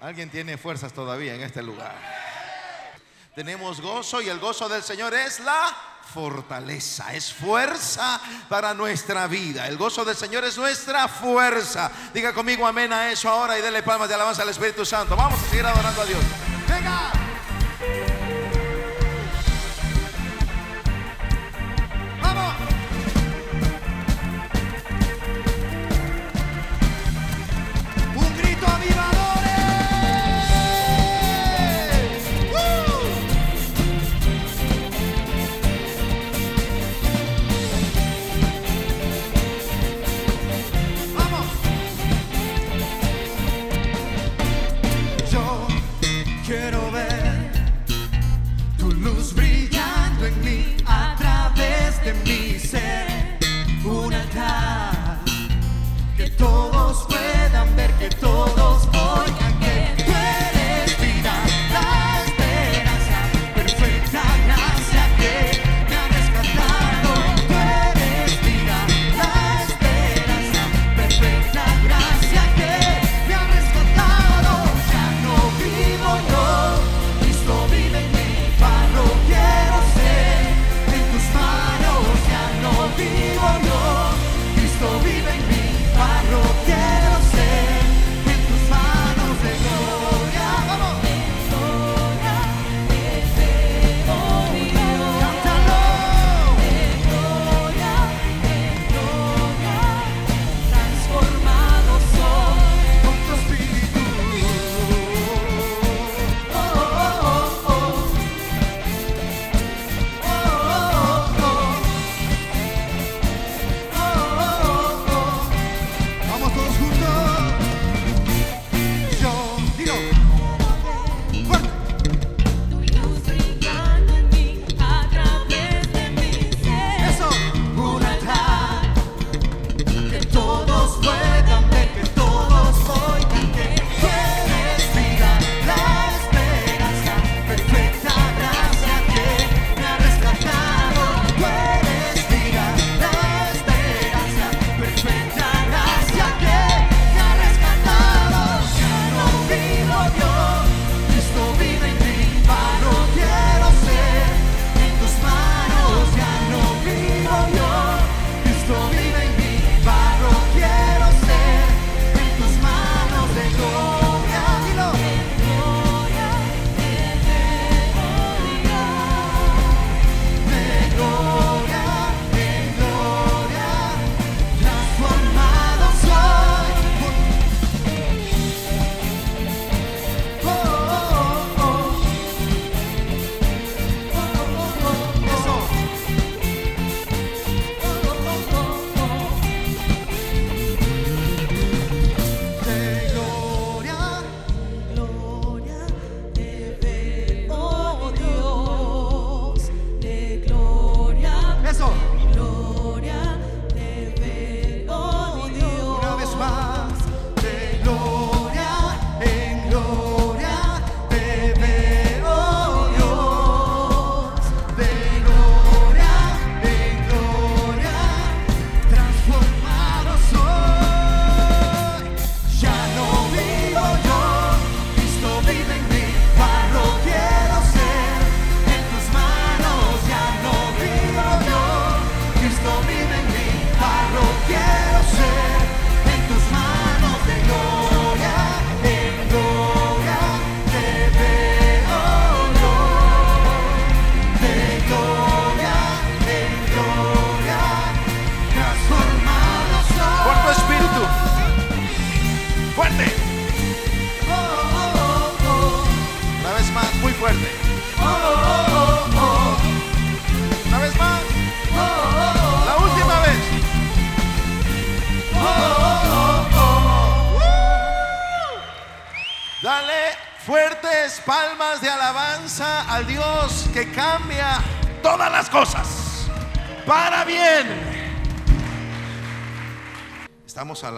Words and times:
Alguien 0.00 0.30
tiene 0.30 0.56
fuerzas 0.56 0.92
todavía 0.92 1.34
en 1.34 1.42
este 1.42 1.62
lugar. 1.62 1.94
Tenemos 3.34 3.80
gozo 3.80 4.22
y 4.22 4.28
el 4.28 4.38
gozo 4.38 4.68
del 4.68 4.82
Señor 4.82 5.14
es 5.14 5.40
la 5.40 5.76
fortaleza, 6.12 7.14
es 7.14 7.32
fuerza 7.32 8.20
para 8.48 8.74
nuestra 8.74 9.26
vida. 9.26 9.68
El 9.68 9.76
gozo 9.76 10.04
del 10.04 10.16
Señor 10.16 10.44
es 10.44 10.56
nuestra 10.56 11.06
fuerza. 11.06 11.90
Diga 12.14 12.32
conmigo 12.32 12.66
amén 12.66 12.92
a 12.92 13.10
eso 13.10 13.28
ahora 13.28 13.58
y 13.58 13.62
dele 13.62 13.82
palmas 13.82 14.08
de 14.08 14.14
alabanza 14.14 14.42
al 14.42 14.48
Espíritu 14.48 14.84
Santo. 14.84 15.16
Vamos 15.16 15.38
a 15.38 15.50
seguir 15.50 15.66
adorando 15.66 16.02
a 16.02 16.06
Dios. 16.06 16.49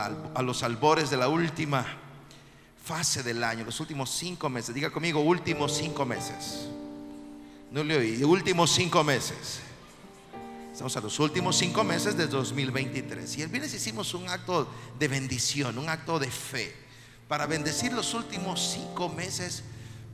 a 0.00 0.43
los 0.43 0.62
albores 0.62 1.11
de 1.11 1.17
la 1.17 1.29
última 1.29 1.87
fase 2.85 3.23
del 3.23 3.44
año, 3.44 3.65
los 3.65 3.81
últimos 3.81 4.11
cinco 4.11 4.49
meses. 4.49 4.75
Diga 4.75 4.91
conmigo, 4.91 5.21
últimos 5.21 5.77
cinco 5.77 6.05
meses. 6.05 6.67
No 7.71 7.83
le 7.85 7.97
oí, 7.97 8.23
últimos 8.25 8.71
cinco 8.71 9.03
meses. 9.05 9.61
Estamos 10.73 10.97
a 10.97 11.00
los 11.00 11.19
últimos 11.21 11.56
cinco 11.56 11.85
meses 11.85 12.17
de 12.17 12.27
2023. 12.27 13.37
Y 13.39 13.43
el 13.43 13.49
viernes 13.49 13.75
hicimos 13.75 14.15
un 14.15 14.29
acto 14.29 14.69
de 14.99 15.09
bendición, 15.09 15.79
un 15.79 15.89
acto 15.89 16.19
de 16.19 16.31
fe, 16.31 16.75
para 17.29 17.47
bendecir 17.47 17.93
los 17.93 18.15
últimos 18.15 18.61
cinco 18.73 19.09
meses 19.09 19.65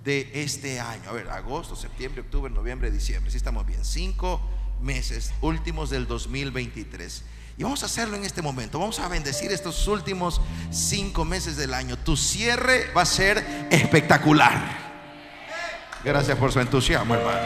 de 0.04 0.30
este 0.34 0.80
año. 0.80 1.08
A 1.08 1.12
ver, 1.12 1.28
agosto, 1.30 1.76
septiembre, 1.76 2.22
octubre, 2.22 2.52
noviembre, 2.52 2.90
diciembre. 2.90 3.30
Si 3.30 3.34
sí 3.34 3.36
estamos 3.38 3.66
bien. 3.66 3.84
Cinco 3.84 4.40
meses 4.80 5.32
últimos 5.40 5.90
del 5.90 6.06
2023. 6.06 7.22
Y 7.58 7.64
vamos 7.64 7.82
a 7.82 7.86
hacerlo 7.86 8.16
en 8.16 8.24
este 8.24 8.40
momento. 8.40 8.78
Vamos 8.78 9.00
a 9.00 9.08
bendecir 9.08 9.50
estos 9.50 9.88
últimos 9.88 10.40
cinco 10.70 11.24
meses 11.24 11.56
del 11.56 11.74
año. 11.74 11.98
Tu 11.98 12.16
cierre 12.16 12.92
va 12.96 13.02
a 13.02 13.04
ser 13.04 13.66
espectacular. 13.68 14.54
Gracias 16.04 16.38
por 16.38 16.52
su 16.52 16.60
entusiasmo, 16.60 17.16
hermano. 17.16 17.38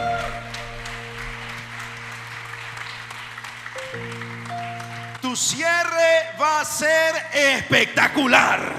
Tu 5.19 5.35
cierre 5.35 6.37
va 6.39 6.61
a 6.61 6.65
ser 6.65 7.15
espectacular. 7.33 8.71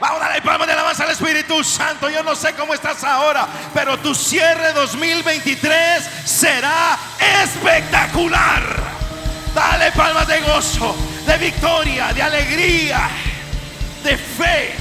Vamos 0.00 0.16
a 0.16 0.24
darle 0.24 0.40
palmas 0.40 0.66
de 0.66 0.72
alabanza 0.72 1.04
al 1.04 1.10
Espíritu 1.10 1.62
Santo. 1.62 2.08
Yo 2.08 2.22
no 2.22 2.34
sé 2.34 2.54
cómo 2.54 2.72
estás 2.72 3.04
ahora, 3.04 3.46
pero 3.74 3.98
tu 3.98 4.14
cierre 4.14 4.72
2023 4.72 6.02
será 6.24 6.98
espectacular. 7.44 8.91
Dale 9.54 9.92
palmas 9.92 10.26
de 10.26 10.40
gozo, 10.40 10.96
de 11.26 11.36
victoria, 11.36 12.12
de 12.14 12.22
alegría, 12.22 13.10
de 14.02 14.16
fe. 14.16 14.74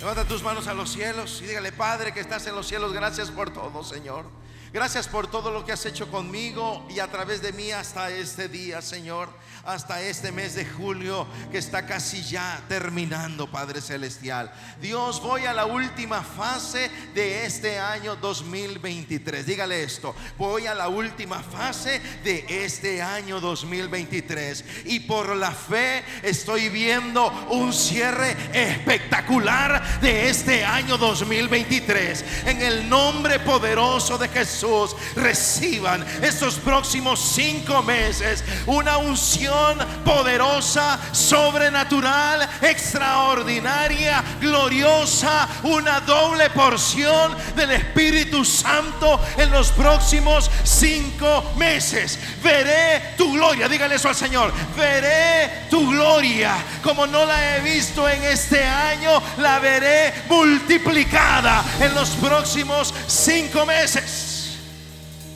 Levanta 0.00 0.24
tus 0.24 0.42
manos 0.42 0.66
a 0.66 0.72
los 0.72 0.90
cielos 0.92 1.42
y 1.42 1.46
dígale, 1.46 1.72
Padre, 1.72 2.12
que 2.14 2.20
estás 2.20 2.46
en 2.46 2.54
los 2.54 2.66
cielos, 2.66 2.92
gracias 2.92 3.30
por 3.30 3.50
todo, 3.52 3.84
Señor. 3.84 4.24
Gracias 4.72 5.08
por 5.08 5.26
todo 5.26 5.50
lo 5.50 5.64
que 5.64 5.72
has 5.72 5.84
hecho 5.84 6.10
conmigo 6.10 6.86
y 6.88 6.98
a 6.98 7.10
través 7.10 7.42
de 7.42 7.52
mí 7.52 7.70
hasta 7.70 8.10
este 8.10 8.48
día, 8.48 8.82
Señor. 8.82 9.28
Hasta 9.66 10.00
este 10.00 10.30
mes 10.30 10.54
de 10.54 10.64
julio 10.64 11.26
que 11.50 11.58
está 11.58 11.86
casi 11.86 12.22
ya 12.22 12.62
terminando, 12.68 13.50
Padre 13.50 13.80
Celestial. 13.80 14.48
Dios, 14.80 15.20
voy 15.20 15.44
a 15.44 15.52
la 15.52 15.66
última 15.66 16.22
fase 16.22 16.88
de 17.16 17.44
este 17.44 17.80
año 17.80 18.14
2023. 18.14 19.44
Dígale 19.44 19.82
esto, 19.82 20.14
voy 20.38 20.68
a 20.68 20.74
la 20.74 20.88
última 20.88 21.42
fase 21.42 22.00
de 22.22 22.64
este 22.64 23.02
año 23.02 23.40
2023. 23.40 24.64
Y 24.84 25.00
por 25.00 25.34
la 25.34 25.50
fe 25.50 26.04
estoy 26.22 26.68
viendo 26.68 27.26
un 27.50 27.72
cierre 27.72 28.36
espectacular 28.52 30.00
de 30.00 30.28
este 30.28 30.64
año 30.64 30.96
2023. 30.96 32.24
En 32.46 32.62
el 32.62 32.88
nombre 32.88 33.40
poderoso 33.40 34.16
de 34.16 34.28
Jesús, 34.28 34.94
reciban 35.16 36.06
estos 36.22 36.54
próximos 36.60 37.18
cinco 37.34 37.82
meses 37.82 38.44
una 38.66 38.98
unción 38.98 39.55
poderosa, 40.04 40.98
sobrenatural, 41.12 42.48
extraordinaria, 42.62 44.22
gloriosa, 44.40 45.48
una 45.64 46.00
doble 46.00 46.50
porción 46.50 47.36
del 47.54 47.72
Espíritu 47.72 48.44
Santo 48.44 49.20
en 49.36 49.50
los 49.50 49.70
próximos 49.72 50.50
cinco 50.64 51.52
meses. 51.56 52.18
Veré 52.42 53.14
tu 53.16 53.32
gloria, 53.32 53.68
dígale 53.68 53.96
eso 53.96 54.08
al 54.08 54.14
Señor, 54.14 54.52
veré 54.76 55.66
tu 55.70 55.90
gloria 55.90 56.56
como 56.82 57.06
no 57.06 57.24
la 57.24 57.56
he 57.56 57.60
visto 57.60 58.08
en 58.08 58.22
este 58.24 58.62
año, 58.62 59.22
la 59.38 59.58
veré 59.58 60.12
multiplicada 60.28 61.64
en 61.80 61.94
los 61.94 62.10
próximos 62.10 62.94
cinco 63.06 63.66
meses. 63.66 64.56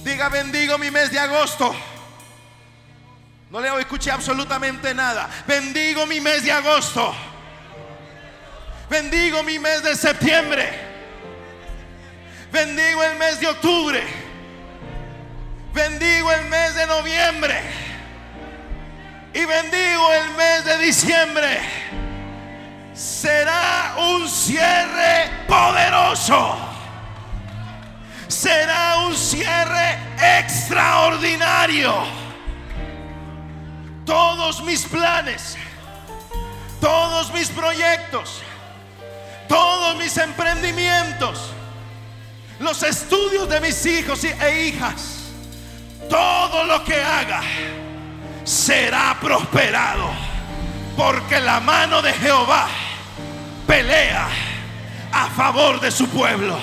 Diga, 0.05 0.29
bendigo 0.29 0.79
mi 0.79 0.91
mes 0.91 1.11
de 1.11 1.19
agosto. 1.19 1.75
No 3.51 3.61
le 3.61 3.69
escuché 3.81 4.13
absolutamente 4.13 4.95
nada. 4.95 5.29
Bendigo 5.45 6.07
mi 6.07 6.21
mes 6.21 6.45
de 6.45 6.53
agosto. 6.53 7.13
Bendigo 8.89 9.43
mi 9.43 9.59
mes 9.59 9.83
de 9.83 9.97
septiembre. 9.97 10.69
Bendigo 12.53 13.03
el 13.03 13.19
mes 13.19 13.41
de 13.41 13.49
octubre. 13.49 14.03
Bendigo 15.75 16.31
el 16.31 16.45
mes 16.45 16.77
de 16.77 16.87
noviembre. 16.87 17.61
Y 19.35 19.45
bendigo 19.45 20.13
el 20.13 20.31
mes 20.31 20.65
de 20.65 20.79
diciembre. 20.79 21.59
Será 22.95 23.97
un 23.99 24.29
cierre 24.29 25.29
poderoso. 25.49 26.57
Será 28.29 28.99
un 28.99 29.17
cierre 29.17 29.99
extraordinario 30.39 32.20
todos 34.05 34.63
mis 34.63 34.83
planes, 34.83 35.57
todos 36.81 37.33
mis 37.33 37.49
proyectos, 37.49 38.43
todos 39.49 39.97
mis 39.97 40.17
emprendimientos, 40.17 41.53
los 42.59 42.83
estudios 42.83 43.49
de 43.49 43.61
mis 43.61 43.85
hijos 43.87 44.25
e 44.25 44.67
hijas, 44.67 45.31
todo 46.09 46.65
lo 46.65 46.85
que 46.85 47.03
haga 47.03 47.43
será 48.45 49.17
prosperado, 49.21 50.11
porque 50.97 51.41
la 51.41 51.61
mano 51.61 52.03
de 52.03 52.13
Jehová 52.13 52.69
pelea 53.67 54.29
a 55.13 55.27
favor 55.31 55.81
de 55.81 55.91
su 55.91 56.09
pueblo. 56.09 56.59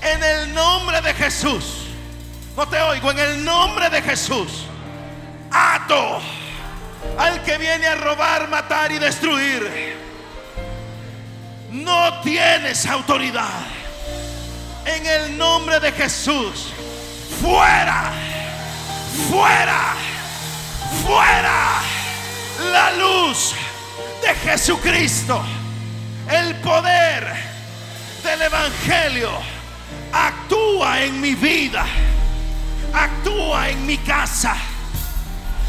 En 0.00 0.22
el 0.22 0.54
nombre 0.54 1.00
de 1.00 1.12
Jesús, 1.14 1.86
no 2.56 2.66
te 2.68 2.80
oigo, 2.80 3.10
en 3.10 3.18
el 3.18 3.44
nombre 3.44 3.90
de 3.90 4.02
Jesús, 4.02 4.67
ato 5.50 6.20
al 7.18 7.42
que 7.42 7.58
viene 7.58 7.86
a 7.86 7.94
robar, 7.96 8.48
matar 8.48 8.92
y 8.92 8.98
destruir. 8.98 9.96
No 11.70 12.20
tienes 12.22 12.86
autoridad. 12.86 13.66
En 14.84 15.06
el 15.06 15.36
nombre 15.36 15.80
de 15.80 15.92
Jesús, 15.92 16.72
fuera, 17.40 18.12
fuera, 19.30 19.94
fuera 21.04 21.82
la 22.72 22.90
luz 22.92 23.54
de 24.22 24.34
Jesucristo. 24.34 25.42
El 26.30 26.54
poder 26.56 27.34
del 28.22 28.42
Evangelio 28.42 29.30
actúa 30.12 31.02
en 31.02 31.20
mi 31.20 31.34
vida, 31.34 31.84
actúa 32.92 33.68
en 33.68 33.86
mi 33.86 33.98
casa 33.98 34.56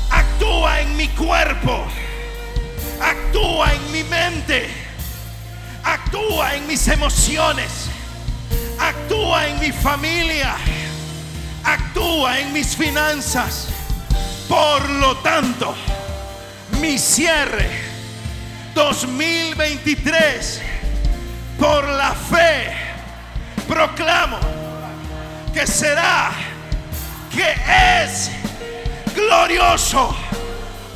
actúa 0.10 0.82
en 0.82 0.96
mi 0.96 1.08
cuerpo, 1.10 1.86
actúa 3.02 3.74
en 3.74 3.92
mi 3.92 4.04
mente, 4.04 4.70
actúa 5.84 6.56
en 6.56 6.68
mis 6.68 6.88
emociones, 6.88 7.90
actúa 8.80 9.48
en 9.48 9.60
mi 9.60 9.72
familia, 9.72 10.56
actúa 11.64 12.40
en 12.40 12.54
mis 12.54 12.76
finanzas. 12.76 13.68
Por 14.48 14.90
lo 14.90 15.18
tanto, 15.18 15.76
mi 16.80 16.98
cierre. 16.98 17.90
2023 18.80 20.62
por 21.60 21.84
la 21.84 22.14
fe 22.14 22.72
proclamo 23.68 24.38
que 25.54 25.68
será 25.68 26.32
que 27.30 27.56
es 28.04 28.32
glorioso, 29.16 30.16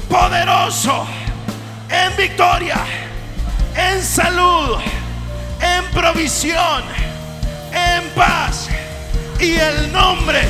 poderoso, 0.09 1.05
en 1.89 2.15
victoria, 2.17 2.77
en 3.75 4.01
salud, 4.03 4.77
en 5.61 5.85
provisión, 5.91 6.83
en 7.71 8.09
paz. 8.15 8.69
Y 9.39 9.55
el 9.55 9.91
nombre, 9.91 10.41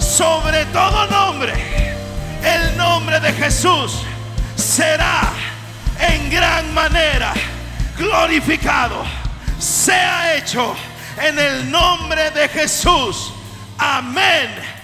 sobre 0.00 0.64
todo 0.66 1.06
nombre, 1.08 1.52
el 2.42 2.76
nombre 2.76 3.20
de 3.20 3.32
Jesús 3.32 4.02
será 4.56 5.32
en 5.98 6.30
gran 6.30 6.72
manera 6.74 7.32
glorificado. 7.98 9.04
Sea 9.58 10.36
hecho 10.36 10.74
en 11.20 11.38
el 11.38 11.70
nombre 11.70 12.30
de 12.30 12.48
Jesús. 12.48 13.32
Amén. 13.78 14.75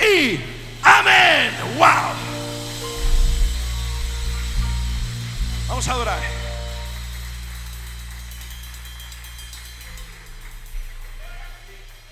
Y 0.00 0.40
amén. 0.82 1.52
Wow. 1.76 2.14
Vamos 5.68 5.88
a 5.88 5.92
adorar. 5.92 6.20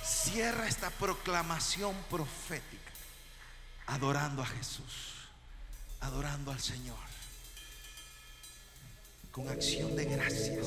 Cierra 0.03 0.69
esta 0.69 0.91
proclamación 0.91 1.95
profética 2.11 2.93
adorando 3.87 4.43
a 4.43 4.47
Jesús, 4.47 5.29
adorando 6.01 6.53
al 6.53 6.61
Señor, 6.61 6.97
con 9.33 9.49
acción 9.49 9.97
de 9.97 10.05
gracias, 10.05 10.67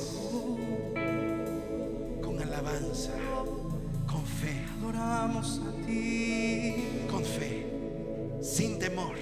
con 2.22 2.42
alabanza, 2.42 3.12
con 4.06 4.26
fe 4.26 4.62
Adoramos 4.82 5.60
a 5.60 5.86
ti. 5.86 7.01
Con 7.22 7.24
fe, 7.24 7.66
sin 8.40 8.78
temor, 8.78 9.16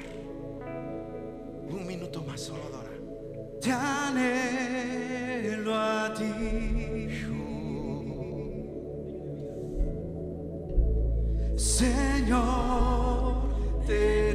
minuto 1.87 2.23
más, 2.23 2.41
solo 2.41 2.63
adora. 2.65 2.91
te 3.61 3.71
anhelo 3.73 5.75
a 5.75 6.15
ti. 6.15 6.25
Señor, 11.57 13.43
te 13.87 14.35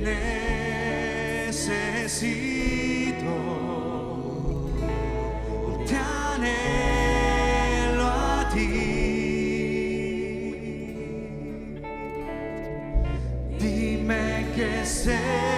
necesito. 1.50 2.65
crescer. 14.86 15.55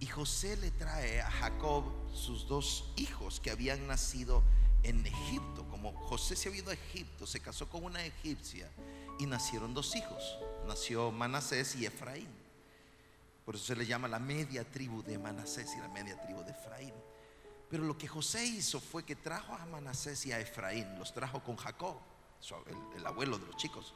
Y 0.00 0.06
José 0.06 0.56
le 0.56 0.70
trae 0.70 1.20
a 1.20 1.30
Jacob 1.30 1.84
sus 2.14 2.46
dos 2.46 2.92
hijos 2.96 3.40
que 3.40 3.50
habían 3.50 3.86
nacido 3.86 4.42
en 4.82 5.04
Egipto. 5.04 5.66
Como 5.70 5.92
José 6.06 6.36
se 6.36 6.48
había 6.48 6.62
ido 6.62 6.70
a 6.70 6.74
Egipto, 6.74 7.26
se 7.26 7.40
casó 7.40 7.68
con 7.68 7.84
una 7.84 8.04
egipcia 8.04 8.70
y 9.18 9.26
nacieron 9.26 9.74
dos 9.74 9.96
hijos. 9.96 10.38
Nació 10.66 11.10
Manasés 11.10 11.74
y 11.76 11.86
Efraín. 11.86 12.28
Por 13.44 13.56
eso 13.56 13.64
se 13.64 13.76
le 13.76 13.86
llama 13.86 14.08
la 14.08 14.18
media 14.18 14.70
tribu 14.70 15.02
de 15.02 15.18
Manasés 15.18 15.74
y 15.74 15.80
la 15.80 15.88
media 15.88 16.20
tribu 16.20 16.42
de 16.44 16.52
Efraín. 16.52 16.94
Pero 17.68 17.84
lo 17.84 17.98
que 17.98 18.06
José 18.06 18.44
hizo 18.44 18.80
fue 18.80 19.04
que 19.04 19.16
trajo 19.16 19.54
a 19.54 19.66
Manasés 19.66 20.24
y 20.26 20.32
a 20.32 20.40
Efraín, 20.40 20.98
los 20.98 21.12
trajo 21.12 21.42
con 21.42 21.56
Jacob, 21.56 21.98
el, 22.66 22.98
el 22.98 23.06
abuelo 23.06 23.38
de 23.38 23.46
los 23.46 23.56
chicos. 23.56 23.94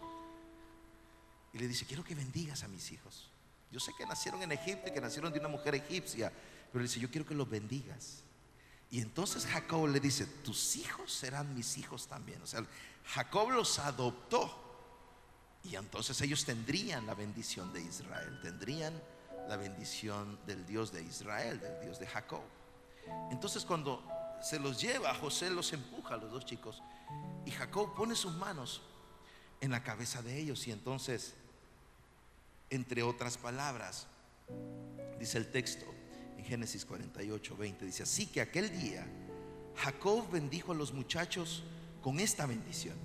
Y 1.52 1.59
le 1.59 1.68
dice, 1.68 1.87
quiero 1.87 2.02
que 2.02 2.14
bendigas 2.14 2.64
a 2.64 2.68
mis 2.68 2.90
hijos. 2.92 3.31
Yo 3.73 3.81
sé 3.81 3.93
que 3.97 4.07
nacieron 4.07 4.43
en 4.43 4.52
Egipto 4.52 4.88
y 4.88 4.93
que 4.93 5.00
nacieron 5.00 5.33
de 5.33 5.41
una 5.41 5.49
mujer 5.49 5.75
egipcia, 5.75 6.31
pero 6.71 6.83
le 6.83 6.88
dice, 6.88 7.00
yo 7.00 7.11
quiero 7.11 7.26
que 7.26 7.35
los 7.35 7.49
bendigas. 7.49 8.23
Y 8.91 9.00
entonces 9.00 9.47
Jacob 9.47 9.88
le 9.88 9.99
dice, 9.99 10.26
tus 10.26 10.76
hijos 10.76 11.12
serán 11.12 11.55
mis 11.55 11.79
hijos 11.79 12.07
también. 12.07 12.43
O 12.43 12.47
sea, 12.47 12.64
Jacob 13.07 13.50
los 13.50 13.79
adoptó. 13.79 14.59
Y 15.64 15.76
entonces 15.76 16.21
ellos 16.21 16.45
tendrían 16.45 17.07
la 17.07 17.14
bendición 17.14 17.73
de 17.73 17.81
Israel, 17.81 18.38
tendrían 18.43 18.93
la 19.49 19.57
bendición 19.57 20.38
del 20.47 20.67
Dios 20.67 20.93
de 20.93 21.02
Israel, 21.02 21.59
del 21.61 21.81
Dios 21.81 21.99
de 21.99 22.07
Jacob. 22.07 22.43
Entonces 23.31 23.64
cuando 23.64 24.05
se 24.43 24.59
los 24.59 24.81
lleva, 24.81 25.14
José 25.14 25.50
los 25.50 25.73
empuja 25.73 26.14
a 26.14 26.17
los 26.19 26.31
dos 26.31 26.45
chicos 26.45 26.83
y 27.47 27.50
Jacob 27.50 27.95
pone 27.95 28.14
sus 28.14 28.35
manos 28.35 28.83
en 29.61 29.71
la 29.71 29.83
cabeza 29.83 30.23
de 30.23 30.38
ellos 30.38 30.67
y 30.67 30.73
entonces, 30.73 31.35
entre 32.73 33.02
otras 33.02 33.37
palabras, 33.37 34.07
dice 35.19 35.37
el 35.37 35.50
texto 35.50 35.85
en 36.38 36.45
Génesis 36.45 36.87
48, 36.87 37.55
20, 37.55 37.85
dice, 37.85 38.02
así 38.02 38.26
que 38.26 38.41
aquel 38.41 38.73
día 38.81 39.07
Jacob 39.76 40.31
bendijo 40.31 40.73
a 40.73 40.75
los 40.75 40.95
muchachos 40.95 41.64
con 42.00 42.19
esta 42.19 42.47
bendición. 42.47 42.97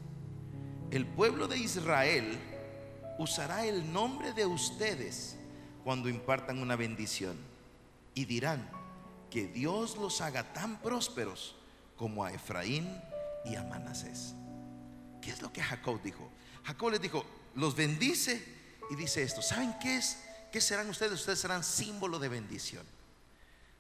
El 0.89 1.05
pueblo 1.05 1.49
de 1.49 1.57
Israel 1.57 2.39
usará 3.19 3.65
el 3.65 3.91
nombre 3.91 4.31
de 4.31 4.45
ustedes 4.45 5.35
cuando 5.83 6.07
impartan 6.07 6.61
una 6.61 6.77
bendición 6.77 7.37
y 8.13 8.23
dirán 8.23 8.69
que 9.29 9.47
Dios 9.47 9.97
los 9.97 10.21
haga 10.21 10.53
tan 10.53 10.81
prósperos 10.81 11.57
como 11.97 12.23
a 12.23 12.31
Efraín 12.31 12.89
y 13.43 13.55
a 13.55 13.63
Manasés. 13.63 14.33
¿Qué 15.21 15.29
es 15.29 15.41
lo 15.41 15.51
que 15.51 15.61
Jacob 15.61 16.01
dijo? 16.01 16.31
Jacob 16.63 16.91
les 16.91 17.01
dijo, 17.01 17.25
los 17.53 17.75
bendice 17.75 18.56
y 18.89 18.95
dice 18.95 19.23
esto, 19.23 19.41
¿saben 19.41 19.75
qué 19.79 19.97
es? 19.97 20.17
¿Qué 20.51 20.61
serán 20.61 20.89
ustedes? 20.89 21.13
Ustedes 21.13 21.39
serán 21.39 21.63
símbolo 21.63 22.19
de 22.19 22.29
bendición. 22.29 22.85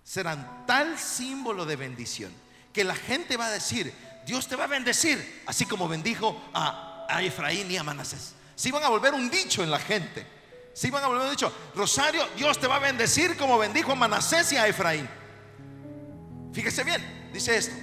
Serán 0.03 0.65
tal 0.65 0.97
símbolo 0.97 1.65
de 1.65 1.75
bendición 1.75 2.31
que 2.77 2.83
la 2.83 2.95
gente 2.95 3.37
va 3.37 3.47
a 3.47 3.51
decir, 3.51 3.91
Dios 4.25 4.47
te 4.47 4.55
va 4.55 4.65
a 4.65 4.67
bendecir, 4.67 5.43
así 5.47 5.65
como 5.65 5.87
bendijo 5.87 6.39
a, 6.53 7.07
a 7.09 7.23
Efraín 7.23 7.71
y 7.71 7.77
a 7.77 7.83
Manasés. 7.83 8.33
Se 8.55 8.69
iban 8.69 8.83
a 8.83 8.89
volver 8.89 9.15
un 9.15 9.31
dicho 9.31 9.63
en 9.63 9.71
la 9.71 9.79
gente. 9.79 10.27
Si 10.73 10.91
van 10.91 11.03
a 11.03 11.07
volver 11.07 11.27
dicho, 11.31 11.51
Rosario, 11.73 12.23
Dios 12.35 12.59
te 12.59 12.67
va 12.67 12.75
a 12.75 12.79
bendecir 12.79 13.35
como 13.35 13.57
bendijo 13.57 13.93
a 13.93 13.95
Manasés 13.95 14.51
y 14.51 14.57
a 14.57 14.67
Efraín. 14.67 15.09
Fíjese 16.53 16.83
bien, 16.83 17.31
dice 17.33 17.57
esto, 17.57 17.75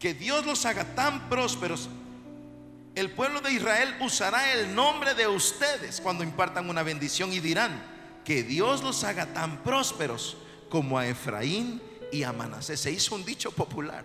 que 0.00 0.12
Dios 0.12 0.44
los 0.44 0.66
haga 0.66 0.96
tan 0.96 1.28
prósperos. 1.28 1.88
El 2.94 3.10
pueblo 3.10 3.40
de 3.40 3.52
Israel 3.52 3.96
usará 4.00 4.52
el 4.52 4.74
nombre 4.74 5.14
de 5.14 5.26
ustedes 5.26 6.00
cuando 6.00 6.22
impartan 6.22 6.68
una 6.68 6.82
bendición 6.82 7.32
y 7.32 7.40
dirán 7.40 7.82
que 8.22 8.42
Dios 8.42 8.82
los 8.82 9.02
haga 9.04 9.32
tan 9.32 9.62
prósperos 9.62 10.36
como 10.68 10.98
a 10.98 11.06
Efraín 11.06 11.82
y 12.12 12.22
a 12.22 12.32
Manasés. 12.32 12.80
Se 12.80 12.90
hizo 12.90 13.14
un 13.14 13.24
dicho 13.24 13.50
popular. 13.50 14.04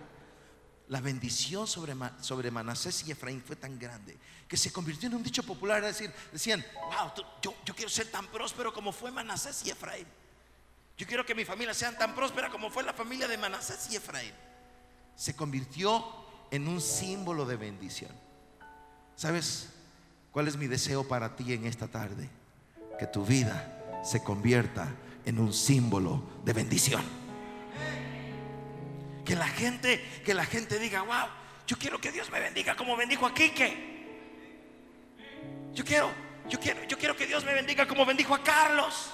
La 0.88 1.02
bendición 1.02 1.66
sobre, 1.66 1.94
sobre 2.22 2.50
Manasés 2.50 3.06
y 3.06 3.12
Efraín 3.12 3.42
fue 3.42 3.56
tan 3.56 3.78
grande 3.78 4.16
que 4.48 4.56
se 4.56 4.72
convirtió 4.72 5.06
en 5.08 5.16
un 5.16 5.22
dicho 5.22 5.42
popular. 5.42 5.84
Es 5.84 5.98
decir, 5.98 6.14
decían, 6.32 6.64
wow, 6.74 7.12
yo, 7.42 7.54
yo 7.66 7.74
quiero 7.74 7.90
ser 7.90 8.10
tan 8.10 8.26
próspero 8.28 8.72
como 8.72 8.90
fue 8.90 9.10
Manasés 9.10 9.66
y 9.66 9.70
Efraín. 9.70 10.06
Yo 10.96 11.06
quiero 11.06 11.26
que 11.26 11.34
mi 11.34 11.44
familia 11.44 11.74
sea 11.74 11.96
tan 11.96 12.14
próspera 12.14 12.48
como 12.48 12.70
fue 12.70 12.82
la 12.82 12.94
familia 12.94 13.28
de 13.28 13.36
Manasés 13.36 13.92
y 13.92 13.96
Efraín. 13.96 14.32
Se 15.14 15.36
convirtió 15.36 16.02
en 16.50 16.66
un 16.66 16.80
símbolo 16.80 17.44
de 17.44 17.56
bendición. 17.56 18.27
¿Sabes 19.18 19.68
cuál 20.30 20.46
es 20.46 20.56
mi 20.56 20.68
deseo 20.68 21.02
para 21.02 21.34
ti 21.34 21.52
en 21.52 21.66
esta 21.66 21.88
tarde? 21.88 22.30
Que 23.00 23.08
tu 23.08 23.26
vida 23.26 24.00
se 24.04 24.22
convierta 24.22 24.86
en 25.24 25.40
un 25.40 25.52
símbolo 25.52 26.22
de 26.44 26.52
bendición. 26.52 27.02
Que 29.24 29.34
la 29.34 29.48
gente, 29.48 30.00
que 30.24 30.34
la 30.34 30.44
gente 30.44 30.78
diga, 30.78 31.02
wow, 31.02 31.26
yo 31.66 31.76
quiero 31.76 32.00
que 32.00 32.12
Dios 32.12 32.30
me 32.30 32.38
bendiga 32.38 32.76
como 32.76 32.96
bendijo 32.96 33.26
a 33.26 33.34
Quique. 33.34 34.06
Yo 35.74 35.84
quiero, 35.84 36.12
yo 36.48 36.60
quiero, 36.60 36.84
yo 36.84 36.96
quiero 36.96 37.16
que 37.16 37.26
Dios 37.26 37.44
me 37.44 37.54
bendiga 37.54 37.88
como 37.88 38.06
bendijo 38.06 38.36
a 38.36 38.42
Carlos. 38.44 39.12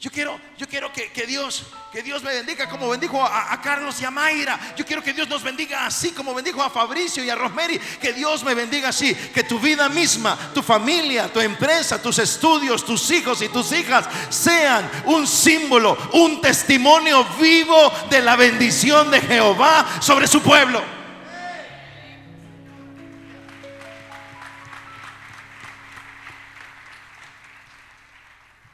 Yo 0.00 0.12
quiero, 0.12 0.40
yo 0.56 0.68
quiero 0.68 0.92
que, 0.92 1.10
que 1.10 1.26
Dios, 1.26 1.64
que 1.92 2.04
Dios 2.04 2.22
me 2.22 2.32
bendiga 2.32 2.68
como 2.68 2.88
bendijo 2.88 3.20
a, 3.20 3.52
a 3.52 3.60
Carlos 3.60 4.00
y 4.00 4.04
a 4.04 4.12
Mayra. 4.12 4.74
Yo 4.76 4.86
quiero 4.86 5.02
que 5.02 5.12
Dios 5.12 5.28
nos 5.28 5.42
bendiga 5.42 5.86
así 5.86 6.12
como 6.12 6.32
bendijo 6.32 6.62
a 6.62 6.70
Fabricio 6.70 7.24
y 7.24 7.30
a 7.30 7.34
Rosemary. 7.34 7.80
Que 8.00 8.12
Dios 8.12 8.44
me 8.44 8.54
bendiga 8.54 8.90
así. 8.90 9.12
Que 9.12 9.42
tu 9.42 9.58
vida 9.58 9.88
misma, 9.88 10.38
tu 10.54 10.62
familia, 10.62 11.32
tu 11.32 11.40
empresa, 11.40 12.00
tus 12.00 12.20
estudios, 12.20 12.84
tus 12.84 13.10
hijos 13.10 13.42
y 13.42 13.48
tus 13.48 13.72
hijas 13.72 14.06
sean 14.28 14.88
un 15.06 15.26
símbolo, 15.26 15.98
un 16.12 16.40
testimonio 16.40 17.24
vivo 17.40 17.92
de 18.08 18.22
la 18.22 18.36
bendición 18.36 19.10
de 19.10 19.20
Jehová 19.20 19.84
sobre 20.00 20.28
su 20.28 20.40
pueblo. 20.40 20.97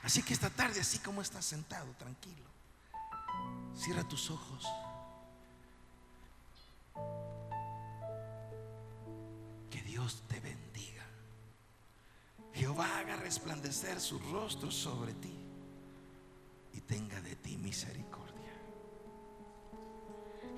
Así 0.05 0.23
que 0.23 0.35
esta 0.35 0.51
tarde, 0.51 0.81
así 0.81 0.99
como 0.99 1.23
estás 1.23 1.47
sentado, 1.47 1.91
tranquilo, 1.99 2.45
cierra 3.75 4.05
tus 4.05 4.31
ojos. 4.31 4.67
Que 9.71 9.83
Dios 9.83 10.23
te 10.29 10.39
bendiga. 10.41 11.05
Jehová 12.53 12.99
haga 12.99 13.17
resplandecer 13.17 13.99
su 13.99 14.19
rostro 14.19 14.71
sobre 14.71 15.15
ti 15.15 15.35
y 16.75 16.81
tenga 16.83 17.21
de 17.23 17.35
ti 17.37 17.57
misericordia. 17.57 18.53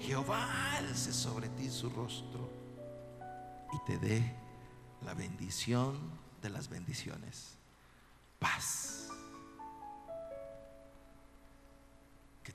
Jehová 0.00 0.76
alce 0.76 1.12
sobre 1.12 1.48
ti 1.50 1.70
su 1.70 1.88
rostro 1.88 2.50
y 3.72 3.78
te 3.86 3.98
dé 3.98 4.36
la 5.02 5.14
bendición 5.14 5.98
de 6.42 6.50
las 6.50 6.68
bendiciones. 6.68 7.56
Paz. 8.38 8.95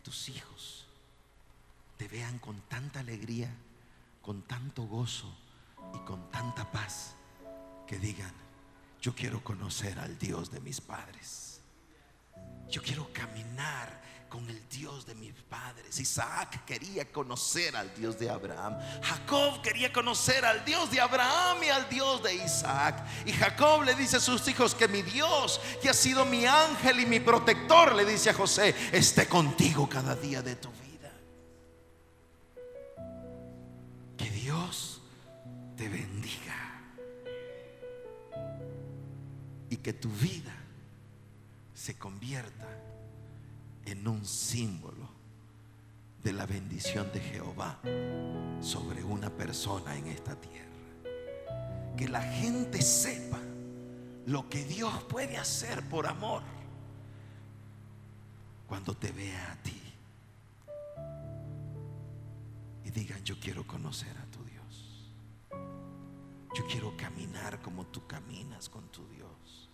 Tus 0.01 0.29
hijos 0.29 0.86
te 1.98 2.08
vean 2.08 2.39
con 2.39 2.60
tanta 2.62 3.01
alegría, 3.01 3.53
con 4.22 4.42
tanto 4.44 4.83
gozo 4.83 5.31
y 5.94 6.00
con 6.05 6.31
tanta 6.31 6.72
paz, 6.72 7.16
que 7.87 8.00
digan, 8.00 8.33
yo 9.01 9.14
quiero 9.14 9.44
conocer 9.44 10.00
al 10.00 10.18
Dios 10.18 10.50
de 10.51 10.61
mis 10.61 10.81
padres. 10.81 11.50
Yo 12.70 12.81
quiero 12.81 13.11
caminar 13.11 14.01
con 14.31 14.50
el 14.50 14.70
Dios 14.70 15.05
de 15.05 15.13
mis 15.13 15.33
padres. 15.33 16.00
Isaac 16.00 16.63
quería 16.65 17.11
conocer 17.11 17.75
al 17.75 17.94
Dios 17.94 18.17
de 18.17 18.29
Abraham. 18.29 18.77
Jacob 19.03 19.61
quería 19.61 19.91
conocer 19.91 20.46
al 20.46 20.63
Dios 20.63 20.89
de 20.89 21.01
Abraham 21.01 21.57
y 21.63 21.70
al 21.70 21.89
Dios 21.89 22.24
de 22.24 22.35
Isaac. 22.35 23.05
Y 23.25 23.33
Jacob 23.33 23.83
le 23.83 23.94
dice 23.94 24.17
a 24.17 24.20
sus 24.22 24.48
hijos 24.48 24.74
que 24.74 24.87
mi 24.87 25.01
Dios, 25.01 25.59
que 25.81 25.89
ha 25.89 25.94
sido 25.94 26.24
mi 26.24 26.46
ángel 26.46 27.01
y 27.01 27.05
mi 27.05 27.20
protector, 27.20 27.94
le 27.94 28.05
dice 28.05 28.29
a 28.29 28.33
José, 28.33 28.74
esté 28.94 29.27
contigo 29.27 29.89
cada 29.89 30.15
día 30.15 30.41
de 30.41 30.55
tu 30.55 30.70
vida. 30.70 31.11
Que 34.17 34.29
Dios 34.29 35.01
te 35.75 35.89
bendiga. 35.89 36.55
Y 39.70 39.75
que 39.75 39.91
tu 39.91 40.09
vida 40.09 40.60
se 41.81 41.96
convierta 41.96 42.67
en 43.85 44.07
un 44.07 44.24
símbolo 44.24 45.09
de 46.22 46.31
la 46.31 46.46
bendición 46.46 47.11
de 47.11 47.20
Jehová 47.20 47.79
sobre 48.61 49.03
una 49.03 49.31
persona 49.31 49.98
en 49.98 50.05
esta 50.05 50.39
tierra. 50.39 50.70
Que 51.98 52.07
la 52.07 52.22
gente 52.22 52.83
sepa 52.83 53.39
lo 54.27 54.48
que 54.48 54.63
Dios 54.63 54.94
puede 55.05 55.37
hacer 55.37 55.83
por 55.89 56.05
amor 56.05 56.44
cuando 58.67 58.96
te 58.96 59.11
vea 59.11 59.51
a 59.51 59.55
ti. 59.63 59.81
Y 62.85 62.91
digan, 62.91 63.24
yo 63.24 63.39
quiero 63.39 63.65
conocer 63.65 64.15
a 64.20 64.25
tu 64.27 64.44
Dios. 64.44 65.09
Yo 66.55 66.63
quiero 66.67 66.96
caminar 66.96 67.59
como 67.59 67.87
tú 67.87 68.05
caminas 68.05 68.70
con 68.70 68.87
tu 68.91 69.03
Dios. 69.07 69.67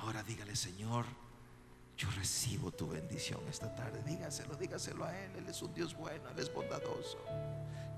Ahora 0.00 0.22
dígale, 0.22 0.56
Señor, 0.56 1.04
yo 1.96 2.08
recibo 2.16 2.72
tu 2.72 2.88
bendición 2.88 3.40
esta 3.48 3.74
tarde. 3.74 4.02
Dígaselo, 4.06 4.54
dígaselo 4.56 5.04
a 5.04 5.16
Él. 5.16 5.36
Él 5.36 5.48
es 5.48 5.60
un 5.60 5.74
Dios 5.74 5.94
bueno, 5.94 6.28
Él 6.30 6.38
es 6.38 6.52
bondadoso. 6.52 7.18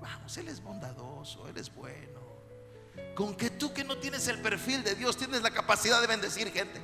Vamos, 0.01 0.37
Él 0.37 0.49
es 0.49 0.61
bondadoso, 0.61 1.47
Él 1.47 1.57
es 1.57 1.73
bueno. 1.73 2.21
Con 3.15 3.35
que 3.35 3.49
tú 3.49 3.73
que 3.73 3.83
no 3.83 3.97
tienes 3.97 4.27
el 4.27 4.41
perfil 4.41 4.83
de 4.83 4.95
Dios, 4.95 5.17
tienes 5.17 5.41
la 5.41 5.51
capacidad 5.51 6.01
de 6.01 6.07
bendecir 6.07 6.51
gente. 6.51 6.81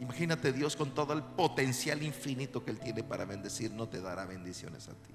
Imagínate 0.00 0.52
Dios 0.52 0.76
con 0.76 0.94
todo 0.94 1.12
el 1.14 1.22
potencial 1.22 2.02
infinito 2.02 2.64
que 2.64 2.70
Él 2.70 2.78
tiene 2.78 3.02
para 3.02 3.24
bendecir, 3.24 3.72
no 3.72 3.88
te 3.88 4.00
dará 4.00 4.24
bendiciones 4.24 4.88
a 4.88 4.94
ti. 4.94 5.14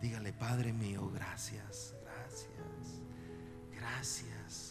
Dígale, 0.00 0.32
Padre 0.32 0.72
mío, 0.72 1.10
gracias, 1.12 1.94
gracias, 2.04 3.02
gracias, 3.72 4.67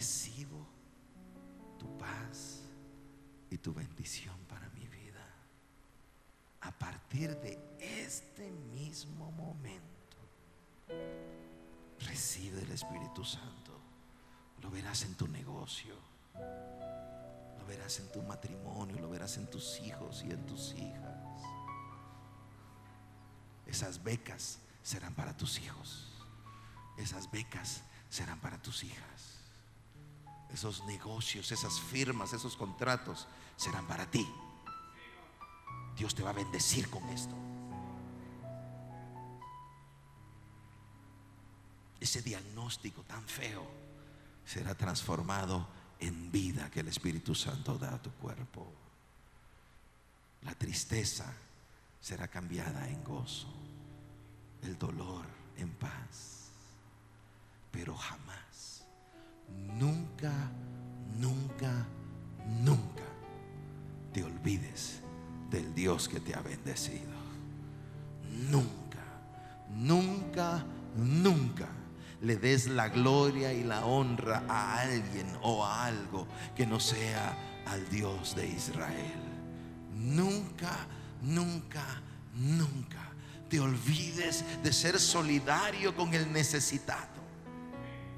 Recibo 0.00 0.66
tu 1.78 1.98
paz 1.98 2.62
y 3.50 3.58
tu 3.58 3.74
bendición 3.74 4.34
para 4.48 4.66
mi 4.70 4.86
vida. 4.86 5.22
A 6.62 6.72
partir 6.72 7.36
de 7.40 7.58
este 7.78 8.50
mismo 8.50 9.30
momento, 9.32 10.16
recibe 11.98 12.62
el 12.62 12.70
Espíritu 12.70 13.22
Santo. 13.22 13.78
Lo 14.62 14.70
verás 14.70 15.02
en 15.02 15.16
tu 15.16 15.28
negocio, 15.28 15.94
lo 17.58 17.66
verás 17.66 18.00
en 18.00 18.10
tu 18.10 18.22
matrimonio, 18.22 18.98
lo 18.98 19.10
verás 19.10 19.36
en 19.36 19.50
tus 19.50 19.80
hijos 19.80 20.24
y 20.24 20.30
en 20.30 20.46
tus 20.46 20.72
hijas. 20.76 21.42
Esas 23.66 24.02
becas 24.02 24.60
serán 24.82 25.14
para 25.14 25.36
tus 25.36 25.60
hijos. 25.60 26.24
Esas 26.96 27.30
becas 27.30 27.82
serán 28.08 28.40
para 28.40 28.56
tus 28.62 28.82
hijas. 28.82 29.39
Esos 30.52 30.84
negocios, 30.84 31.52
esas 31.52 31.80
firmas, 31.80 32.32
esos 32.32 32.56
contratos 32.56 33.26
serán 33.56 33.86
para 33.86 34.10
ti. 34.10 34.26
Dios 35.96 36.14
te 36.14 36.22
va 36.22 36.30
a 36.30 36.34
bendecir 36.34 36.88
con 36.90 37.08
esto. 37.10 37.34
Ese 42.00 42.22
diagnóstico 42.22 43.02
tan 43.02 43.22
feo 43.24 43.66
será 44.44 44.74
transformado 44.74 45.68
en 46.00 46.32
vida 46.32 46.70
que 46.70 46.80
el 46.80 46.88
Espíritu 46.88 47.34
Santo 47.34 47.76
da 47.76 47.94
a 47.94 48.02
tu 48.02 48.10
cuerpo. 48.12 48.66
La 50.42 50.54
tristeza 50.54 51.30
será 52.00 52.28
cambiada 52.28 52.88
en 52.88 53.04
gozo, 53.04 53.52
el 54.62 54.78
dolor 54.78 55.26
en 55.58 55.70
paz. 55.74 56.48
Pero 57.70 57.94
jamás, 57.94 58.69
nunca, 59.78 60.32
nunca, 61.18 61.86
nunca 62.62 63.04
te 64.12 64.24
olvides 64.24 65.00
del 65.50 65.74
Dios 65.74 66.08
que 66.08 66.20
te 66.20 66.34
ha 66.34 66.40
bendecido. 66.40 67.10
Nunca, 68.48 69.04
nunca, 70.96 71.68
le 72.22 72.36
des 72.36 72.66
la 72.66 72.88
gloria 72.88 73.52
y 73.52 73.64
la 73.64 73.84
honra 73.86 74.44
a 74.48 74.80
alguien 74.80 75.26
o 75.42 75.64
a 75.64 75.86
algo 75.86 76.26
que 76.54 76.66
no 76.66 76.78
sea 76.78 77.36
al 77.66 77.88
Dios 77.88 78.36
de 78.36 78.46
Israel. 78.46 79.20
Nunca, 79.94 80.86
nunca, 81.22 81.84
nunca 82.34 83.10
te 83.48 83.58
olvides 83.58 84.44
de 84.62 84.72
ser 84.72 84.98
solidario 84.98 85.94
con 85.96 86.14
el 86.14 86.32
necesitado. 86.32 87.19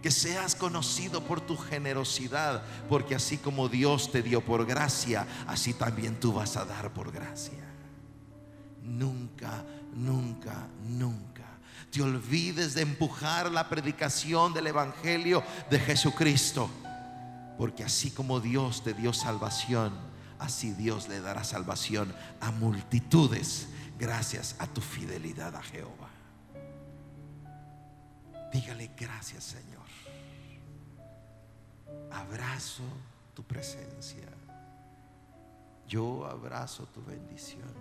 Que 0.02 0.10
seas 0.10 0.54
conocido 0.56 1.22
por 1.22 1.40
tu 1.40 1.56
generosidad, 1.56 2.62
porque 2.88 3.14
así 3.14 3.38
como 3.38 3.68
Dios 3.68 4.10
te 4.10 4.22
dio 4.22 4.44
por 4.44 4.66
gracia, 4.66 5.26
así 5.46 5.72
también 5.72 6.18
tú 6.18 6.32
vas 6.32 6.56
a 6.56 6.64
dar 6.64 6.92
por 6.92 7.12
gracia. 7.12 7.64
Nunca, 8.82 9.64
nunca, 9.94 10.66
nunca 10.88 11.32
te 11.92 12.00
olvides 12.00 12.72
de 12.72 12.80
empujar 12.80 13.52
la 13.52 13.68
predicación 13.68 14.54
del 14.54 14.68
Evangelio 14.68 15.44
de 15.70 15.78
Jesucristo. 15.78 16.70
Porque 17.58 17.84
así 17.84 18.10
como 18.10 18.40
Dios 18.40 18.82
te 18.82 18.94
dio 18.94 19.12
salvación, 19.12 19.92
así 20.38 20.72
Dios 20.72 21.08
le 21.08 21.20
dará 21.20 21.44
salvación 21.44 22.14
a 22.40 22.50
multitudes 22.50 23.68
gracias 23.98 24.56
a 24.58 24.66
tu 24.66 24.80
fidelidad 24.80 25.54
a 25.54 25.62
Jehová. 25.62 26.08
Dígale 28.52 28.90
gracias 28.96 29.44
Señor. 29.44 29.71
Abrazo 32.12 32.84
tu 33.34 33.42
presencia. 33.42 34.28
Yo 35.88 36.26
abrazo 36.26 36.86
tu 36.86 37.02
bendición. 37.04 37.72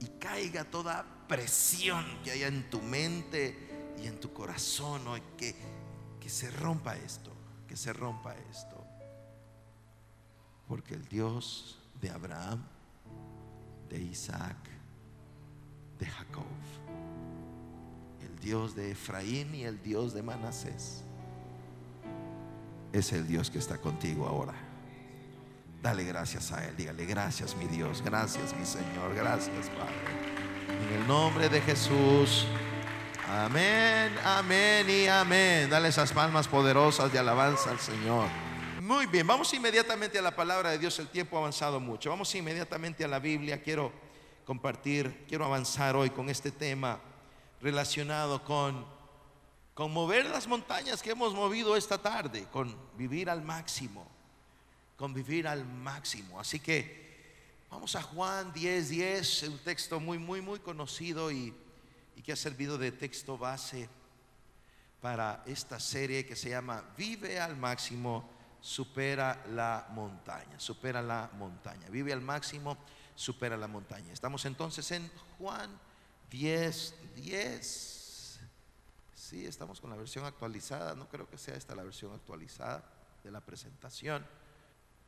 Y 0.00 0.06
caiga 0.18 0.64
toda 0.64 1.04
presión 1.28 2.04
que 2.24 2.30
haya 2.30 2.46
en 2.46 2.68
tu 2.70 2.80
mente 2.80 3.94
y 4.02 4.06
en 4.06 4.18
tu 4.18 4.32
corazón. 4.32 5.02
Que, 5.36 5.54
que 6.20 6.28
se 6.28 6.50
rompa 6.50 6.96
esto. 6.96 7.32
Que 7.68 7.76
se 7.76 7.92
rompa 7.92 8.34
esto. 8.50 8.84
Porque 10.66 10.94
el 10.94 11.06
Dios 11.08 11.78
de 12.00 12.10
Abraham, 12.10 12.64
de 13.88 14.00
Isaac, 14.00 14.56
de 15.98 16.06
Jacob, 16.06 16.44
el 18.22 18.38
Dios 18.38 18.74
de 18.74 18.92
Efraín 18.92 19.54
y 19.54 19.64
el 19.64 19.82
Dios 19.82 20.14
de 20.14 20.22
Manasés, 20.22 21.04
es 22.92 23.12
el 23.12 23.26
Dios 23.26 23.50
que 23.50 23.58
está 23.58 23.78
contigo 23.78 24.26
ahora. 24.26 24.54
Dale 25.82 26.04
gracias 26.04 26.52
a 26.52 26.66
Él. 26.66 26.76
Dígale 26.76 27.06
gracias, 27.06 27.56
mi 27.56 27.66
Dios. 27.66 28.02
Gracias, 28.02 28.54
mi 28.54 28.66
Señor. 28.66 29.14
Gracias, 29.14 29.68
Padre. 29.70 30.20
En 30.68 31.00
el 31.00 31.06
nombre 31.06 31.48
de 31.48 31.60
Jesús. 31.62 32.46
Amén, 33.28 34.12
amén 34.24 34.90
y 34.90 35.06
amén. 35.06 35.70
Dale 35.70 35.88
esas 35.88 36.12
palmas 36.12 36.48
poderosas 36.48 37.12
de 37.12 37.18
alabanza 37.18 37.70
al 37.70 37.78
Señor. 37.78 38.28
Muy 38.80 39.06
bien, 39.06 39.26
vamos 39.26 39.54
inmediatamente 39.54 40.18
a 40.18 40.22
la 40.22 40.34
palabra 40.34 40.70
de 40.70 40.78
Dios. 40.78 40.98
El 40.98 41.08
tiempo 41.08 41.36
ha 41.36 41.40
avanzado 41.40 41.78
mucho. 41.78 42.10
Vamos 42.10 42.34
inmediatamente 42.34 43.04
a 43.04 43.08
la 43.08 43.20
Biblia. 43.20 43.62
Quiero 43.62 43.92
compartir, 44.44 45.24
quiero 45.28 45.44
avanzar 45.44 45.94
hoy 45.94 46.10
con 46.10 46.28
este 46.28 46.50
tema 46.50 46.98
relacionado 47.60 48.42
con, 48.42 48.84
con 49.80 49.94
mover 49.94 50.26
las 50.26 50.46
montañas 50.46 51.00
que 51.00 51.12
hemos 51.12 51.32
movido 51.32 51.74
esta 51.74 51.96
tarde, 51.96 52.46
con 52.52 52.76
vivir 52.98 53.30
al 53.30 53.40
máximo, 53.40 54.06
con 54.94 55.14
vivir 55.14 55.48
al 55.48 55.64
máximo. 55.64 56.38
Así 56.38 56.60
que 56.60 57.64
vamos 57.70 57.96
a 57.96 58.02
Juan 58.02 58.52
10, 58.52 58.90
10, 58.90 59.42
un 59.44 59.58
texto 59.60 59.98
muy, 59.98 60.18
muy, 60.18 60.42
muy 60.42 60.58
conocido 60.58 61.32
y, 61.32 61.54
que 62.22 62.30
ha 62.30 62.36
servido 62.36 62.76
de 62.76 62.92
texto 62.92 63.38
base 63.38 63.88
para 65.00 65.42
esta 65.46 65.80
serie 65.80 66.26
que 66.26 66.36
se 66.36 66.50
llama 66.50 66.84
Vive 66.98 67.40
al 67.40 67.56
máximo, 67.56 68.28
supera 68.60 69.42
la 69.54 69.88
montaña, 69.92 70.60
supera 70.60 71.00
la 71.00 71.30
montaña, 71.38 71.88
vive 71.88 72.12
al 72.12 72.20
máximo, 72.20 72.76
supera 73.14 73.56
la 73.56 73.66
montaña. 73.66 74.12
Estamos 74.12 74.44
entonces 74.44 74.90
en 74.90 75.10
Juan 75.38 75.70
10, 76.28 76.94
10. 77.16 77.99
Sí, 79.30 79.46
estamos 79.46 79.80
con 79.80 79.90
la 79.90 79.96
versión 79.96 80.24
actualizada, 80.24 80.96
no 80.96 81.08
creo 81.08 81.30
que 81.30 81.38
sea 81.38 81.54
esta 81.54 81.76
la 81.76 81.84
versión 81.84 82.12
actualizada 82.12 82.82
de 83.22 83.30
la 83.30 83.40
presentación, 83.40 84.26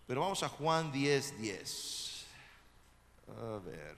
pero 0.07 0.21
vamos 0.21 0.45
a 0.45 0.49
Juan 0.49 0.93
10, 0.93 1.41
10. 1.41 2.27
A 3.27 3.59
ver. 3.59 3.97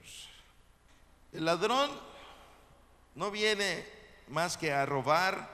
El 1.31 1.45
ladrón 1.45 1.91
no 3.15 3.31
viene 3.31 3.85
más 4.29 4.57
que 4.57 4.73
a 4.73 4.87
robar, 4.87 5.47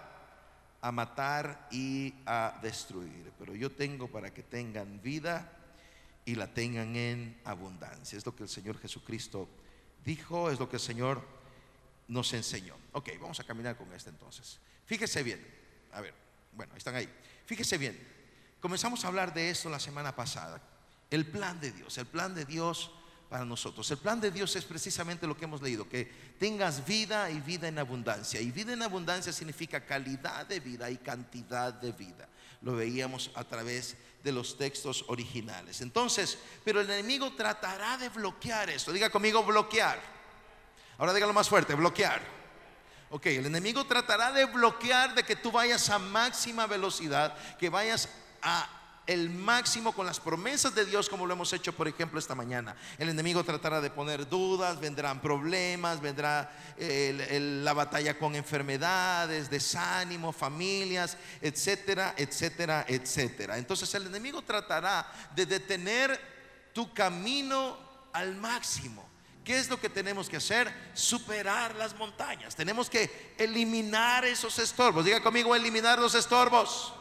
a 0.80 0.92
matar 0.92 1.66
y 1.72 2.14
a 2.24 2.56
destruir. 2.62 3.32
Pero 3.40 3.56
yo 3.56 3.72
tengo 3.72 4.06
para 4.06 4.32
que 4.32 4.44
tengan 4.44 5.02
vida 5.02 5.50
y 6.24 6.36
la 6.36 6.46
tengan 6.46 6.94
en 6.94 7.40
abundancia. 7.44 8.16
Es 8.16 8.24
lo 8.24 8.36
que 8.36 8.44
el 8.44 8.48
Señor 8.48 8.78
Jesucristo 8.78 9.48
dijo, 10.04 10.48
es 10.48 10.60
lo 10.60 10.68
que 10.68 10.76
el 10.76 10.80
Señor 10.80 11.39
nos 12.10 12.32
enseñó. 12.32 12.74
Ok, 12.92 13.10
vamos 13.20 13.38
a 13.38 13.44
caminar 13.44 13.76
con 13.76 13.90
este 13.92 14.10
entonces. 14.10 14.58
Fíjese 14.84 15.22
bien. 15.22 15.40
A 15.92 16.00
ver, 16.00 16.12
bueno, 16.52 16.74
están 16.76 16.96
ahí. 16.96 17.08
Fíjese 17.46 17.78
bien. 17.78 17.98
Comenzamos 18.60 19.04
a 19.04 19.08
hablar 19.08 19.32
de 19.32 19.48
esto 19.48 19.70
la 19.70 19.78
semana 19.78 20.14
pasada. 20.14 20.60
El 21.08 21.26
plan 21.26 21.60
de 21.60 21.70
Dios, 21.70 21.96
el 21.98 22.06
plan 22.06 22.34
de 22.34 22.44
Dios 22.44 22.90
para 23.28 23.44
nosotros. 23.44 23.88
El 23.92 23.98
plan 23.98 24.20
de 24.20 24.32
Dios 24.32 24.54
es 24.56 24.64
precisamente 24.64 25.26
lo 25.26 25.36
que 25.36 25.44
hemos 25.44 25.62
leído, 25.62 25.88
que 25.88 26.04
tengas 26.38 26.84
vida 26.84 27.30
y 27.30 27.40
vida 27.40 27.68
en 27.68 27.78
abundancia. 27.78 28.40
Y 28.40 28.50
vida 28.50 28.72
en 28.72 28.82
abundancia 28.82 29.32
significa 29.32 29.86
calidad 29.86 30.46
de 30.46 30.58
vida 30.58 30.90
y 30.90 30.96
cantidad 30.96 31.72
de 31.72 31.92
vida. 31.92 32.28
Lo 32.62 32.74
veíamos 32.74 33.30
a 33.36 33.44
través 33.44 33.96
de 34.24 34.32
los 34.32 34.58
textos 34.58 35.04
originales. 35.06 35.80
Entonces, 35.80 36.38
pero 36.64 36.80
el 36.80 36.90
enemigo 36.90 37.32
tratará 37.34 37.96
de 37.96 38.08
bloquear 38.08 38.68
esto. 38.68 38.92
Diga 38.92 39.10
conmigo 39.10 39.44
bloquear. 39.44 40.19
Ahora 41.00 41.14
dígalo 41.14 41.32
más 41.32 41.48
fuerte, 41.48 41.74
bloquear. 41.74 42.20
Ok, 43.08 43.24
el 43.24 43.46
enemigo 43.46 43.86
tratará 43.86 44.32
de 44.32 44.44
bloquear 44.44 45.14
de 45.14 45.22
que 45.22 45.34
tú 45.34 45.50
vayas 45.50 45.88
a 45.88 45.98
máxima 45.98 46.66
velocidad, 46.66 47.34
que 47.56 47.70
vayas 47.70 48.10
a 48.42 48.68
el 49.06 49.30
máximo 49.30 49.92
con 49.92 50.04
las 50.04 50.20
promesas 50.20 50.74
de 50.74 50.84
Dios 50.84 51.08
como 51.08 51.24
lo 51.26 51.32
hemos 51.32 51.52
hecho 51.54 51.72
por 51.72 51.88
ejemplo 51.88 52.18
esta 52.18 52.34
mañana. 52.34 52.76
El 52.98 53.08
enemigo 53.08 53.42
tratará 53.42 53.80
de 53.80 53.88
poner 53.88 54.28
dudas, 54.28 54.78
vendrán 54.78 55.22
problemas, 55.22 56.02
vendrá 56.02 56.52
la 56.78 57.72
batalla 57.72 58.18
con 58.18 58.36
enfermedades, 58.36 59.48
desánimo, 59.48 60.32
familias, 60.32 61.16
etcétera, 61.40 62.14
etcétera, 62.18 62.84
etcétera. 62.86 63.56
Entonces 63.56 63.92
el 63.94 64.06
enemigo 64.06 64.42
tratará 64.42 65.10
de 65.34 65.46
detener 65.46 66.20
tu 66.74 66.92
camino 66.92 67.78
al 68.12 68.36
máximo. 68.36 69.09
¿Qué 69.44 69.58
es 69.58 69.68
lo 69.68 69.80
que 69.80 69.88
tenemos 69.88 70.28
que 70.28 70.36
hacer? 70.36 70.72
Superar 70.94 71.74
las 71.74 71.96
montañas. 71.96 72.54
Tenemos 72.54 72.90
que 72.90 73.34
eliminar 73.38 74.24
esos 74.24 74.58
estorbos. 74.58 75.04
Diga 75.04 75.22
conmigo, 75.22 75.54
eliminar 75.56 75.98
los 75.98 76.14
estorbos. 76.14 76.92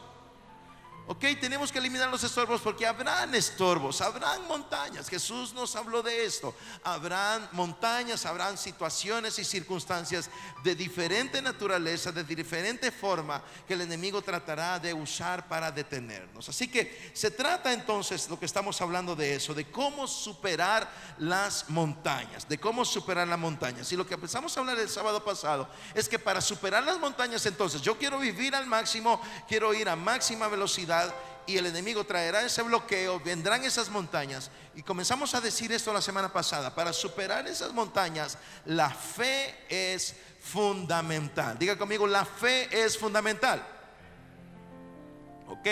Ok, 1.12 1.24
tenemos 1.40 1.72
que 1.72 1.80
eliminar 1.80 2.08
los 2.08 2.22
estorbos 2.22 2.60
porque 2.60 2.86
habrán 2.86 3.34
estorbos, 3.34 4.00
habrán 4.00 4.46
montañas. 4.46 5.08
Jesús 5.08 5.52
nos 5.52 5.74
habló 5.74 6.04
de 6.04 6.24
esto. 6.24 6.54
Habrán 6.84 7.48
montañas, 7.50 8.24
habrán 8.26 8.56
situaciones 8.56 9.36
y 9.40 9.44
circunstancias 9.44 10.30
de 10.62 10.76
diferente 10.76 11.42
naturaleza, 11.42 12.12
de 12.12 12.22
diferente 12.22 12.92
forma 12.92 13.42
que 13.66 13.74
el 13.74 13.80
enemigo 13.80 14.22
tratará 14.22 14.78
de 14.78 14.94
usar 14.94 15.48
para 15.48 15.72
detenernos. 15.72 16.48
Así 16.48 16.68
que 16.68 17.10
se 17.12 17.32
trata 17.32 17.72
entonces, 17.72 18.28
lo 18.30 18.38
que 18.38 18.46
estamos 18.46 18.80
hablando 18.80 19.16
de 19.16 19.34
eso, 19.34 19.52
de 19.52 19.68
cómo 19.68 20.06
superar 20.06 20.88
las 21.18 21.68
montañas, 21.70 22.48
de 22.48 22.60
cómo 22.60 22.84
superar 22.84 23.26
las 23.26 23.38
montañas. 23.40 23.90
Y 23.90 23.96
lo 23.96 24.06
que 24.06 24.14
empezamos 24.14 24.56
a 24.56 24.60
hablar 24.60 24.78
el 24.78 24.88
sábado 24.88 25.24
pasado 25.24 25.68
es 25.92 26.08
que 26.08 26.20
para 26.20 26.40
superar 26.40 26.84
las 26.84 27.00
montañas 27.00 27.44
entonces 27.46 27.82
yo 27.82 27.98
quiero 27.98 28.20
vivir 28.20 28.54
al 28.54 28.66
máximo, 28.66 29.20
quiero 29.48 29.74
ir 29.74 29.88
a 29.88 29.96
máxima 29.96 30.46
velocidad 30.46 30.99
y 31.46 31.56
el 31.56 31.66
enemigo 31.66 32.04
traerá 32.04 32.42
ese 32.42 32.62
bloqueo, 32.62 33.20
vendrán 33.20 33.64
esas 33.64 33.88
montañas. 33.88 34.50
Y 34.74 34.82
comenzamos 34.82 35.34
a 35.34 35.40
decir 35.40 35.72
esto 35.72 35.92
la 35.92 36.02
semana 36.02 36.32
pasada, 36.32 36.74
para 36.74 36.92
superar 36.92 37.46
esas 37.46 37.72
montañas, 37.72 38.38
la 38.64 38.90
fe 38.90 39.54
es 39.68 40.14
fundamental. 40.40 41.58
Diga 41.58 41.76
conmigo, 41.76 42.06
la 42.06 42.24
fe 42.24 42.68
es 42.72 42.96
fundamental. 42.96 43.66
Ok, 45.48 45.66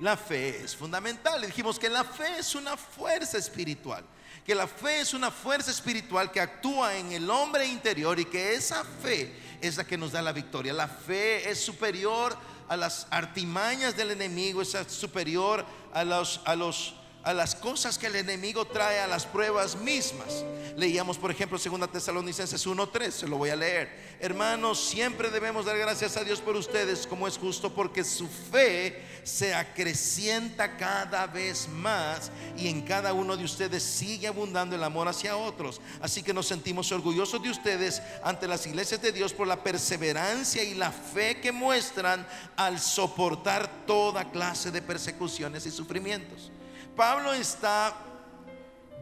la 0.00 0.16
fe 0.16 0.64
es 0.64 0.74
fundamental. 0.74 1.42
Dijimos 1.42 1.78
que 1.78 1.88
la 1.88 2.04
fe 2.04 2.38
es 2.38 2.54
una 2.54 2.76
fuerza 2.76 3.38
espiritual. 3.38 4.04
Que 4.44 4.54
la 4.54 4.66
fe 4.66 5.00
es 5.00 5.14
una 5.14 5.30
fuerza 5.30 5.70
espiritual 5.70 6.32
que 6.32 6.40
actúa 6.40 6.96
en 6.96 7.12
el 7.12 7.30
hombre 7.30 7.66
interior 7.66 8.18
y 8.18 8.24
que 8.24 8.54
esa 8.54 8.84
fe 8.84 9.32
es 9.60 9.76
la 9.76 9.84
que 9.84 9.98
nos 9.98 10.12
da 10.12 10.22
la 10.22 10.32
victoria. 10.32 10.72
La 10.72 10.88
fe 10.88 11.48
es 11.48 11.62
superior 11.62 12.36
a 12.70 12.76
las 12.76 13.08
artimañas 13.10 13.96
del 13.96 14.12
enemigo, 14.12 14.62
es 14.62 14.76
superior 14.86 15.66
a 15.92 16.04
los, 16.04 16.40
a 16.44 16.54
los, 16.54 16.94
a 17.22 17.34
las 17.34 17.54
cosas 17.54 17.98
que 17.98 18.06
el 18.06 18.16
enemigo 18.16 18.64
trae 18.64 19.00
a 19.00 19.06
las 19.06 19.26
pruebas 19.26 19.76
mismas. 19.76 20.44
Leíamos, 20.76 21.18
por 21.18 21.30
ejemplo, 21.30 21.58
2 21.58 21.92
Tesalonicenses 21.92 22.66
1:3, 22.66 23.10
se 23.10 23.28
lo 23.28 23.36
voy 23.36 23.50
a 23.50 23.56
leer. 23.56 23.90
Hermanos, 24.20 24.82
siempre 24.82 25.30
debemos 25.30 25.66
dar 25.66 25.76
gracias 25.76 26.16
a 26.16 26.24
Dios 26.24 26.40
por 26.40 26.56
ustedes, 26.56 27.06
como 27.06 27.28
es 27.28 27.36
justo, 27.36 27.74
porque 27.74 28.04
su 28.04 28.26
fe 28.28 29.02
se 29.22 29.54
acrecienta 29.54 30.76
cada 30.76 31.26
vez 31.26 31.68
más 31.68 32.30
y 32.56 32.68
en 32.68 32.82
cada 32.82 33.12
uno 33.12 33.36
de 33.36 33.44
ustedes 33.44 33.82
sigue 33.82 34.26
abundando 34.26 34.76
el 34.76 34.84
amor 34.84 35.08
hacia 35.08 35.36
otros. 35.36 35.80
Así 36.00 36.22
que 36.22 36.32
nos 36.32 36.46
sentimos 36.46 36.90
orgullosos 36.92 37.42
de 37.42 37.50
ustedes 37.50 38.00
ante 38.22 38.48
las 38.48 38.66
iglesias 38.66 39.02
de 39.02 39.12
Dios 39.12 39.34
por 39.34 39.46
la 39.46 39.62
perseverancia 39.62 40.64
y 40.64 40.74
la 40.74 40.90
fe 40.90 41.40
que 41.40 41.52
muestran 41.52 42.26
al 42.56 42.80
soportar 42.80 43.86
toda 43.86 44.30
clase 44.30 44.70
de 44.70 44.80
persecuciones 44.80 45.66
y 45.66 45.70
sufrimientos. 45.70 46.50
Pablo 46.96 47.32
está 47.32 47.94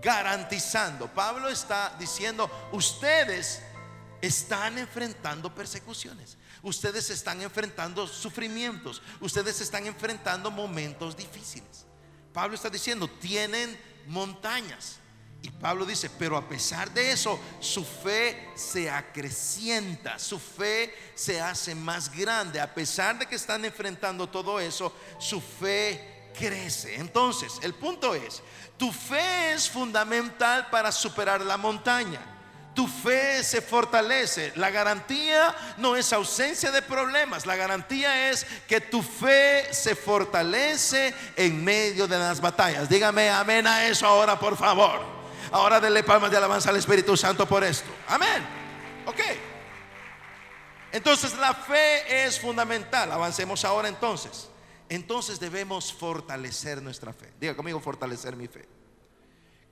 garantizando, 0.00 1.08
Pablo 1.12 1.48
está 1.48 1.94
diciendo, 1.98 2.50
ustedes 2.72 3.62
están 4.20 4.78
enfrentando 4.78 5.54
persecuciones, 5.54 6.36
ustedes 6.62 7.10
están 7.10 7.42
enfrentando 7.42 8.06
sufrimientos, 8.06 9.02
ustedes 9.20 9.60
están 9.60 9.86
enfrentando 9.86 10.50
momentos 10.50 11.16
difíciles. 11.16 11.86
Pablo 12.32 12.54
está 12.54 12.70
diciendo, 12.70 13.08
tienen 13.08 13.78
montañas. 14.06 14.98
Y 15.40 15.50
Pablo 15.50 15.86
dice, 15.86 16.10
pero 16.10 16.36
a 16.36 16.48
pesar 16.48 16.92
de 16.92 17.12
eso, 17.12 17.38
su 17.60 17.84
fe 17.84 18.50
se 18.56 18.90
acrecienta, 18.90 20.18
su 20.18 20.38
fe 20.38 20.92
se 21.14 21.40
hace 21.40 21.76
más 21.76 22.10
grande. 22.10 22.60
A 22.60 22.74
pesar 22.74 23.18
de 23.18 23.26
que 23.26 23.36
están 23.36 23.64
enfrentando 23.64 24.28
todo 24.28 24.58
eso, 24.58 24.92
su 25.20 25.40
fe 25.40 26.17
crece. 26.38 26.94
Entonces, 26.96 27.58
el 27.62 27.74
punto 27.74 28.14
es, 28.14 28.42
tu 28.76 28.92
fe 28.92 29.52
es 29.52 29.68
fundamental 29.68 30.68
para 30.70 30.92
superar 30.92 31.40
la 31.40 31.56
montaña. 31.56 32.20
Tu 32.74 32.86
fe 32.86 33.42
se 33.42 33.60
fortalece. 33.60 34.52
La 34.54 34.70
garantía 34.70 35.54
no 35.78 35.96
es 35.96 36.12
ausencia 36.12 36.70
de 36.70 36.80
problemas. 36.80 37.44
La 37.44 37.56
garantía 37.56 38.30
es 38.30 38.46
que 38.68 38.80
tu 38.80 39.02
fe 39.02 39.66
se 39.72 39.96
fortalece 39.96 41.12
en 41.34 41.64
medio 41.64 42.06
de 42.06 42.16
las 42.16 42.40
batallas. 42.40 42.88
Dígame 42.88 43.30
amén 43.30 43.66
a 43.66 43.86
eso 43.86 44.06
ahora, 44.06 44.38
por 44.38 44.56
favor. 44.56 45.00
Ahora 45.50 45.80
denle 45.80 46.04
palmas 46.04 46.30
de 46.30 46.36
alabanza 46.36 46.70
al 46.70 46.76
Espíritu 46.76 47.16
Santo 47.16 47.46
por 47.46 47.64
esto. 47.64 47.90
Amén. 48.06 48.46
Ok. 49.06 49.20
Entonces 50.92 51.36
la 51.36 51.54
fe 51.54 52.26
es 52.26 52.38
fundamental. 52.38 53.10
Avancemos 53.10 53.64
ahora 53.64 53.88
entonces 53.88 54.48
entonces 54.88 55.38
debemos 55.38 55.92
fortalecer 55.92 56.82
nuestra 56.82 57.12
fe. 57.12 57.32
Diga 57.40 57.56
conmigo, 57.56 57.80
fortalecer 57.80 58.36
mi 58.36 58.48
fe. 58.48 58.66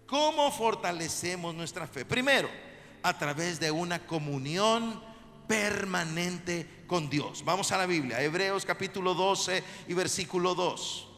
¿Cómo 0.06 0.52
fortalecemos 0.52 1.54
nuestra 1.54 1.86
fe? 1.86 2.04
Primero, 2.04 2.48
a 3.02 3.18
través 3.18 3.58
de 3.58 3.70
una 3.70 4.06
comunión 4.06 5.02
permanente 5.48 6.84
con 6.86 7.08
Dios. 7.08 7.44
Vamos 7.44 7.72
a 7.72 7.78
la 7.78 7.86
Biblia, 7.86 8.20
Hebreos 8.20 8.64
capítulo 8.64 9.14
12 9.14 9.62
y 9.88 9.94
versículo 9.94 10.54
2. 10.54 11.08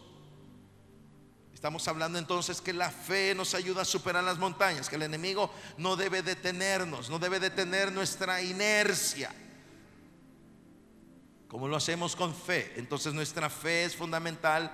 Estamos 1.53 1.89
hablando 1.89 2.21
entonces 2.21 2.61
que 2.61 2.73
la 2.73 2.91
fe 2.91 3.35
nos 3.35 3.53
ayuda 3.55 3.83
a 3.83 3.85
superar 3.85 4.23
las 4.23 4.39
montañas, 4.39 4.89
que 4.89 4.95
el 4.95 5.03
enemigo 5.03 5.51
no 5.77 5.97
debe 5.97 6.23
detenernos, 6.23 7.11
no 7.11 7.19
debe 7.19 7.41
detener 7.41 7.91
nuestra 7.91 8.41
inercia. 8.41 9.35
¿Cómo 11.49 11.67
lo 11.67 11.77
hacemos 11.77 12.15
con 12.15 12.35
fe? 12.35 12.75
Entonces 12.77 13.15
nuestra 13.15 13.49
fe 13.49 13.85
es 13.85 13.97
fundamental, 13.97 14.71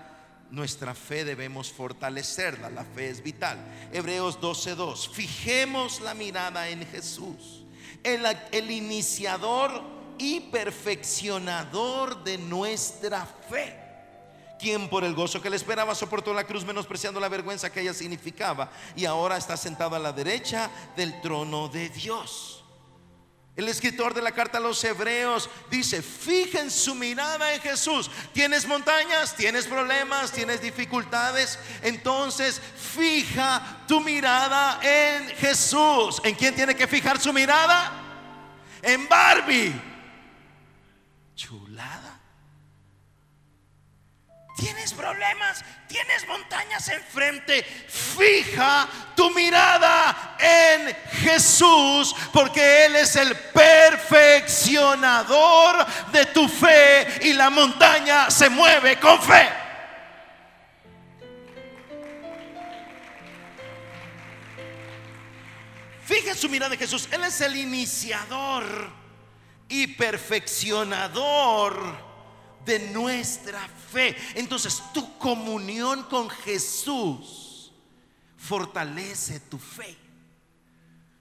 nuestra 0.51 0.95
fe 0.95 1.25
debemos 1.25 1.73
fortalecerla, 1.73 2.69
la 2.69 2.85
fe 2.85 3.11
es 3.11 3.23
vital. 3.23 3.59
Hebreos 3.93 4.41
12:2, 4.41 5.09
fijemos 5.09 6.01
la 6.01 6.15
mirada 6.15 6.69
en 6.69 6.85
Jesús, 6.87 7.65
el 8.03 8.71
iniciador 8.71 9.83
y 10.19 10.41
perfeccionador 10.41 12.23
de 12.25 12.39
nuestra 12.39 13.25
fe 13.49 13.85
quien 14.59 14.89
por 14.89 15.05
el 15.05 15.15
gozo 15.15 15.43
que 15.43 15.51
le 15.51 15.57
esperaba 15.57 15.95
soportó 15.95 16.33
la 16.33 16.45
cruz 16.45 16.65
menospreciando 16.65 17.21
la 17.21 17.29
vergüenza 17.29 17.71
que 17.71 17.83
ella 17.83 17.93
significaba 17.93 18.71
y 18.97 19.05
ahora 19.05 19.37
está 19.37 19.59
sentado 19.59 19.95
a 19.95 19.99
la 19.99 20.13
derecha 20.13 20.71
del 20.97 21.21
trono 21.21 21.69
de 21.69 21.91
Dios. 21.91 22.63
El 23.57 23.69
escritor 23.69 24.14
de 24.14 24.23
la 24.23 24.33
carta 24.33 24.59
a 24.59 24.61
los 24.61 24.83
hebreos 24.83 25.49
dice, 25.71 26.03
fijen 26.03 26.73
su 26.73 26.93
mirada 26.95 27.55
en 27.55 27.61
Jesús. 27.61 28.11
¿Tienes 28.33 28.67
montañas? 28.67 29.37
¿Tienes 29.37 29.67
problemas? 29.67 30.33
¿Tienes 30.33 30.61
dificultades? 30.61 31.59
Entonces 31.83 32.61
fija 32.77 33.85
tu 33.87 34.01
mirada 34.01 34.81
en 34.83 35.29
Jesús. 35.37 36.21
¿En 36.25 36.35
quién 36.35 36.57
tiene 36.57 36.75
que 36.75 36.88
fijar 36.88 37.21
su 37.21 37.33
mirada? 37.33 37.93
En 38.83 39.09
Barbie. 39.09 39.94
¿Tienes 44.57 44.95
problemas? 44.95 45.64
¿Tienes 45.88 46.29
montañas 46.29 46.88
enfrente? 46.88 47.64
Fija 47.64 48.87
tu 49.17 49.29
mirada 49.31 50.37
en 50.38 50.95
Jesús 51.23 52.14
porque 52.33 52.87
Él 52.87 52.95
es 52.97 53.17
el 53.17 53.35
perfeccionador 53.35 55.85
de 56.12 56.27
tu 56.27 56.49
fe 56.49 57.19
y 57.23 57.33
la 57.33 57.51
montaña 57.51 58.31
se 58.31 58.49
mueve 58.49 59.01
con 59.01 59.21
fe. 59.21 59.49
Fija 66.05 66.37
su 66.37 66.49
mirada 66.49 66.75
en 66.75 66.81
Jesús. 66.81 67.09
Él 67.11 67.25
es 67.25 67.40
el 67.40 67.57
iniciador 67.57 68.64
y 69.69 69.88
perfeccionador 69.88 72.04
de 72.64 72.79
nuestra 72.90 73.66
fe. 73.92 74.16
Entonces 74.35 74.83
tu 74.92 75.18
comunión 75.18 76.05
con 76.05 76.29
Jesús 76.31 77.72
fortalece 78.37 79.40
tu 79.40 79.59
fe. 79.59 80.04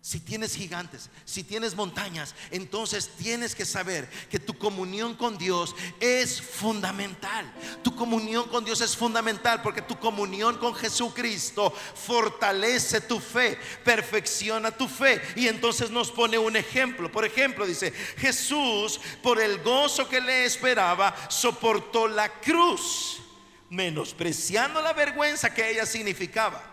Si 0.06 0.20
tienes 0.20 0.58
gigantes, 0.58 1.10
si 1.24 1.46
tienes 1.46 1.76
montañas, 1.76 2.36
entonces 2.52 3.12
tienes 3.18 3.56
que 3.56 3.64
saber 3.64 4.10
que 4.30 4.38
tu 4.38 4.58
comunión 4.58 5.16
con 5.16 5.38
Dios 5.38 5.78
es 6.02 6.42
fundamental. 6.42 7.50
Tu 7.86 7.96
comunión 7.96 8.50
con 8.50 8.66
Dios 8.66 8.82
es 8.82 8.98
fundamental 8.98 9.62
porque 9.62 9.82
tu 9.82 9.98
comunión 9.98 10.58
con 10.58 10.76
Jesucristo 10.76 11.72
fortalece 11.72 13.00
tu 13.00 13.22
fe, 13.22 13.58
perfecciona 13.86 14.72
tu 14.72 14.90
fe. 14.90 15.22
Y 15.38 15.48
entonces 15.48 15.90
nos 15.90 16.12
pone 16.12 16.38
un 16.38 16.58
ejemplo. 16.58 17.10
Por 17.10 17.24
ejemplo, 17.24 17.66
dice, 17.66 17.94
Jesús, 18.18 19.00
por 19.22 19.40
el 19.40 19.64
gozo 19.64 20.10
que 20.10 20.20
le 20.20 20.44
esperaba, 20.44 21.16
soportó 21.30 22.10
la 22.10 22.28
cruz, 22.42 23.22
menospreciando 23.70 24.82
la 24.82 24.92
vergüenza 24.92 25.54
que 25.54 25.72
ella 25.72 25.86
significaba. 25.86 26.73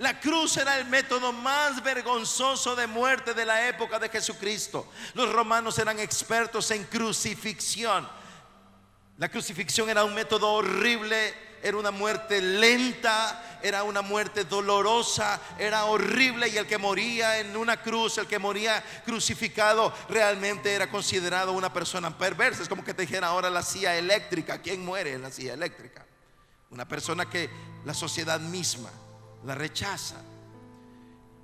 La 0.00 0.18
cruz 0.18 0.56
era 0.56 0.78
el 0.78 0.86
método 0.86 1.30
más 1.30 1.82
vergonzoso 1.82 2.74
de 2.74 2.86
muerte 2.86 3.34
de 3.34 3.44
la 3.44 3.68
época 3.68 3.98
de 3.98 4.08
Jesucristo. 4.08 4.88
Los 5.12 5.30
romanos 5.30 5.78
eran 5.78 6.00
expertos 6.00 6.70
en 6.70 6.84
crucifixión. 6.84 8.08
La 9.18 9.28
crucifixión 9.28 9.90
era 9.90 10.02
un 10.02 10.14
método 10.14 10.54
horrible, 10.54 11.34
era 11.62 11.76
una 11.76 11.90
muerte 11.90 12.40
lenta, 12.40 13.60
era 13.62 13.82
una 13.82 14.00
muerte 14.00 14.44
dolorosa, 14.44 15.38
era 15.58 15.84
horrible 15.84 16.48
y 16.48 16.56
el 16.56 16.66
que 16.66 16.78
moría 16.78 17.38
en 17.38 17.54
una 17.54 17.82
cruz, 17.82 18.16
el 18.16 18.26
que 18.26 18.38
moría 18.38 18.82
crucificado, 19.04 19.92
realmente 20.08 20.72
era 20.72 20.90
considerado 20.90 21.52
una 21.52 21.74
persona 21.74 22.16
perversa. 22.16 22.62
Es 22.62 22.70
como 22.70 22.82
que 22.82 22.94
te 22.94 23.02
dijera 23.02 23.26
ahora 23.26 23.50
la 23.50 23.62
silla 23.62 23.94
eléctrica. 23.94 24.62
¿Quién 24.62 24.82
muere 24.82 25.12
en 25.12 25.20
la 25.20 25.30
silla 25.30 25.52
eléctrica? 25.52 26.06
Una 26.70 26.88
persona 26.88 27.28
que 27.28 27.50
la 27.84 27.92
sociedad 27.92 28.40
misma 28.40 28.90
la 29.44 29.54
rechaza. 29.54 30.16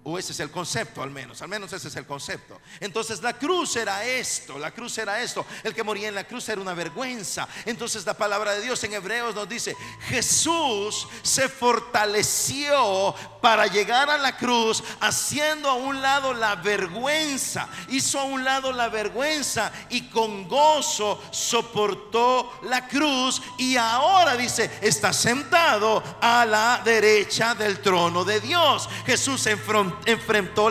O 0.09 0.16
ese 0.16 0.31
es 0.31 0.38
el 0.38 0.53
concepto 0.53 1.03
al 1.03 1.11
menos, 1.11 1.42
al 1.42 1.49
menos 1.49 1.73
ese 1.73 1.88
es 1.88 1.97
el 1.97 2.07
concepto. 2.07 2.61
Entonces 2.79 3.21
la 3.23 3.33
cruz 3.33 3.75
era 3.75 4.05
esto, 4.05 4.57
la 4.57 4.71
cruz 4.71 4.97
era 4.99 5.21
esto. 5.21 5.45
El 5.64 5.75
que 5.75 5.83
moría 5.83 6.07
en 6.07 6.14
la 6.14 6.23
cruz 6.23 6.49
era 6.49 6.61
una 6.61 6.75
vergüenza. 6.75 7.49
Entonces 7.64 8.07
la 8.07 8.14
palabra 8.14 8.53
de 8.53 8.61
Dios 8.61 8.85
en 8.85 8.95
Hebreos 8.95 9.35
nos 9.35 9.49
dice, 9.49 9.77
Jesús 10.03 11.09
se 11.23 11.49
fortaleció 11.49 13.16
para 13.42 13.66
llegar 13.66 14.09
a 14.09 14.16
la 14.16 14.37
cruz, 14.37 14.85
haciendo 15.01 15.69
a 15.69 15.75
un 15.75 16.01
lado 16.01 16.33
la 16.35 16.55
vergüenza. 16.55 17.69
Hizo 17.88 18.21
a 18.21 18.25
un 18.25 18.45
lado 18.45 18.71
la 18.71 18.88
vergüenza 18.88 19.73
y 19.90 20.03
con 20.09 20.47
gozo 20.47 21.21
soportó 21.33 22.61
la 22.62 22.87
cruz. 22.87 23.42
Y 23.59 23.77
ahora 23.77 24.37
dice, 24.37 24.71
está 24.83 25.12
sentado 25.12 26.01
a 26.21 26.45
la 26.45 26.81
derecha 26.85 27.57
del 27.57 27.81
trono 27.81 28.25
de 28.25 28.38
Dios. 28.38 28.88
Jesús 29.05 29.45
enfrentó 29.49 29.95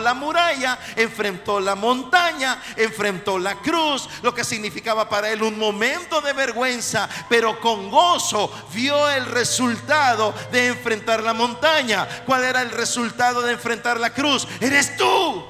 la 0.00 0.14
muralla, 0.14 0.78
enfrentó 0.96 1.60
la 1.60 1.74
montaña, 1.74 2.60
enfrentó 2.76 3.38
la 3.38 3.56
cruz, 3.56 4.08
lo 4.22 4.34
que 4.34 4.44
significaba 4.44 5.08
para 5.08 5.30
él 5.30 5.42
un 5.42 5.58
momento 5.58 6.20
de 6.20 6.32
vergüenza, 6.32 7.08
pero 7.28 7.60
con 7.60 7.90
gozo 7.90 8.50
vio 8.72 9.08
el 9.10 9.26
resultado 9.26 10.34
de 10.50 10.68
enfrentar 10.68 11.22
la 11.22 11.34
montaña. 11.34 12.06
¿Cuál 12.26 12.44
era 12.44 12.62
el 12.62 12.70
resultado 12.70 13.42
de 13.42 13.52
enfrentar 13.52 14.00
la 14.00 14.10
cruz? 14.10 14.46
Eres 14.60 14.96
tú. 14.96 15.44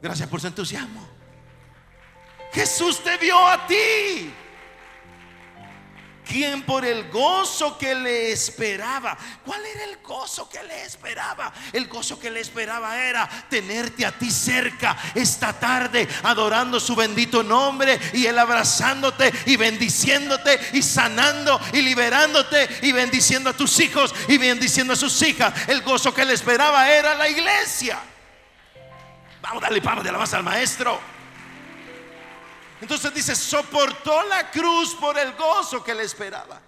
Gracias 0.00 0.28
por 0.28 0.40
su 0.40 0.46
entusiasmo. 0.46 1.06
Jesús 2.52 3.02
te 3.02 3.16
vio 3.18 3.46
a 3.46 3.66
ti. 3.66 4.32
Quien 6.28 6.62
por 6.62 6.84
el 6.84 7.10
gozo 7.10 7.78
que 7.78 7.94
le 7.94 8.32
esperaba. 8.32 9.16
¿Cuál 9.46 9.64
era 9.64 9.84
el 9.84 9.96
gozo 10.02 10.46
que 10.46 10.62
le 10.62 10.84
esperaba? 10.84 11.50
El 11.72 11.88
gozo 11.88 12.20
que 12.20 12.30
le 12.30 12.40
esperaba 12.40 13.02
era 13.02 13.26
tenerte 13.48 14.04
a 14.04 14.12
ti 14.12 14.30
cerca 14.30 14.94
esta 15.14 15.54
tarde, 15.58 16.06
adorando 16.24 16.78
su 16.80 16.94
bendito 16.94 17.42
nombre 17.42 17.98
y 18.12 18.26
él 18.26 18.38
abrazándote 18.38 19.32
y 19.46 19.56
bendiciéndote 19.56 20.60
y 20.74 20.82
sanando 20.82 21.58
y 21.72 21.80
liberándote 21.80 22.68
y 22.82 22.92
bendiciendo 22.92 23.48
a 23.48 23.56
tus 23.56 23.80
hijos 23.80 24.14
y 24.28 24.36
bendiciendo 24.36 24.92
a 24.92 24.96
sus 24.96 25.22
hijas. 25.22 25.54
El 25.66 25.80
gozo 25.80 26.12
que 26.12 26.26
le 26.26 26.34
esperaba 26.34 26.90
era 26.90 27.14
la 27.14 27.26
iglesia. 27.26 27.98
Vamos 29.40 29.62
a 29.62 29.66
darle 29.66 29.80
palmas 29.80 30.04
de 30.04 30.10
alabanza 30.10 30.36
al 30.36 30.44
maestro. 30.44 31.17
Entonces 32.80 33.12
dice, 33.12 33.34
soportó 33.34 34.22
la 34.24 34.50
cruz 34.50 34.94
por 34.94 35.18
el 35.18 35.32
gozo 35.34 35.82
que 35.82 35.94
le 35.94 36.04
esperaba. 36.04 36.60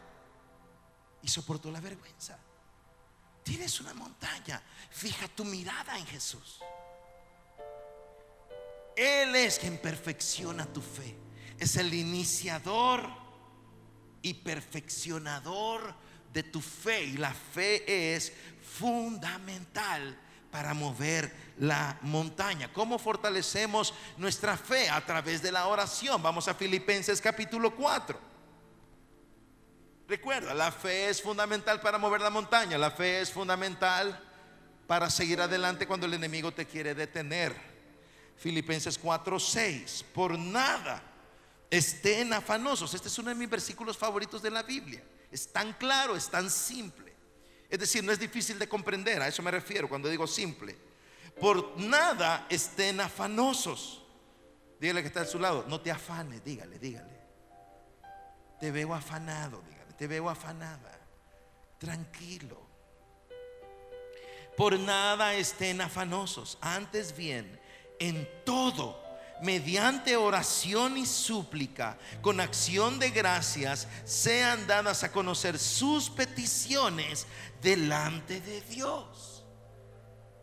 Y 1.22 1.28
soportó 1.28 1.70
la 1.70 1.80
vergüenza. 1.80 2.38
Tienes 3.42 3.80
una 3.80 3.94
montaña. 3.94 4.62
Fija 4.90 5.28
tu 5.28 5.44
mirada 5.44 5.98
en 5.98 6.06
Jesús. 6.06 6.60
Él 8.96 9.34
es 9.36 9.58
quien 9.58 9.78
perfecciona 9.78 10.66
tu 10.66 10.82
fe. 10.82 11.16
Es 11.58 11.76
el 11.76 11.92
iniciador 11.94 13.08
y 14.22 14.34
perfeccionador 14.34 15.94
de 16.32 16.42
tu 16.42 16.60
fe. 16.60 17.04
Y 17.04 17.16
la 17.16 17.32
fe 17.32 18.14
es 18.14 18.32
fundamental 18.62 20.18
para 20.50 20.74
mover 20.74 21.32
la 21.58 21.98
montaña. 22.02 22.72
¿Cómo 22.72 22.98
fortalecemos 22.98 23.94
nuestra 24.16 24.56
fe? 24.56 24.88
A 24.88 25.04
través 25.04 25.42
de 25.42 25.52
la 25.52 25.66
oración. 25.66 26.22
Vamos 26.22 26.48
a 26.48 26.54
Filipenses 26.54 27.20
capítulo 27.20 27.74
4. 27.74 28.18
Recuerda, 30.08 30.54
la 30.54 30.72
fe 30.72 31.08
es 31.08 31.22
fundamental 31.22 31.80
para 31.80 31.98
mover 31.98 32.20
la 32.20 32.30
montaña. 32.30 32.76
La 32.76 32.90
fe 32.90 33.20
es 33.20 33.30
fundamental 33.30 34.20
para 34.86 35.08
seguir 35.08 35.40
adelante 35.40 35.86
cuando 35.86 36.06
el 36.06 36.14
enemigo 36.14 36.50
te 36.52 36.66
quiere 36.66 36.94
detener. 36.94 37.54
Filipenses 38.36 38.98
4, 38.98 39.38
6. 39.38 40.04
Por 40.12 40.36
nada 40.36 41.02
estén 41.70 42.32
afanosos. 42.32 42.92
Este 42.94 43.06
es 43.06 43.18
uno 43.18 43.28
de 43.28 43.36
mis 43.36 43.48
versículos 43.48 43.96
favoritos 43.96 44.42
de 44.42 44.50
la 44.50 44.64
Biblia. 44.64 45.02
Es 45.30 45.52
tan 45.52 45.74
claro, 45.74 46.16
es 46.16 46.28
tan 46.28 46.50
simple. 46.50 47.09
Es 47.70 47.78
decir, 47.78 48.02
no 48.02 48.10
es 48.10 48.18
difícil 48.18 48.58
de 48.58 48.68
comprender. 48.68 49.22
A 49.22 49.28
eso 49.28 49.42
me 49.42 49.50
refiero 49.50 49.88
cuando 49.88 50.08
digo 50.08 50.26
simple. 50.26 50.76
Por 51.40 51.78
nada 51.78 52.46
estén 52.50 53.00
afanosos. 53.00 54.02
Dígale 54.80 55.02
que 55.02 55.08
está 55.08 55.20
a 55.20 55.26
su 55.26 55.38
lado. 55.38 55.64
No 55.68 55.80
te 55.80 55.90
afanes, 55.90 56.42
dígale, 56.44 56.78
dígale. 56.78 57.20
Te 58.58 58.70
veo 58.70 58.92
afanado, 58.92 59.62
dígale. 59.68 59.92
Te 59.94 60.06
veo 60.06 60.28
afanada. 60.28 60.98
Tranquilo. 61.78 62.60
Por 64.56 64.78
nada 64.78 65.34
estén 65.34 65.80
afanosos. 65.80 66.58
Antes 66.60 67.16
bien, 67.16 67.58
en 67.98 68.28
todo, 68.44 69.00
mediante 69.42 70.16
oración 70.16 70.96
y 70.96 71.06
súplica, 71.06 71.98
con 72.20 72.40
acción 72.40 72.98
de 72.98 73.10
gracias, 73.10 73.88
sean 74.04 74.66
dadas 74.66 75.02
a 75.04 75.12
conocer 75.12 75.58
sus 75.58 76.10
peticiones 76.10 77.26
delante 77.62 78.40
de 78.40 78.60
Dios. 78.62 79.44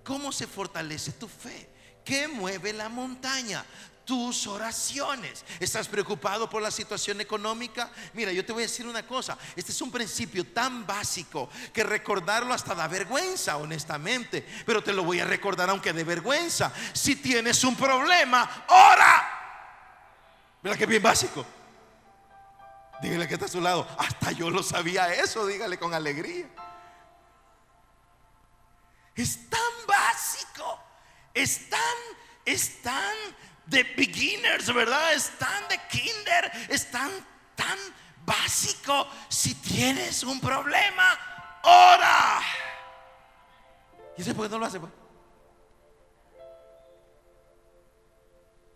¿Cómo 0.04 0.32
se 0.32 0.48
fortalece 0.48 1.12
tu 1.12 1.28
fe? 1.28 1.70
¿Qué 2.06 2.28
mueve 2.28 2.72
la 2.72 2.88
montaña? 2.90 3.66
Tus 4.08 4.48
oraciones. 4.48 5.44
¿Estás 5.60 5.90
preocupado 5.90 6.50
por 6.50 6.62
la 6.62 6.72
situación 6.72 7.20
económica? 7.20 7.92
Mira, 8.14 8.32
yo 8.32 8.46
te 8.46 8.54
voy 8.54 8.64
a 8.64 8.66
decir 8.66 8.88
una 8.88 9.06
cosa. 9.06 9.38
Este 9.54 9.74
es 9.74 9.82
un 9.82 9.92
principio 9.92 10.46
tan 10.48 10.88
básico 10.88 11.50
que 11.74 11.84
recordarlo 11.84 12.54
hasta 12.54 12.74
da 12.74 12.88
vergüenza, 12.88 13.58
honestamente. 13.58 14.48
Pero 14.66 14.82
te 14.82 14.94
lo 14.94 15.04
voy 15.04 15.20
a 15.20 15.26
recordar 15.26 15.70
aunque 15.70 15.92
de 15.92 16.06
vergüenza. 16.06 16.72
Si 16.94 17.18
tienes 17.18 17.62
un 17.66 17.76
problema, 17.76 18.66
ora. 18.70 19.30
Mira 20.64 20.78
que 20.78 20.86
bien 20.86 21.04
básico. 21.04 21.46
Dígale 23.02 23.28
que 23.28 23.34
está 23.34 23.48
a 23.48 23.50
su 23.50 23.60
lado. 23.60 23.86
Hasta 24.00 24.32
yo 24.32 24.50
lo 24.50 24.64
sabía 24.64 25.14
eso. 25.16 25.46
Dígale 25.46 25.78
con 25.78 25.94
alegría. 25.94 26.48
Es 29.14 29.50
tan 29.50 29.60
básico. 29.86 30.80
Es 31.34 31.70
tan, 31.70 31.80
es 32.46 32.82
tan 32.82 33.14
de 33.68 33.84
beginners, 33.84 34.74
¿verdad? 34.74 35.14
Es 35.14 35.30
tan 35.38 35.68
de 35.68 35.80
kinder. 35.90 36.52
Es 36.70 36.90
tan, 36.90 37.12
tan 37.56 37.78
básico. 38.26 39.08
Si 39.30 39.56
tienes 39.56 40.24
un 40.24 40.40
problema, 40.40 41.18
ora. 41.64 42.40
¿Y 44.18 44.22
ese 44.22 44.34
por 44.34 44.46
qué 44.46 44.52
no 44.52 44.60
lo 44.60 44.66
hace? 44.66 44.80
pues? 44.80 44.92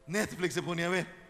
Netflix 0.07 0.53
se 0.53 0.61
ponía 0.61 0.87
a 0.87 0.89
ver. 0.89 1.21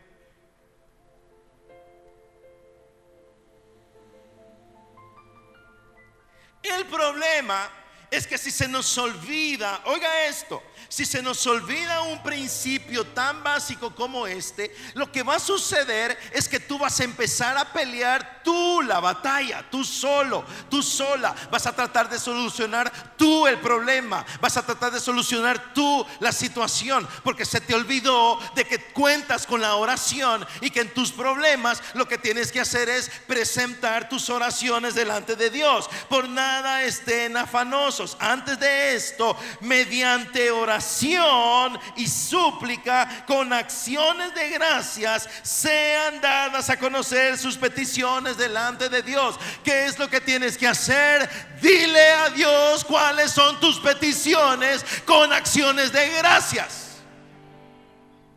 El 6.63 6.85
problema 6.85 7.69
es 8.11 8.27
que 8.27 8.37
si 8.37 8.51
se 8.51 8.67
nos 8.67 8.97
olvida, 8.97 9.81
oiga 9.85 10.25
esto, 10.25 10.61
si 10.89 11.05
se 11.05 11.21
nos 11.21 11.47
olvida 11.47 12.01
un 12.01 12.21
principio 12.21 13.05
tan 13.05 13.41
básico 13.41 13.95
como 13.95 14.27
este, 14.27 14.75
lo 14.95 15.09
que 15.09 15.23
va 15.23 15.35
a 15.35 15.39
suceder 15.39 16.19
es 16.33 16.49
que 16.49 16.59
tú 16.59 16.77
vas 16.77 16.99
a 16.99 17.05
empezar 17.05 17.57
a 17.57 17.71
pelear 17.71 18.40
tú 18.43 18.81
la 18.81 18.99
batalla, 18.99 19.65
tú 19.69 19.83
solo, 19.83 20.43
tú 20.69 20.81
sola. 20.81 21.35
Vas 21.51 21.65
a 21.67 21.75
tratar 21.75 22.09
de 22.09 22.19
solucionar 22.19 22.91
tú 23.17 23.47
el 23.47 23.59
problema, 23.59 24.25
vas 24.39 24.57
a 24.57 24.65
tratar 24.65 24.91
de 24.91 24.99
solucionar 24.99 25.73
tú 25.73 26.05
la 26.19 26.31
situación, 26.31 27.07
porque 27.23 27.45
se 27.45 27.61
te 27.61 27.75
olvidó 27.75 28.39
de 28.55 28.65
que 28.65 28.79
cuentas 28.91 29.45
con 29.45 29.61
la 29.61 29.75
oración 29.75 30.45
y 30.61 30.69
que 30.69 30.81
en 30.81 30.93
tus 30.93 31.11
problemas 31.11 31.81
lo 31.93 32.07
que 32.07 32.17
tienes 32.17 32.51
que 32.51 32.59
hacer 32.59 32.89
es 32.89 33.09
presentar 33.27 34.09
tus 34.09 34.29
oraciones 34.29 34.95
delante 34.95 35.35
de 35.35 35.49
Dios. 35.49 35.89
Por 36.09 36.27
nada 36.27 36.83
estén 36.83 37.37
afanosos. 37.37 38.17
Antes 38.19 38.59
de 38.59 38.95
esto, 38.95 39.37
mediante 39.61 40.51
oración 40.51 41.79
y 41.95 42.07
súplica 42.07 43.25
con 43.27 43.53
acciones 43.53 44.33
de 44.33 44.49
gracias, 44.49 45.29
sean 45.43 46.21
dadas 46.21 46.69
a 46.69 46.77
conocer 46.77 47.37
sus 47.37 47.57
peticiones 47.57 48.30
delante 48.37 48.89
de 48.89 49.01
Dios. 49.01 49.35
¿Qué 49.63 49.85
es 49.85 49.97
lo 49.99 50.09
que 50.09 50.21
tienes 50.21 50.57
que 50.57 50.67
hacer? 50.67 51.29
Dile 51.61 52.11
a 52.11 52.29
Dios 52.29 52.83
cuáles 52.83 53.31
son 53.31 53.59
tus 53.59 53.79
peticiones 53.79 54.83
con 55.05 55.31
acciones 55.31 55.91
de 55.91 56.09
gracias. 56.17 56.97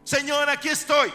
Señor, 0.04 0.48
aquí 0.50 0.68
estoy. 0.68 1.12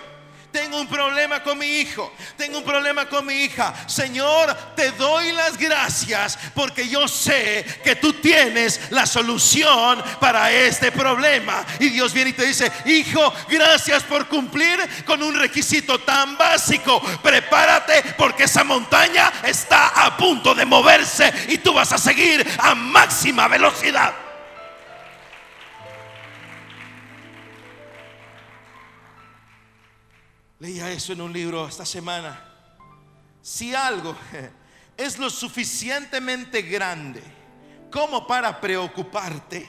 Tengo 0.51 0.81
un 0.81 0.87
problema 0.87 1.43
con 1.43 1.57
mi 1.57 1.79
hijo. 1.79 2.11
Tengo 2.35 2.57
un 2.57 2.63
problema 2.63 3.07
con 3.07 3.25
mi 3.25 3.35
hija. 3.35 3.73
Señor, 3.87 4.55
te 4.75 4.91
doy 4.91 5.31
las 5.31 5.57
gracias 5.57 6.39
porque 6.55 6.87
yo 6.87 7.07
sé 7.07 7.65
que 7.83 7.95
tú 7.95 8.13
tienes 8.13 8.89
la 8.89 9.05
solución 9.05 10.03
para 10.19 10.51
este 10.51 10.91
problema. 10.91 11.63
Y 11.79 11.89
Dios 11.89 12.13
viene 12.13 12.31
y 12.31 12.33
te 12.33 12.47
dice, 12.47 12.71
hijo, 12.85 13.31
gracias 13.47 14.03
por 14.03 14.27
cumplir 14.27 14.79
con 15.05 15.21
un 15.21 15.35
requisito 15.35 15.99
tan 15.99 16.35
básico. 16.35 16.99
Prepárate 17.21 18.15
porque 18.17 18.45
esa 18.45 18.63
montaña 18.63 19.31
está 19.43 19.89
a 19.89 20.17
punto 20.17 20.55
de 20.55 20.65
moverse 20.65 21.31
y 21.49 21.59
tú 21.59 21.73
vas 21.73 21.91
a 21.91 21.99
seguir 21.99 22.45
a 22.57 22.73
máxima 22.73 23.47
velocidad. 23.47 24.28
Leía 30.59 30.91
eso 30.91 31.13
en 31.13 31.21
un 31.21 31.31
libro 31.31 31.67
esta 31.67 31.85
semana. 31.85 32.45
Si 33.41 33.73
algo 33.73 34.15
es 34.97 35.17
lo 35.17 35.29
suficientemente 35.29 36.61
grande 36.63 37.23
como 37.89 38.27
para 38.27 38.59
preocuparte, 38.59 39.67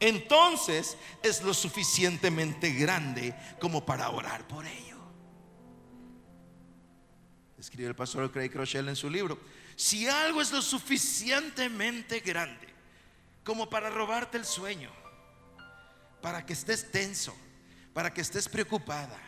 entonces 0.00 0.96
es 1.22 1.42
lo 1.42 1.54
suficientemente 1.54 2.72
grande 2.72 3.34
como 3.60 3.86
para 3.86 4.10
orar 4.10 4.46
por 4.48 4.66
ello. 4.66 4.96
Escribe 7.56 7.88
el 7.88 7.94
pastor 7.94 8.30
Craig 8.30 8.50
Rochelle 8.52 8.90
en 8.90 8.96
su 8.96 9.08
libro. 9.08 9.38
Si 9.76 10.08
algo 10.08 10.42
es 10.42 10.50
lo 10.50 10.60
suficientemente 10.60 12.20
grande 12.20 12.66
como 13.44 13.70
para 13.70 13.90
robarte 13.90 14.36
el 14.36 14.44
sueño, 14.44 14.90
para 16.20 16.44
que 16.44 16.52
estés 16.52 16.90
tenso, 16.90 17.34
para 17.94 18.12
que 18.12 18.20
estés 18.20 18.48
preocupada, 18.48 19.18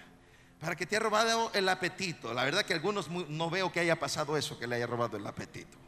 para 0.60 0.76
que 0.76 0.86
te 0.86 0.96
haya 0.96 1.04
robado 1.04 1.50
el 1.54 1.68
apetito. 1.68 2.34
La 2.34 2.44
verdad 2.44 2.64
que 2.64 2.74
algunos 2.74 3.08
no 3.10 3.50
veo 3.50 3.70
que 3.70 3.80
haya 3.80 3.98
pasado 3.98 4.36
eso, 4.36 4.58
que 4.58 4.66
le 4.66 4.76
haya 4.76 4.86
robado 4.86 5.16
el 5.16 5.26
apetito. 5.26 5.78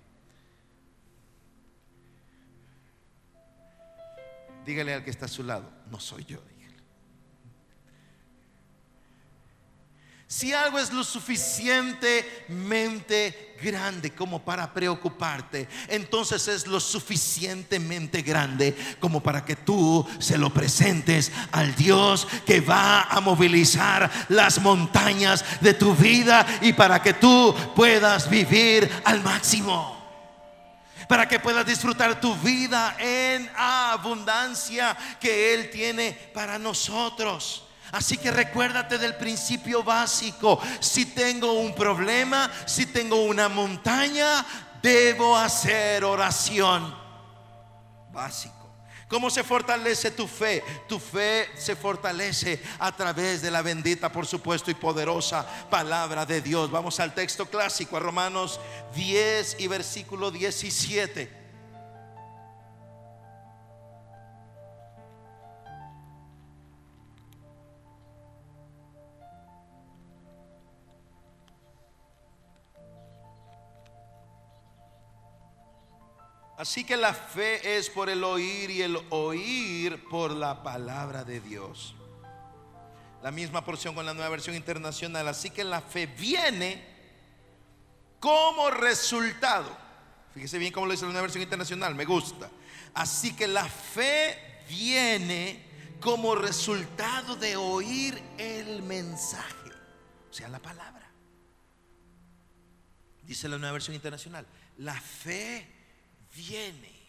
Dígale 4.64 4.94
al 4.94 5.04
que 5.04 5.10
está 5.10 5.24
a 5.24 5.28
su 5.28 5.42
lado, 5.42 5.68
no 5.90 5.98
soy 5.98 6.24
yo. 6.24 6.38
Si 10.32 10.52
algo 10.52 10.78
es 10.78 10.92
lo 10.92 11.02
suficientemente 11.02 13.56
grande 13.60 14.14
como 14.14 14.44
para 14.44 14.72
preocuparte, 14.72 15.66
entonces 15.88 16.46
es 16.46 16.68
lo 16.68 16.78
suficientemente 16.78 18.22
grande 18.22 18.76
como 19.00 19.20
para 19.20 19.44
que 19.44 19.56
tú 19.56 20.06
se 20.20 20.38
lo 20.38 20.50
presentes 20.50 21.32
al 21.50 21.74
Dios 21.74 22.28
que 22.46 22.60
va 22.60 23.08
a 23.10 23.20
movilizar 23.20 24.08
las 24.28 24.60
montañas 24.60 25.44
de 25.60 25.74
tu 25.74 25.96
vida 25.96 26.46
y 26.60 26.74
para 26.74 27.02
que 27.02 27.14
tú 27.14 27.52
puedas 27.74 28.30
vivir 28.30 28.88
al 29.04 29.24
máximo 29.24 29.98
para 31.08 31.26
que 31.26 31.40
puedas 31.40 31.66
disfrutar 31.66 32.20
tu 32.20 32.36
vida 32.36 32.94
en 33.00 33.50
abundancia 33.56 34.96
que 35.18 35.54
Él 35.54 35.70
tiene 35.70 36.12
para 36.32 36.56
nosotros. 36.56 37.64
Así 37.92 38.16
que 38.16 38.30
recuérdate 38.30 38.98
del 38.98 39.16
principio 39.16 39.82
básico. 39.82 40.60
Si 40.80 41.06
tengo 41.06 41.52
un 41.54 41.74
problema, 41.74 42.50
si 42.66 42.86
tengo 42.86 43.24
una 43.24 43.48
montaña, 43.48 44.44
debo 44.82 45.36
hacer 45.36 46.04
oración. 46.04 46.94
Básico. 48.12 48.60
¿Cómo 49.10 49.28
se 49.28 49.42
fortalece 49.42 50.12
tu 50.12 50.28
fe? 50.28 50.62
Tu 50.88 51.00
fe 51.00 51.48
se 51.56 51.74
fortalece 51.74 52.62
a 52.78 52.94
través 52.94 53.42
de 53.42 53.50
la 53.50 53.60
bendita, 53.60 54.12
por 54.12 54.24
supuesto, 54.24 54.70
y 54.70 54.74
poderosa 54.74 55.44
palabra 55.68 56.24
de 56.24 56.40
Dios. 56.40 56.70
Vamos 56.70 57.00
al 57.00 57.12
texto 57.12 57.46
clásico, 57.46 57.96
a 57.96 58.00
Romanos 58.00 58.60
10 58.94 59.56
y 59.58 59.66
versículo 59.66 60.30
17. 60.30 61.39
Así 76.60 76.84
que 76.84 76.98
la 76.98 77.14
fe 77.14 77.78
es 77.78 77.88
por 77.88 78.10
el 78.10 78.22
oír 78.22 78.70
y 78.70 78.82
el 78.82 78.98
oír 79.08 80.06
por 80.10 80.30
la 80.30 80.62
palabra 80.62 81.24
de 81.24 81.40
Dios. 81.40 81.94
La 83.22 83.30
misma 83.30 83.64
porción 83.64 83.94
con 83.94 84.04
la 84.04 84.12
nueva 84.12 84.28
versión 84.28 84.54
internacional. 84.54 85.26
Así 85.26 85.48
que 85.48 85.64
la 85.64 85.80
fe 85.80 86.04
viene 86.04 86.84
como 88.18 88.70
resultado. 88.70 89.74
Fíjese 90.34 90.58
bien 90.58 90.70
cómo 90.70 90.84
lo 90.84 90.92
dice 90.92 91.06
la 91.06 91.12
nueva 91.12 91.22
versión 91.22 91.42
internacional, 91.42 91.94
me 91.94 92.04
gusta. 92.04 92.50
Así 92.92 93.34
que 93.34 93.48
la 93.48 93.64
fe 93.64 94.62
viene 94.68 95.64
como 95.98 96.34
resultado 96.34 97.36
de 97.36 97.56
oír 97.56 98.22
el 98.36 98.82
mensaje, 98.82 99.70
o 100.30 100.34
sea, 100.34 100.48
la 100.48 100.58
palabra. 100.58 101.10
Dice 103.22 103.48
la 103.48 103.56
nueva 103.56 103.72
versión 103.72 103.94
internacional, 103.94 104.46
la 104.76 105.00
fe 105.00 105.79
viene. 106.34 107.00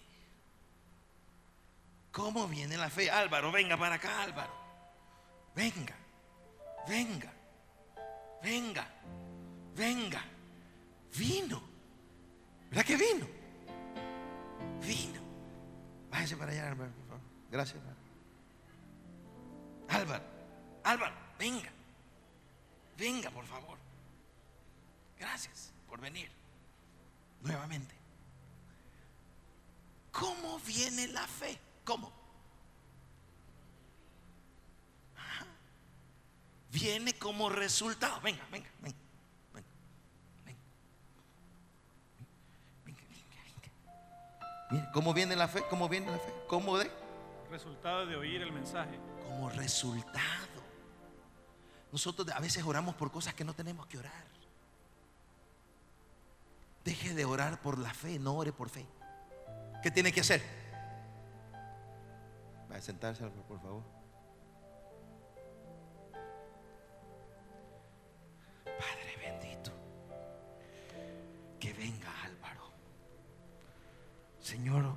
¿Cómo 2.12 2.48
viene 2.48 2.78
la 2.78 2.90
fe? 2.90 3.10
Álvaro, 3.10 3.52
venga 3.52 3.78
para 3.78 3.96
acá, 3.96 4.24
Álvaro. 4.24 4.52
Venga, 5.56 5.96
venga, 6.88 7.34
venga, 8.44 8.88
venga. 9.76 10.24
Vino. 11.16 11.62
¿Verdad 12.70 12.86
que 12.86 12.98
vino? 12.98 13.28
Vino. 14.82 15.22
Váyase 16.10 16.38
para 16.38 16.52
allá, 16.52 16.70
Álvaro, 16.70 16.92
por 16.92 17.06
favor. 17.08 17.22
Gracias, 17.50 17.80
Álvaro. 17.80 18.02
Álvaro, 19.90 20.24
Álvaro, 20.84 21.16
venga. 21.38 21.70
Venga, 22.98 23.30
por 23.32 23.46
favor. 23.46 23.78
Gracias 25.18 25.72
por 25.88 26.00
venir. 26.00 26.30
Nuevamente. 27.42 28.01
¿Cómo 30.12 30.60
viene 30.60 31.08
la 31.08 31.26
fe? 31.28 31.60
¿Cómo? 31.86 32.12
Ajá. 35.16 35.46
Viene 36.72 37.14
como 37.18 37.50
resultado. 37.50 38.20
Venga, 38.22 38.46
venga, 38.52 38.70
venga. 38.82 38.98
Venga, 39.54 39.68
venga. 40.46 40.60
Venga, 44.70 44.92
¿cómo 44.92 45.14
viene 45.14 45.36
la 45.36 45.48
fe? 45.48 45.64
¿Cómo 45.70 45.88
viene 45.88 46.12
la 46.12 46.20
fe? 46.20 46.34
¿Cómo 46.48 46.78
de? 46.78 46.92
Resultado 47.50 48.06
de 48.06 48.16
oír 48.16 48.42
el 48.42 48.52
mensaje. 48.52 49.00
Como 49.24 49.50
resultado. 49.50 50.62
Nosotros 51.92 52.30
a 52.30 52.40
veces 52.40 52.64
oramos 52.64 52.96
por 52.96 53.12
cosas 53.12 53.34
que 53.34 53.44
no 53.44 53.54
tenemos 53.54 53.88
que 53.88 53.98
orar. 53.98 54.26
Deje 56.86 57.14
de 57.14 57.26
orar 57.26 57.62
por 57.62 57.78
la 57.78 57.94
fe, 57.94 58.18
no 58.18 58.36
ore 58.36 58.52
por 58.52 58.70
fe. 58.70 58.86
¿Qué 59.82 59.90
tiene 59.90 60.12
que 60.12 60.22
hacer? 60.22 60.42
Va 62.72 62.76
a 62.76 62.82
sentarse, 62.82 63.26
por 63.48 63.60
favor. 63.60 63.84
Padre 68.64 69.18
bendito, 69.20 69.72
que 71.60 71.74
venga 71.74 72.10
Álvaro. 72.24 72.72
Señor, 74.40 74.96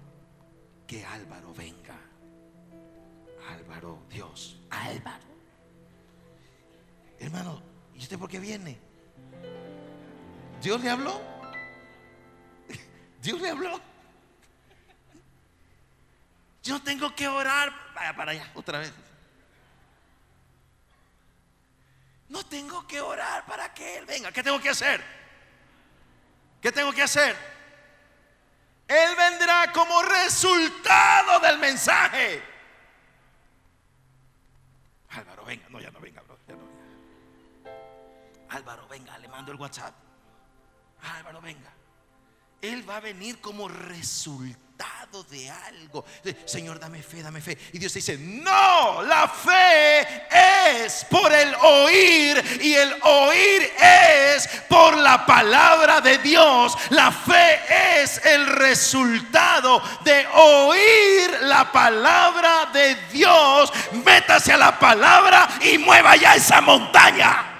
que 0.87 1.05
Álvaro 1.05 1.55
venga. 1.55 1.99
Álvaro, 3.49 4.03
Dios, 4.11 4.61
Álvaro. 4.71 5.25
Hermano, 7.19 7.63
¿y 7.95 7.99
usted 8.01 8.19
por 8.19 8.29
qué 8.29 8.39
viene? 8.39 8.79
¿Dios 10.63 10.83
le 10.83 10.91
habló? 10.91 11.21
¿Dios 13.23 13.41
le 13.41 13.49
habló? 13.49 13.94
Tengo 16.85 17.15
que 17.15 17.27
orar. 17.27 17.73
Vaya 17.95 18.15
para 18.15 18.33
allá, 18.33 18.51
otra 18.55 18.79
vez. 18.79 18.93
No 22.29 22.45
tengo 22.47 22.87
que 22.87 23.01
orar 23.01 23.47
para 23.47 23.73
que 23.73 23.99
Él 23.99 24.07
venga. 24.07 24.33
¿Qué 24.33 24.43
tengo 24.43 24.61
que 24.61 24.69
hacer? 24.69 25.03
¿Qué 26.61 26.73
tengo 26.73 26.93
que 26.93 27.03
hacer? 27.03 27.37
Él 28.89 29.17
vendrá 29.17 29.73
como 29.73 30.03
resultado 30.03 31.41
del 31.41 31.59
mensaje. 31.59 32.43
Álvaro, 35.11 35.45
venga. 35.45 35.69
No, 35.69 35.81
ya 35.81 35.91
no 35.91 36.01
venga, 36.01 36.23
bro, 36.23 36.39
ya 36.47 36.55
no 36.55 36.67
venga. 36.67 37.75
Álvaro, 38.51 38.89
venga, 38.89 39.19
le 39.19 39.29
mando 39.29 39.53
el 39.53 39.59
WhatsApp. 39.59 39.95
Álvaro, 41.03 41.41
venga. 41.41 41.73
Él 42.61 42.89
va 42.89 42.97
a 42.97 43.01
venir 43.01 43.41
como 43.41 43.69
resultado 43.69 44.64
de 45.23 45.49
algo. 45.49 46.05
Señor, 46.45 46.81
dame 46.81 47.01
fe, 47.01 47.23
dame 47.23 47.41
fe. 47.41 47.57
Y 47.73 47.79
Dios 47.79 47.95
dice, 47.95 48.19
no, 48.19 49.03
la 49.03 49.29
fe 49.29 50.27
es 50.83 51.07
por 51.09 51.33
el 51.33 51.55
oír 51.55 52.61
y 52.61 52.75
el 52.75 52.93
oír 53.03 53.73
es 53.79 54.49
por 54.69 54.97
la 54.97 55.25
palabra 55.25 56.01
de 56.01 56.19
Dios. 56.19 56.77
La 56.91 57.13
fe 57.13 58.03
es 58.03 58.25
el 58.25 58.47
resultado 58.47 59.81
de 60.05 60.27
oír 60.35 61.39
la 61.43 61.71
palabra 61.71 62.67
de 62.73 62.97
Dios. 63.13 63.73
Métase 64.05 64.53
a 64.53 64.57
la 64.57 64.79
palabra 64.79 65.49
y 65.61 65.79
mueva 65.79 66.17
ya 66.17 66.35
esa 66.35 66.61
montaña. 66.61 67.54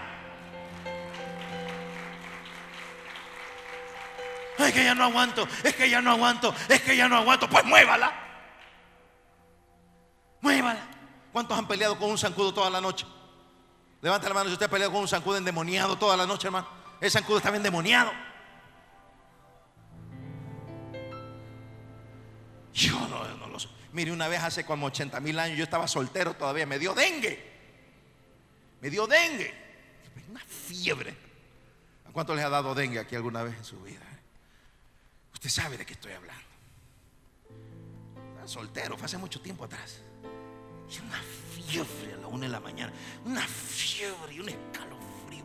Es 4.59 4.73
que 4.73 4.85
ya 4.85 4.95
no 4.95 5.05
aguanto, 5.05 5.49
es 5.63 5.75
que 5.75 5.91
ya 5.91 6.01
no 6.01 6.13
aguanto, 6.13 6.55
es 6.69 6.81
que 6.83 6.97
ya 6.97 7.09
no 7.09 7.17
aguanto. 7.17 7.49
Pues 7.49 7.65
muévala. 7.65 8.13
Muévala. 10.41 10.81
¿Cuántos 11.33 11.59
han 11.59 11.67
peleado 11.67 11.99
con 11.99 12.11
un 12.11 12.19
zancudo 12.19 12.55
toda 12.55 12.71
la 12.71 12.81
noche? 12.81 13.07
Levanta 14.01 14.29
la 14.29 14.35
mano 14.35 14.49
si 14.49 14.53
usted 14.53 14.67
ha 14.67 14.71
peleado 14.71 14.93
con 14.93 15.01
un 15.01 15.09
zancudo 15.09 15.37
endemoniado 15.37 15.97
toda 15.97 16.17
la 16.17 16.27
noche, 16.27 16.47
hermano. 16.47 16.69
El 17.01 17.11
zancudo 17.11 17.39
estaba 17.39 17.57
endemoniado. 17.57 18.13
Yo 22.73 23.01
no, 23.09 23.25
no 23.37 23.47
lo 23.49 23.59
sé. 23.59 23.69
Mire, 23.93 24.13
una 24.13 24.29
vez 24.29 24.43
hace 24.43 24.65
como 24.65 24.87
80 24.87 25.19
mil 25.21 25.39
años 25.39 25.57
yo 25.57 25.65
estaba 25.65 25.89
soltero 25.89 26.35
todavía, 26.35 26.67
me 26.67 26.79
dio 26.79 26.95
dengue. 26.95 27.53
Me 28.81 28.91
dio 28.91 29.07
dengue. 29.07 29.55
Una 30.29 30.41
fiebre. 30.41 31.17
¿A 32.07 32.13
cuánto 32.13 32.35
les 32.35 32.45
ha 32.45 32.49
dado 32.49 32.75
dengue 32.75 32.99
aquí 32.99 33.17
alguna 33.17 33.43
vez 33.43 33.57
en 33.57 33.65
su 33.65 33.81
vida? 33.81 34.14
Usted 35.45 35.63
sabe 35.63 35.77
de 35.77 35.85
qué 35.85 35.93
estoy 35.93 36.13
hablando. 36.13 36.43
Soltero, 38.47 38.97
fue 38.97 39.05
hace 39.05 39.19
mucho 39.19 39.43
tiempo 39.43 39.67
atrás. 39.67 39.99
Y 40.91 40.99
una 41.01 41.21
fiebre 41.55 42.15
a 42.15 42.17
la 42.17 42.29
una 42.29 42.47
de 42.47 42.49
la 42.49 42.61
mañana. 42.61 42.91
Una 43.27 43.43
fiebre 43.43 44.33
y 44.33 44.41
un 44.41 44.49
escalofrío. 44.49 45.45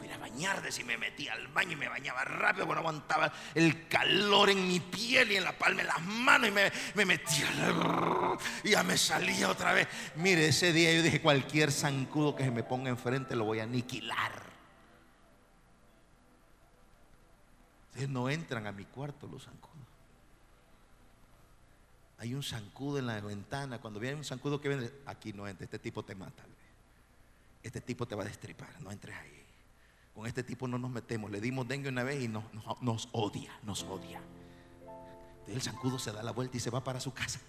Me 0.00 0.06
iba 0.06 0.14
a 0.14 0.18
bañar 0.18 0.62
de 0.62 0.70
si 0.70 0.84
me 0.84 0.96
metía 0.96 1.32
al 1.32 1.48
baño 1.48 1.72
y 1.72 1.76
me 1.76 1.88
bañaba 1.88 2.22
rápido, 2.22 2.66
porque 2.66 2.82
no 2.82 2.88
aguantaba 2.88 3.32
el 3.56 3.88
calor 3.88 4.48
en 4.48 4.68
mi 4.68 4.78
piel 4.78 5.32
y 5.32 5.36
en 5.38 5.42
la 5.42 5.58
palma 5.58 5.82
de 5.82 5.88
las 5.88 6.00
manos. 6.02 6.46
Y 6.46 6.52
me, 6.52 6.70
me 6.94 7.04
metía. 7.04 7.48
Y 8.62 8.70
ya 8.70 8.84
me 8.84 8.96
salía 8.96 9.50
otra 9.50 9.72
vez. 9.72 9.88
Mire, 10.14 10.46
ese 10.46 10.72
día 10.72 10.92
yo 10.92 11.02
dije: 11.02 11.20
cualquier 11.20 11.72
zancudo 11.72 12.36
que 12.36 12.44
se 12.44 12.52
me 12.52 12.62
ponga 12.62 12.90
enfrente 12.90 13.34
lo 13.34 13.42
voy 13.42 13.58
a 13.58 13.64
aniquilar. 13.64 14.52
Ustedes 17.92 18.08
no 18.08 18.30
entran 18.30 18.66
a 18.66 18.72
mi 18.72 18.86
cuarto 18.86 19.28
los 19.28 19.44
zancudos. 19.44 19.76
Hay 22.16 22.34
un 22.34 22.42
zancudo 22.42 22.98
en 22.98 23.06
la 23.06 23.20
ventana. 23.20 23.80
Cuando 23.80 24.00
viene 24.00 24.16
un 24.16 24.24
zancudo 24.24 24.62
que 24.62 24.70
viene, 24.70 24.90
aquí 25.04 25.34
no 25.34 25.46
entra. 25.46 25.64
Este 25.64 25.78
tipo 25.78 26.02
te 26.02 26.14
mata. 26.14 26.42
Este 27.62 27.82
tipo 27.82 28.06
te 28.06 28.14
va 28.14 28.22
a 28.22 28.26
destripar. 28.26 28.80
No 28.80 28.90
entres 28.90 29.14
ahí. 29.14 29.44
Con 30.14 30.26
este 30.26 30.42
tipo 30.42 30.66
no 30.66 30.78
nos 30.78 30.90
metemos. 30.90 31.30
Le 31.30 31.38
dimos 31.38 31.68
dengue 31.68 31.90
una 31.90 32.02
vez 32.02 32.22
y 32.22 32.28
nos, 32.28 33.08
odia. 33.12 33.52
Nos 33.62 33.82
odia. 33.82 34.22
Entonces 35.40 35.54
el 35.54 35.60
zancudo 35.62 35.98
se 35.98 36.12
da 36.12 36.22
la 36.22 36.32
vuelta 36.32 36.56
y 36.56 36.60
se 36.60 36.70
va 36.70 36.82
para 36.82 36.98
su 36.98 37.12
casa. 37.12 37.40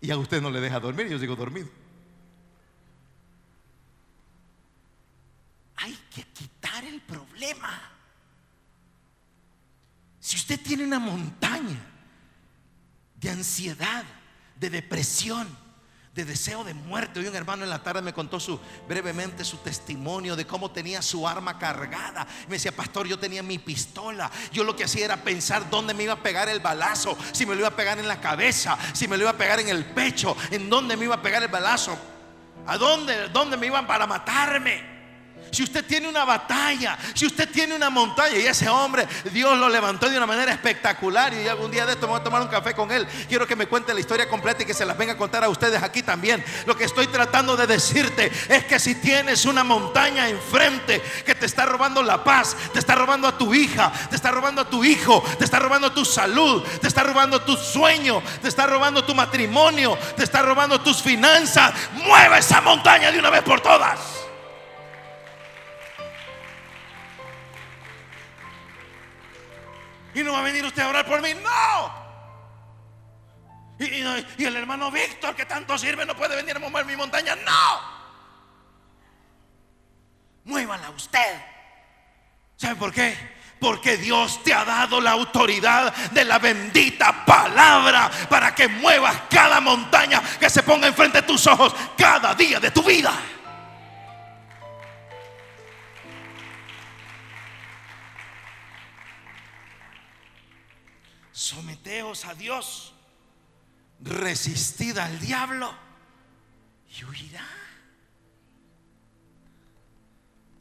Y 0.00 0.12
a 0.12 0.16
usted 0.16 0.40
no 0.40 0.50
le 0.50 0.60
deja 0.60 0.78
dormir. 0.78 1.08
Yo 1.08 1.18
sigo 1.18 1.34
dormido. 1.34 1.68
Hay 5.74 5.98
que 6.14 6.22
quitar 6.22 6.84
el 6.84 7.00
problema. 7.00 7.97
Si 10.28 10.36
usted 10.36 10.60
tiene 10.60 10.84
una 10.84 10.98
montaña 10.98 11.80
de 13.14 13.30
ansiedad, 13.30 14.04
de 14.56 14.68
depresión, 14.68 15.48
de 16.14 16.26
deseo 16.26 16.64
de 16.64 16.74
muerte. 16.74 17.18
Hoy 17.18 17.28
un 17.28 17.34
hermano 17.34 17.64
en 17.64 17.70
la 17.70 17.82
tarde 17.82 18.02
me 18.02 18.12
contó 18.12 18.38
su, 18.38 18.60
brevemente 18.86 19.42
su 19.42 19.56
testimonio 19.56 20.36
de 20.36 20.46
cómo 20.46 20.70
tenía 20.70 21.00
su 21.00 21.26
arma 21.26 21.58
cargada. 21.58 22.26
Me 22.46 22.56
decía, 22.56 22.76
pastor, 22.76 23.06
yo 23.06 23.18
tenía 23.18 23.42
mi 23.42 23.58
pistola. 23.58 24.30
Yo 24.52 24.64
lo 24.64 24.76
que 24.76 24.84
hacía 24.84 25.06
era 25.06 25.16
pensar 25.16 25.70
dónde 25.70 25.94
me 25.94 26.02
iba 26.02 26.12
a 26.12 26.22
pegar 26.22 26.50
el 26.50 26.60
balazo, 26.60 27.16
si 27.32 27.46
me 27.46 27.54
lo 27.54 27.60
iba 27.60 27.68
a 27.68 27.76
pegar 27.76 27.98
en 27.98 28.06
la 28.06 28.20
cabeza, 28.20 28.76
si 28.92 29.08
me 29.08 29.16
lo 29.16 29.22
iba 29.22 29.30
a 29.30 29.38
pegar 29.38 29.60
en 29.60 29.70
el 29.70 29.86
pecho, 29.86 30.36
en 30.50 30.68
dónde 30.68 30.98
me 30.98 31.06
iba 31.06 31.14
a 31.14 31.22
pegar 31.22 31.42
el 31.42 31.48
balazo, 31.48 31.98
a 32.66 32.76
dónde, 32.76 33.30
dónde 33.30 33.56
me 33.56 33.64
iban 33.64 33.86
para 33.86 34.06
matarme. 34.06 34.97
Si 35.50 35.62
usted 35.62 35.84
tiene 35.84 36.08
una 36.08 36.24
batalla, 36.24 36.98
si 37.14 37.26
usted 37.26 37.48
tiene 37.48 37.74
una 37.74 37.90
montaña 37.90 38.36
y 38.36 38.46
ese 38.46 38.68
hombre 38.68 39.06
Dios 39.32 39.58
lo 39.58 39.68
levantó 39.68 40.08
de 40.08 40.16
una 40.16 40.26
manera 40.26 40.52
espectacular 40.52 41.32
y 41.34 41.48
algún 41.48 41.70
día 41.70 41.86
de 41.86 41.92
esto 41.92 42.06
me 42.06 42.12
voy 42.12 42.20
a 42.20 42.24
tomar 42.24 42.42
un 42.42 42.48
café 42.48 42.74
con 42.74 42.90
él, 42.90 43.06
quiero 43.28 43.46
que 43.46 43.56
me 43.56 43.66
cuente 43.66 43.94
la 43.94 44.00
historia 44.00 44.28
completa 44.28 44.62
y 44.62 44.66
que 44.66 44.74
se 44.74 44.84
las 44.84 44.96
venga 44.96 45.14
a 45.14 45.16
contar 45.16 45.44
a 45.44 45.48
ustedes 45.48 45.82
aquí 45.82 46.02
también. 46.02 46.44
Lo 46.66 46.76
que 46.76 46.84
estoy 46.84 47.06
tratando 47.06 47.56
de 47.56 47.66
decirte 47.66 48.30
es 48.48 48.64
que 48.64 48.78
si 48.78 48.94
tienes 48.96 49.44
una 49.44 49.64
montaña 49.64 50.28
enfrente 50.28 51.02
que 51.24 51.34
te 51.34 51.46
está 51.46 51.66
robando 51.66 52.02
la 52.02 52.22
paz, 52.22 52.56
te 52.72 52.78
está 52.78 52.94
robando 52.94 53.28
a 53.28 53.36
tu 53.36 53.54
hija, 53.54 53.92
te 54.10 54.16
está 54.16 54.30
robando 54.30 54.62
a 54.62 54.70
tu 54.70 54.84
hijo, 54.84 55.22
te 55.38 55.44
está 55.44 55.58
robando 55.58 55.92
tu 55.92 56.04
salud, 56.04 56.62
te 56.80 56.88
está 56.88 57.02
robando 57.02 57.42
tu 57.42 57.56
sueño, 57.56 58.22
te 58.42 58.48
está 58.48 58.66
robando 58.66 59.04
tu 59.04 59.14
matrimonio, 59.14 59.98
te 60.16 60.24
está 60.24 60.42
robando 60.42 60.80
tus 60.80 61.02
finanzas, 61.02 61.72
mueve 61.94 62.38
esa 62.38 62.60
montaña 62.60 63.10
de 63.10 63.18
una 63.18 63.30
vez 63.30 63.42
por 63.42 63.60
todas. 63.60 64.17
Y 70.18 70.24
no 70.24 70.32
va 70.32 70.40
a 70.40 70.42
venir 70.42 70.64
usted 70.64 70.82
a 70.82 70.88
orar 70.88 71.06
por 71.06 71.22
mí. 71.22 71.32
No. 71.34 72.08
Y, 73.78 74.44
el 74.44 74.56
hermano 74.56 74.90
Víctor 74.90 75.36
que 75.36 75.46
tanto 75.46 75.78
sirve 75.78 76.04
no 76.04 76.16
puede 76.16 76.34
venir 76.34 76.56
a 76.56 76.58
mover 76.58 76.84
mi 76.84 76.96
montaña. 76.96 77.36
No. 77.36 77.98
Muévala 80.42 80.90
usted. 80.90 81.40
¿Sabe 82.56 82.74
por 82.74 82.92
qué? 82.92 83.16
Porque 83.60 83.96
Dios 83.96 84.42
te 84.42 84.52
ha 84.52 84.64
dado 84.64 85.00
la 85.00 85.12
autoridad 85.12 85.94
de 86.10 86.24
la 86.24 86.40
bendita 86.40 87.24
palabra 87.24 88.10
para 88.28 88.52
que 88.56 88.66
muevas 88.66 89.22
cada 89.30 89.60
montaña 89.60 90.20
que 90.40 90.50
se 90.50 90.64
ponga 90.64 90.88
enfrente 90.88 91.20
de 91.20 91.28
tus 91.28 91.46
ojos 91.46 91.72
cada 91.96 92.34
día 92.34 92.58
de 92.58 92.72
tu 92.72 92.82
vida. 92.82 93.12
Someteos 101.48 102.26
a 102.26 102.34
Dios, 102.34 102.92
resistid 104.00 104.98
al 104.98 105.18
diablo 105.18 105.74
y 106.94 107.04
huirá. 107.04 107.48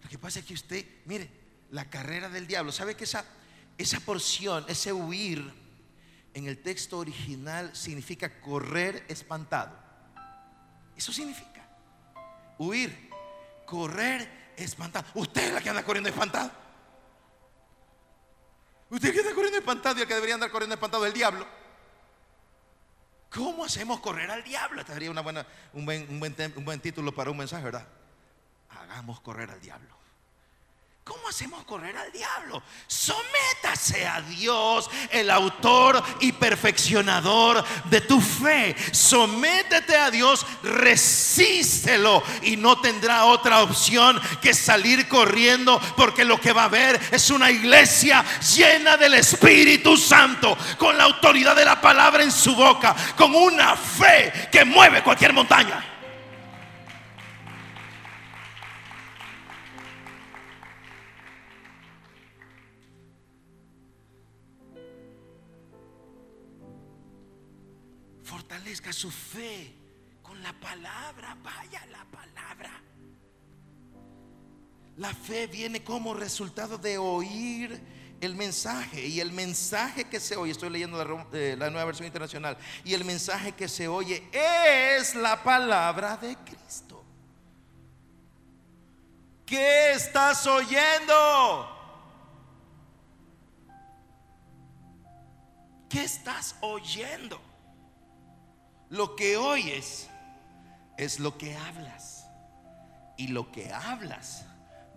Lo 0.02 0.10
que 0.10 0.18
pasa 0.18 0.40
es 0.40 0.46
que 0.46 0.54
usted, 0.54 0.86
mire, 1.04 1.30
la 1.72 1.90
carrera 1.90 2.30
del 2.30 2.48
diablo, 2.48 2.72
¿sabe 2.72 2.96
que 2.96 3.04
esa, 3.04 3.26
esa 3.78 4.00
porción, 4.00 4.64
ese 4.70 4.94
huir 4.94 5.54
en 6.34 6.48
el 6.48 6.60
texto 6.60 7.00
original 7.00 7.76
significa 7.76 8.40
correr 8.40 9.04
espantado? 9.10 9.78
Eso 10.96 11.12
significa 11.12 11.68
huir, 12.60 13.10
correr 13.66 14.54
espantado. 14.56 15.06
Usted 15.16 15.50
es 15.50 15.54
la 15.54 15.60
que 15.60 15.70
anda 15.70 15.84
corriendo 15.84 16.10
espantado. 16.10 16.50
Usted 18.90 19.14
que 19.14 19.20
anda 19.20 19.34
corriendo 19.34 19.60
espantado 19.60 19.98
y 19.98 20.02
el 20.02 20.08
que 20.08 20.14
debería 20.14 20.36
andar 20.36 20.52
corriendo 20.52 20.76
espantado 20.76 21.06
es 21.06 21.12
el 21.12 21.18
diablo. 21.18 21.46
¿Cómo 23.30 23.66
hacemos 23.66 24.00
correr 24.00 24.32
al 24.32 24.44
diablo? 24.44 24.80
Esta 24.80 24.94
sería 24.94 25.12
una 25.12 25.22
buena, 25.22 25.46
un, 25.74 25.86
buen, 25.86 26.08
un 26.10 26.66
buen 26.66 26.80
título 26.80 27.14
para 27.14 27.30
un 27.30 27.38
mensaje, 27.38 27.64
¿verdad? 27.66 27.88
Hagamos 28.70 29.20
correr 29.20 29.52
al 29.52 29.60
diablo. 29.60 29.98
¿Cómo 31.08 31.30
hacemos 31.30 31.64
correr 31.64 31.96
al 31.96 32.12
diablo? 32.12 32.62
Sométase 32.86 34.06
a 34.06 34.20
Dios, 34.22 34.90
el 35.10 35.30
autor 35.30 36.04
y 36.20 36.34
perfeccionador 36.34 37.64
de 37.86 38.02
tu 38.02 38.20
fe. 38.20 38.76
Sométete 38.92 39.96
a 39.96 40.12
Dios, 40.12 40.46
resístelo 40.64 42.22
y 42.42 42.58
no 42.58 42.82
tendrá 42.82 43.24
otra 43.24 43.64
opción 43.64 44.20
que 44.42 44.54
salir 44.54 45.08
corriendo 45.08 45.80
porque 45.96 46.26
lo 46.26 46.42
que 46.42 46.52
va 46.52 46.66
a 46.66 46.70
ver 46.70 47.00
es 47.10 47.30
una 47.30 47.52
iglesia 47.52 48.26
llena 48.58 48.98
del 48.98 49.14
Espíritu 49.14 49.96
Santo, 49.96 50.58
con 50.78 50.98
la 50.98 51.06
autoridad 51.06 51.56
de 51.56 51.64
la 51.64 51.80
palabra 51.80 52.22
en 52.22 52.34
su 52.34 52.54
boca, 52.54 52.94
con 53.16 53.34
una 53.34 53.78
fe 53.78 54.50
que 54.52 54.66
mueve 54.66 55.02
cualquier 55.04 55.32
montaña. 55.32 55.97
Fortalezca 68.68 68.92
su 68.92 69.10
fe 69.10 69.74
con 70.22 70.44
la 70.44 70.52
palabra. 70.52 71.38
Vaya 71.42 71.86
la 71.86 72.04
palabra. 72.04 72.82
La 74.98 75.14
fe 75.14 75.48
viene 75.48 75.86
como 75.86 76.14
resultado 76.14 76.78
de 76.78 76.98
oír 76.98 77.82
el 78.20 78.36
mensaje. 78.36 79.08
Y 79.08 79.22
el 79.22 79.32
mensaje 79.32 80.04
que 80.10 80.20
se 80.20 80.36
oye, 80.36 80.52
estoy 80.52 80.70
leyendo 80.70 81.02
la, 81.02 81.28
eh, 81.32 81.56
la 81.58 81.70
nueva 81.70 81.86
versión 81.86 82.08
internacional, 82.08 82.58
y 82.84 82.94
el 82.94 83.06
mensaje 83.06 83.54
que 83.54 83.70
se 83.70 83.88
oye 83.88 84.28
es 84.34 85.16
la 85.16 85.42
palabra 85.42 86.18
de 86.18 86.36
Cristo. 86.36 87.06
¿Qué 89.46 89.94
estás 89.94 90.46
oyendo? 90.46 91.70
¿Qué 95.88 96.04
estás 96.04 96.58
oyendo? 96.60 97.47
Lo 98.90 99.16
que 99.16 99.38
oyes 99.38 100.10
es 100.98 101.20
lo 101.20 101.38
que 101.38 101.56
hablas. 101.56 102.30
Y 103.18 103.30
lo 103.30 103.52
que 103.52 103.74
hablas 103.74 104.46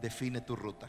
define 0.01 0.41
tu 0.41 0.57
ruta. 0.57 0.89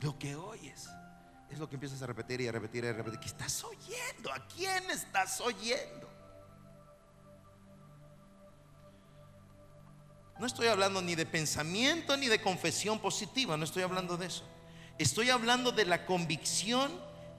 Lo 0.00 0.18
que 0.18 0.34
oyes 0.36 0.90
es 1.48 1.58
lo 1.58 1.68
que 1.68 1.76
empiezas 1.76 2.02
a 2.02 2.06
repetir 2.06 2.40
y 2.40 2.48
a 2.48 2.52
repetir 2.52 2.84
y 2.84 2.88
a 2.88 2.92
repetir. 2.92 3.20
¿Qué 3.20 3.28
estás 3.28 3.64
oyendo? 3.64 4.32
¿A 4.32 4.46
quién 4.48 4.90
estás 4.90 5.40
oyendo? 5.40 6.10
No 10.38 10.46
estoy 10.46 10.66
hablando 10.66 11.00
ni 11.00 11.14
de 11.14 11.26
pensamiento 11.26 12.16
ni 12.16 12.26
de 12.26 12.42
confesión 12.42 12.98
positiva, 12.98 13.56
no 13.56 13.64
estoy 13.64 13.84
hablando 13.84 14.16
de 14.16 14.26
eso. 14.26 14.44
Estoy 14.98 15.30
hablando 15.30 15.72
de 15.72 15.84
la 15.84 16.06
convicción 16.06 16.92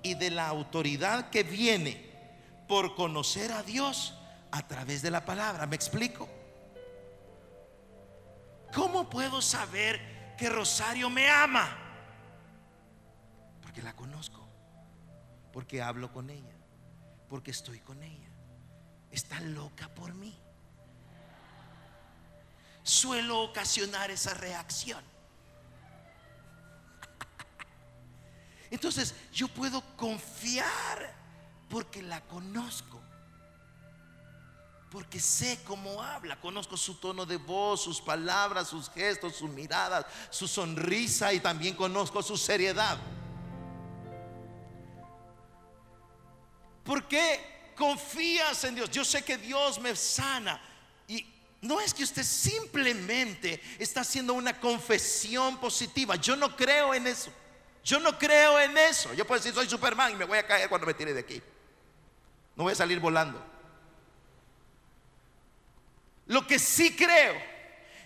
y 0.05 0.13
de 0.13 0.29
la 0.29 0.47
autoridad 0.47 1.31
que 1.31 1.41
viene 1.41 2.11
por 2.67 2.95
conocer 2.95 3.51
a 3.51 3.63
Dios 3.63 4.13
a 4.51 4.67
través 4.67 5.01
de 5.01 5.09
la 5.09 5.25
palabra. 5.25 5.65
¿Me 5.65 5.75
explico? 5.75 6.29
¿Cómo 8.71 9.09
puedo 9.09 9.41
saber 9.41 10.35
que 10.37 10.47
Rosario 10.47 11.09
me 11.09 11.27
ama? 11.27 11.75
Porque 13.63 13.81
la 13.81 13.95
conozco, 13.95 14.47
porque 15.51 15.81
hablo 15.81 16.11
con 16.11 16.29
ella, 16.29 16.55
porque 17.27 17.49
estoy 17.49 17.79
con 17.79 18.03
ella. 18.03 18.29
Está 19.09 19.39
loca 19.39 19.89
por 19.89 20.13
mí. 20.13 20.37
Suelo 22.83 23.41
ocasionar 23.41 24.11
esa 24.11 24.35
reacción. 24.35 25.03
Entonces 28.71 29.13
yo 29.31 29.47
puedo 29.47 29.81
confiar 29.95 31.15
porque 31.69 32.01
la 32.01 32.21
conozco. 32.21 33.01
Porque 34.89 35.19
sé 35.19 35.59
cómo 35.65 36.01
habla, 36.01 36.39
conozco 36.39 36.77
su 36.77 36.95
tono 36.95 37.25
de 37.25 37.37
voz, 37.37 37.83
sus 37.83 37.99
palabras, 37.99 38.69
sus 38.69 38.89
gestos, 38.89 39.35
sus 39.35 39.49
miradas, 39.49 40.05
su 40.29 40.47
sonrisa 40.47 41.33
y 41.33 41.39
también 41.39 41.75
conozco 41.75 42.23
su 42.23 42.37
seriedad. 42.37 42.97
¿Por 46.85 47.07
qué 47.07 47.73
confías 47.75 48.63
en 48.63 48.75
Dios? 48.75 48.89
Yo 48.91 49.03
sé 49.03 49.23
que 49.23 49.37
Dios 49.37 49.79
me 49.79 49.95
sana. 49.95 50.61
Y 51.07 51.25
no 51.61 51.81
es 51.81 51.93
que 51.93 52.03
usted 52.03 52.23
simplemente 52.23 53.61
está 53.79 54.01
haciendo 54.01 54.33
una 54.33 54.57
confesión 54.59 55.57
positiva. 55.57 56.15
Yo 56.15 56.35
no 56.35 56.55
creo 56.55 56.93
en 56.93 57.07
eso. 57.07 57.31
Yo 57.85 57.99
no 57.99 58.17
creo 58.17 58.59
en 58.59 58.75
eso. 58.77 59.13
Yo 59.13 59.25
puedo 59.25 59.39
decir, 59.39 59.53
soy 59.53 59.69
Superman 59.69 60.11
y 60.11 60.15
me 60.15 60.25
voy 60.25 60.39
a 60.39 60.47
caer 60.47 60.67
cuando 60.67 60.87
me 60.87 60.95
tire 60.95 61.13
de 61.13 61.19
aquí. 61.19 61.41
No 62.55 62.63
voy 62.63 62.73
a 62.73 62.75
salir 62.75 62.99
volando. 62.99 63.39
Lo 66.25 66.47
que 66.47 66.57
sí 66.57 66.95
creo 66.95 67.35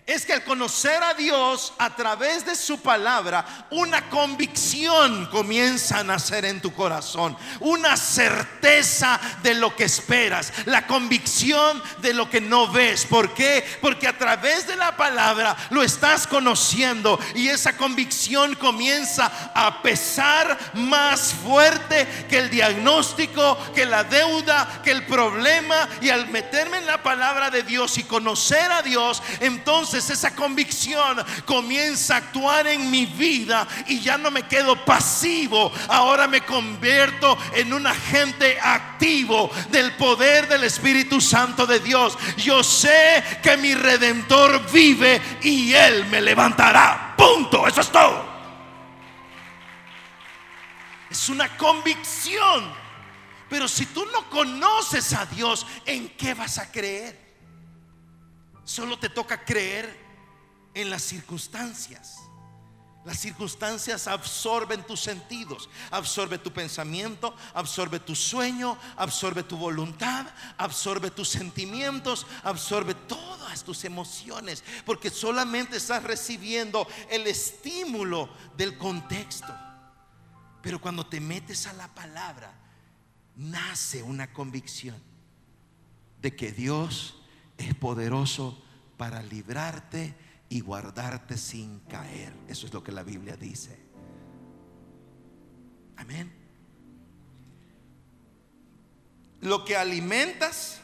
es 0.06 0.26
que 0.26 0.32
al 0.32 0.44
conocer 0.44 1.02
a 1.02 1.14
Dios 1.14 1.72
a 1.78 1.94
través 1.94 2.44
de 2.44 2.56
su 2.56 2.80
palabra, 2.80 3.66
una 3.70 4.08
convicción 4.10 5.26
comienza 5.26 6.00
a 6.00 6.04
nacer 6.04 6.44
en 6.44 6.60
tu 6.60 6.72
corazón, 6.74 7.36
una 7.60 7.96
certeza 7.96 9.20
de 9.42 9.54
lo 9.54 9.76
que 9.76 9.84
esperas, 9.84 10.52
la 10.66 10.86
convicción 10.86 11.82
de 11.98 12.14
lo 12.14 12.28
que 12.28 12.40
no 12.40 12.66
ves. 12.72 13.04
¿Por 13.06 13.34
qué? 13.34 13.64
Porque 13.80 14.08
a 14.08 14.18
través 14.18 14.66
de 14.66 14.76
la 14.76 14.96
palabra 14.96 15.56
lo 15.70 15.82
estás 15.82 16.26
conociendo 16.26 17.18
y 17.34 17.48
esa 17.48 17.76
convicción 17.76 18.54
comienza 18.56 19.30
a 19.54 19.82
pesar 19.82 20.58
más 20.74 21.34
fuerte 21.34 22.26
que 22.28 22.38
el 22.38 22.50
diagnóstico, 22.50 23.56
que 23.74 23.86
la 23.86 24.04
deuda, 24.04 24.80
que 24.82 24.90
el 24.90 25.06
problema. 25.06 25.88
Y 26.00 26.10
al 26.10 26.28
meterme 26.28 26.78
en 26.78 26.86
la 26.86 27.02
palabra 27.02 27.50
de 27.50 27.62
Dios 27.62 27.98
y 27.98 28.04
conocer 28.04 28.72
a 28.72 28.82
Dios, 28.82 29.22
entonces 29.40 29.89
esa 29.94 30.34
convicción 30.34 31.24
comienza 31.44 32.14
a 32.14 32.18
actuar 32.18 32.66
en 32.66 32.90
mi 32.90 33.06
vida 33.06 33.66
y 33.86 34.00
ya 34.00 34.18
no 34.18 34.30
me 34.30 34.42
quedo 34.44 34.84
pasivo. 34.84 35.72
Ahora 35.88 36.26
me 36.26 36.42
convierto 36.42 37.36
en 37.54 37.72
un 37.72 37.86
agente 37.86 38.58
activo 38.60 39.50
del 39.70 39.92
poder 39.96 40.48
del 40.48 40.64
Espíritu 40.64 41.20
Santo 41.20 41.66
de 41.66 41.80
Dios. 41.80 42.16
Yo 42.36 42.62
sé 42.62 43.22
que 43.42 43.56
mi 43.56 43.74
redentor 43.74 44.70
vive 44.70 45.20
y 45.42 45.72
él 45.72 46.06
me 46.06 46.20
levantará. 46.20 47.14
Punto. 47.16 47.66
Eso 47.66 47.80
es 47.80 47.90
todo. 47.90 48.28
Es 51.10 51.28
una 51.28 51.56
convicción. 51.56 52.72
Pero 53.48 53.66
si 53.66 53.86
tú 53.86 54.06
no 54.12 54.30
conoces 54.30 55.12
a 55.12 55.26
Dios, 55.26 55.66
¿en 55.84 56.08
qué 56.10 56.34
vas 56.34 56.58
a 56.58 56.70
creer? 56.70 57.29
Solo 58.70 59.00
te 59.00 59.08
toca 59.08 59.44
creer 59.44 59.98
en 60.74 60.90
las 60.90 61.02
circunstancias. 61.02 62.18
Las 63.04 63.18
circunstancias 63.18 64.06
absorben 64.06 64.86
tus 64.86 65.00
sentidos, 65.00 65.68
absorbe 65.90 66.38
tu 66.38 66.52
pensamiento, 66.52 67.34
absorbe 67.52 67.98
tu 67.98 68.14
sueño, 68.14 68.78
absorbe 68.96 69.42
tu 69.42 69.56
voluntad, 69.56 70.24
absorbe 70.56 71.10
tus 71.10 71.30
sentimientos, 71.30 72.28
absorbe 72.44 72.94
todas 72.94 73.64
tus 73.64 73.84
emociones, 73.84 74.62
porque 74.86 75.10
solamente 75.10 75.78
estás 75.78 76.04
recibiendo 76.04 76.86
el 77.10 77.26
estímulo 77.26 78.30
del 78.56 78.78
contexto. 78.78 79.52
Pero 80.62 80.80
cuando 80.80 81.04
te 81.04 81.18
metes 81.18 81.66
a 81.66 81.72
la 81.72 81.88
palabra, 81.88 82.54
nace 83.34 84.00
una 84.00 84.32
convicción 84.32 85.02
de 86.22 86.36
que 86.36 86.52
Dios 86.52 87.16
es 87.60 87.74
poderoso 87.74 88.62
para 88.96 89.22
librarte 89.22 90.14
y 90.48 90.60
guardarte 90.60 91.36
sin 91.36 91.80
caer. 91.80 92.32
Eso 92.48 92.66
es 92.66 92.72
lo 92.72 92.82
que 92.82 92.92
la 92.92 93.02
Biblia 93.02 93.36
dice. 93.36 93.78
Amén. 95.96 96.32
Lo 99.40 99.64
que 99.64 99.76
alimentas 99.76 100.80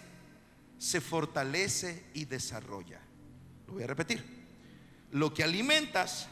se 0.79 1.01
fortalece 1.01 2.05
y 2.15 2.27
desarrolla. 2.27 3.01
Lo 3.67 3.75
voy 3.75 3.83
a 3.83 3.87
repetir. 3.87 4.25
Lo 5.13 5.33
que 5.35 5.43
alimentas 5.43 6.29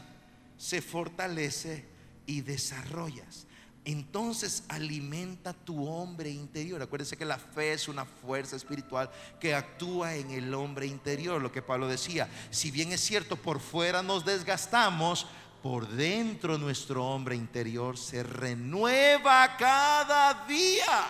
se 0.57 0.81
fortalece 0.81 1.85
y 2.25 2.41
desarrollas. 2.41 3.47
Entonces 3.85 4.63
alimenta 4.67 5.53
tu 5.53 5.87
hombre 5.87 6.31
interior. 6.31 6.81
Acuérdense 6.81 7.15
que 7.15 7.23
la 7.23 7.37
fe 7.37 7.73
es 7.73 7.87
una 7.87 8.03
fuerza 8.03 8.55
espiritual 8.55 9.11
que 9.39 9.53
actúa 9.53 10.15
en 10.15 10.31
el 10.31 10.51
hombre 10.55 10.87
interior. 10.87 11.39
Lo 11.39 11.51
que 11.51 11.61
Pablo 11.61 11.87
decía, 11.87 12.27
si 12.49 12.71
bien 12.71 12.91
es 12.91 13.01
cierto, 13.01 13.35
por 13.35 13.59
fuera 13.59 14.01
nos 14.01 14.25
desgastamos, 14.25 15.27
por 15.61 15.87
dentro 15.87 16.57
nuestro 16.57 17.05
hombre 17.05 17.35
interior 17.35 17.95
se 17.97 18.23
renueva 18.23 19.55
cada 19.55 20.45
día. 20.47 21.05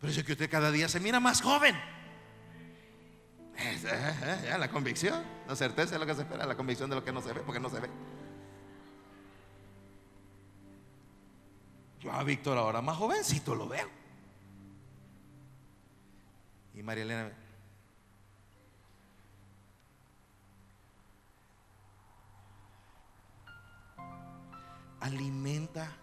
Pero 0.00 0.12
es 0.12 0.24
que 0.24 0.32
usted 0.32 0.48
cada 0.48 0.70
día 0.70 0.88
se 0.88 1.00
mira 1.00 1.18
más 1.18 1.42
joven. 1.42 1.76
Es, 3.56 3.84
eh, 3.84 3.88
eh, 3.92 4.44
ya, 4.48 4.58
la 4.58 4.70
convicción, 4.70 5.22
la 5.46 5.56
certeza 5.56 5.92
de 5.92 5.98
lo 5.98 6.06
que 6.06 6.14
se 6.14 6.22
espera, 6.22 6.46
la 6.46 6.56
convicción 6.56 6.88
de 6.88 6.96
lo 6.96 7.04
que 7.04 7.12
no 7.12 7.20
se 7.20 7.32
ve, 7.32 7.40
porque 7.40 7.60
no 7.60 7.68
se 7.68 7.80
ve. 7.80 7.90
Yo 12.00 12.10
a 12.10 12.24
Víctor 12.24 12.56
ahora 12.56 12.80
más 12.80 12.96
jovencito 12.96 13.54
lo 13.54 13.68
veo. 13.68 13.88
Y 16.74 16.82
María 16.82 17.04
Elena. 17.04 17.32
Alimenta 25.00 25.94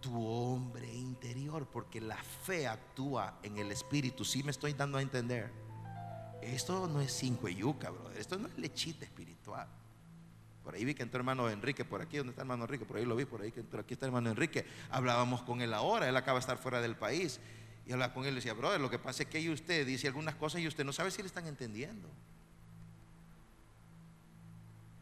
tu 0.00 0.26
hombre 0.26 0.92
interior, 0.92 1.66
porque 1.66 2.00
la 2.00 2.16
fe 2.16 2.66
actúa 2.66 3.38
en 3.42 3.58
el 3.58 3.70
espíritu. 3.70 4.24
Si 4.24 4.42
me 4.42 4.50
estoy 4.50 4.72
dando 4.72 4.98
a 4.98 5.02
entender. 5.02 5.52
Esto 6.40 6.88
no 6.88 7.00
es 7.00 7.12
cinco 7.12 7.48
yuca, 7.48 7.90
bro. 7.90 8.10
Esto 8.12 8.38
no 8.38 8.48
es 8.48 8.58
lechita 8.58 9.04
espiritual. 9.04 9.68
Por 10.62 10.74
ahí 10.74 10.84
vi 10.84 10.94
que 10.94 11.02
entró 11.02 11.18
hermano 11.18 11.50
Enrique, 11.50 11.84
por 11.84 12.00
aquí, 12.00 12.18
¿dónde 12.18 12.30
está 12.30 12.42
hermano 12.42 12.64
Enrique? 12.64 12.84
Por 12.84 12.96
ahí 12.96 13.04
lo 13.04 13.16
vi, 13.16 13.24
por 13.24 13.42
ahí 13.42 13.50
que 13.50 13.64
aquí 13.78 13.94
está 13.94 14.06
hermano 14.06 14.30
Enrique. 14.30 14.64
Hablábamos 14.90 15.42
con 15.42 15.60
él 15.60 15.74
ahora, 15.74 16.08
él 16.08 16.16
acaba 16.16 16.38
de 16.38 16.40
estar 16.40 16.58
fuera 16.58 16.80
del 16.80 16.96
país. 16.96 17.40
Y 17.86 17.92
hablaba 17.92 18.14
con 18.14 18.24
él 18.24 18.32
y 18.32 18.36
decía, 18.36 18.54
brother, 18.54 18.80
lo 18.80 18.88
que 18.88 18.98
pasa 18.98 19.24
es 19.24 19.28
que 19.28 19.50
usted 19.50 19.84
dice 19.84 20.06
algunas 20.06 20.36
cosas 20.36 20.60
y 20.60 20.68
usted 20.68 20.84
no 20.84 20.92
sabe 20.92 21.10
si 21.10 21.20
le 21.20 21.26
están 21.26 21.48
entendiendo. 21.48 22.08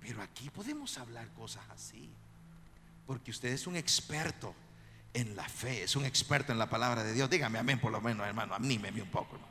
Pero 0.00 0.22
aquí 0.22 0.48
podemos 0.48 0.96
hablar 0.96 1.28
cosas 1.34 1.62
así. 1.70 2.10
Porque 3.06 3.30
usted 3.30 3.50
es 3.50 3.66
un 3.66 3.76
experto 3.76 4.54
en 5.12 5.36
la 5.36 5.46
fe, 5.48 5.82
es 5.82 5.94
un 5.94 6.06
experto 6.06 6.52
en 6.52 6.58
la 6.58 6.70
palabra 6.70 7.04
de 7.04 7.12
Dios. 7.12 7.28
Dígame 7.28 7.58
amén 7.58 7.78
por 7.78 7.92
lo 7.92 8.00
menos, 8.00 8.26
hermano, 8.26 8.54
anímeme 8.54 9.02
un 9.02 9.10
poco. 9.10 9.36
¿no? 9.36 9.49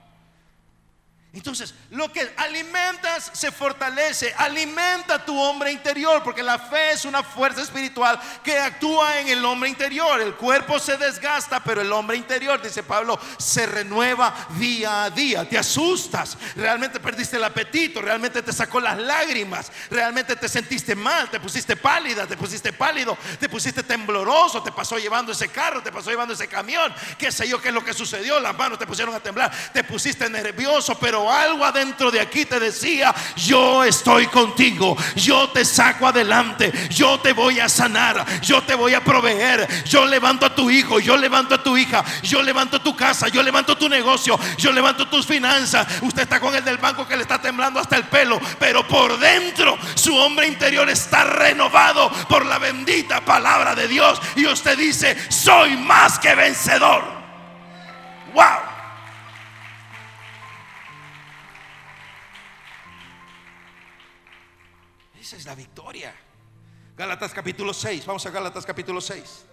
Entonces, 1.31 1.75
lo 1.91 2.11
que 2.11 2.33
alimentas 2.37 3.29
se 3.33 3.51
fortalece. 3.51 4.33
Alimenta 4.35 5.23
tu 5.23 5.39
hombre 5.39 5.71
interior, 5.71 6.23
porque 6.23 6.41
la 6.41 6.57
fe 6.57 6.93
es 6.93 7.05
una 7.05 7.21
fuerza 7.21 7.61
espiritual 7.61 8.19
que 8.43 8.57
actúa 8.57 9.19
en 9.19 9.27
el 9.27 9.45
hombre 9.45 9.69
interior. 9.69 10.19
El 10.19 10.33
cuerpo 10.33 10.79
se 10.79 10.97
desgasta, 10.97 11.63
pero 11.63 11.81
el 11.81 11.91
hombre 11.91 12.17
interior, 12.17 12.59
dice 12.59 12.81
Pablo, 12.81 13.19
se 13.37 13.67
renueva 13.67 14.33
día 14.57 15.03
a 15.03 15.09
día. 15.11 15.47
Te 15.47 15.59
asustas, 15.59 16.35
realmente 16.55 16.99
perdiste 16.99 17.37
el 17.37 17.43
apetito, 17.43 18.01
realmente 18.01 18.41
te 18.41 18.51
sacó 18.51 18.79
las 18.79 18.97
lágrimas, 18.97 19.71
realmente 19.91 20.35
te 20.35 20.49
sentiste 20.49 20.95
mal, 20.95 21.29
te 21.29 21.39
pusiste 21.39 21.75
pálida, 21.75 22.25
te 22.25 22.37
pusiste 22.37 22.73
pálido, 22.73 23.15
te 23.39 23.47
pusiste 23.47 23.83
tembloroso, 23.83 24.63
te 24.63 24.71
pasó 24.71 24.97
llevando 24.97 25.31
ese 25.31 25.49
carro, 25.49 25.83
te 25.83 25.91
pasó 25.91 26.09
llevando 26.09 26.33
ese 26.33 26.47
camión, 26.47 26.91
qué 27.19 27.31
sé 27.31 27.47
yo 27.47 27.61
qué 27.61 27.67
es 27.67 27.73
lo 27.73 27.85
que 27.85 27.93
sucedió, 27.93 28.39
las 28.39 28.57
manos 28.57 28.79
te 28.79 28.87
pusieron 28.87 29.13
a 29.13 29.19
temblar, 29.19 29.51
te 29.71 29.83
pusiste 29.83 30.27
nervioso, 30.27 30.97
pero 30.97 31.18
algo 31.27 31.65
adentro 31.65 32.11
de 32.11 32.21
aquí 32.21 32.45
te 32.45 32.59
decía, 32.59 33.15
yo 33.35 33.83
estoy 33.83 34.27
contigo, 34.27 34.95
yo 35.15 35.49
te 35.49 35.65
saco 35.65 36.05
adelante, 36.05 36.71
yo 36.89 37.19
te 37.19 37.33
voy 37.33 37.59
a 37.59 37.67
sanar, 37.67 38.23
yo 38.41 38.61
te 38.61 38.75
voy 38.75 38.93
a 38.93 39.03
proveer, 39.03 39.67
yo 39.85 40.05
levanto 40.05 40.45
a 40.45 40.53
tu 40.53 40.69
hijo, 40.69 40.99
yo 40.99 41.17
levanto 41.17 41.55
a 41.55 41.63
tu 41.63 41.75
hija, 41.75 42.03
yo 42.21 42.43
levanto 42.43 42.79
tu 42.79 42.95
casa, 42.95 43.27
yo 43.27 43.41
levanto 43.41 43.75
tu 43.75 43.89
negocio, 43.89 44.39
yo 44.57 44.71
levanto 44.71 45.07
tus 45.07 45.25
finanzas. 45.25 45.87
Usted 46.01 46.23
está 46.23 46.39
con 46.39 46.53
el 46.53 46.63
del 46.63 46.77
banco 46.77 47.07
que 47.07 47.15
le 47.15 47.23
está 47.23 47.41
temblando 47.41 47.79
hasta 47.79 47.95
el 47.95 48.03
pelo, 48.03 48.39
pero 48.59 48.87
por 48.87 49.17
dentro 49.17 49.77
su 49.95 50.15
hombre 50.15 50.47
interior 50.47 50.87
está 50.89 51.23
renovado 51.23 52.11
por 52.27 52.45
la 52.45 52.59
bendita 52.59 53.21
palabra 53.21 53.73
de 53.73 53.87
Dios 53.87 54.21
y 54.35 54.45
usted 54.45 54.77
dice, 54.77 55.17
soy 55.29 55.77
más 55.77 56.19
que 56.19 56.35
vencedor. 56.35 57.03
Wow. 58.33 58.68
Esa 65.29 65.37
es 65.37 65.45
la 65.45 65.53
victoria. 65.53 66.11
Gálatas 66.97 67.35
capítulo 67.35 67.71
6. 67.71 68.03
Vamos 68.07 68.25
a 68.25 68.31
Gálatas 68.31 68.65
capítulo 68.65 68.99
6. 68.99 69.45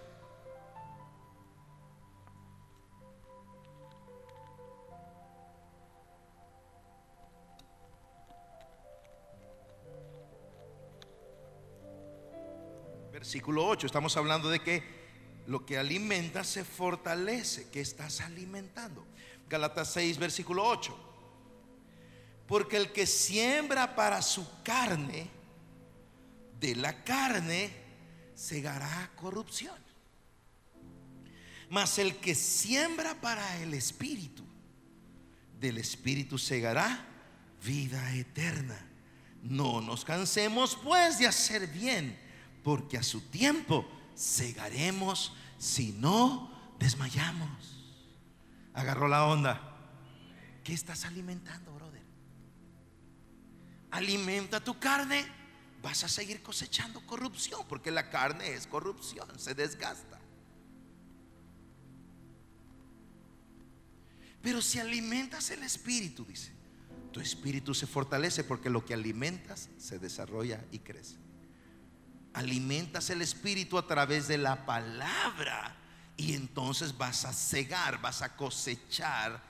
Versículo 13.11 13.67
8. 13.67 13.85
Estamos 13.85 14.17
hablando 14.17 14.49
de 14.49 14.61
que 14.61 14.83
lo 15.45 15.63
que 15.63 15.77
alimenta 15.77 16.43
se 16.43 16.65
fortalece. 16.65 17.69
¿Qué 17.69 17.81
estás 17.81 18.21
alimentando? 18.21 19.05
Gálatas 19.47 19.93
6, 19.93 20.17
versículo 20.17 20.67
8. 20.67 20.97
Porque 22.47 22.77
el 22.77 22.91
que 22.91 23.05
siembra 23.05 23.95
para 23.95 24.23
su 24.23 24.63
carne, 24.63 25.36
de 26.59 26.75
la 26.75 27.03
carne 27.03 27.71
segará 28.35 29.11
corrupción. 29.15 29.75
Mas 31.69 31.99
el 31.99 32.17
que 32.17 32.33
siembra 32.35 33.15
para 33.15 33.57
el 33.57 33.73
espíritu, 33.73 34.43
del 35.59 35.77
espíritu 35.77 36.37
segará 36.37 37.05
vida 37.63 38.13
eterna. 38.15 38.79
No 39.41 39.81
nos 39.81 40.05
cansemos 40.05 40.77
pues 40.83 41.19
de 41.19 41.27
hacer 41.27 41.67
bien, 41.67 42.17
porque 42.63 42.97
a 42.97 43.03
su 43.03 43.21
tiempo 43.21 43.87
segaremos 44.15 45.33
si 45.57 45.91
no 45.93 46.51
desmayamos. 46.79 47.49
Agarró 48.73 49.07
la 49.07 49.25
onda. 49.25 49.61
¿Qué 50.63 50.73
estás 50.73 51.05
alimentando, 51.05 51.73
brother? 51.73 52.03
Alimenta 53.91 54.63
tu 54.63 54.77
carne, 54.79 55.25
vas 55.87 56.03
a 56.03 56.09
seguir 56.09 56.43
cosechando 56.43 56.99
corrupción, 57.07 57.61
porque 57.69 57.91
la 57.91 58.09
carne 58.09 58.51
es 58.53 58.67
corrupción, 58.67 59.25
se 59.39 59.55
desgasta. 59.55 60.19
Pero 64.41 64.61
si 64.61 64.79
alimentas 64.79 65.49
el 65.49 65.63
espíritu, 65.63 66.25
dice, 66.25 66.51
tu 67.13 67.21
espíritu 67.21 67.73
se 67.73 67.87
fortalece 67.87 68.43
porque 68.43 68.69
lo 68.69 68.83
que 68.83 68.93
alimentas 68.93 69.69
se 69.77 69.97
desarrolla 69.97 70.61
y 70.73 70.79
crece. 70.79 71.15
Alimentas 72.33 73.09
el 73.09 73.21
espíritu 73.21 73.77
a 73.77 73.87
través 73.87 74.27
de 74.27 74.37
la 74.37 74.65
palabra 74.65 75.73
y 76.17 76.33
entonces 76.33 76.97
vas 76.97 77.23
a 77.23 77.31
cegar, 77.31 78.01
vas 78.01 78.21
a 78.21 78.35
cosechar 78.35 79.41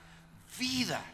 vida. 0.56 1.04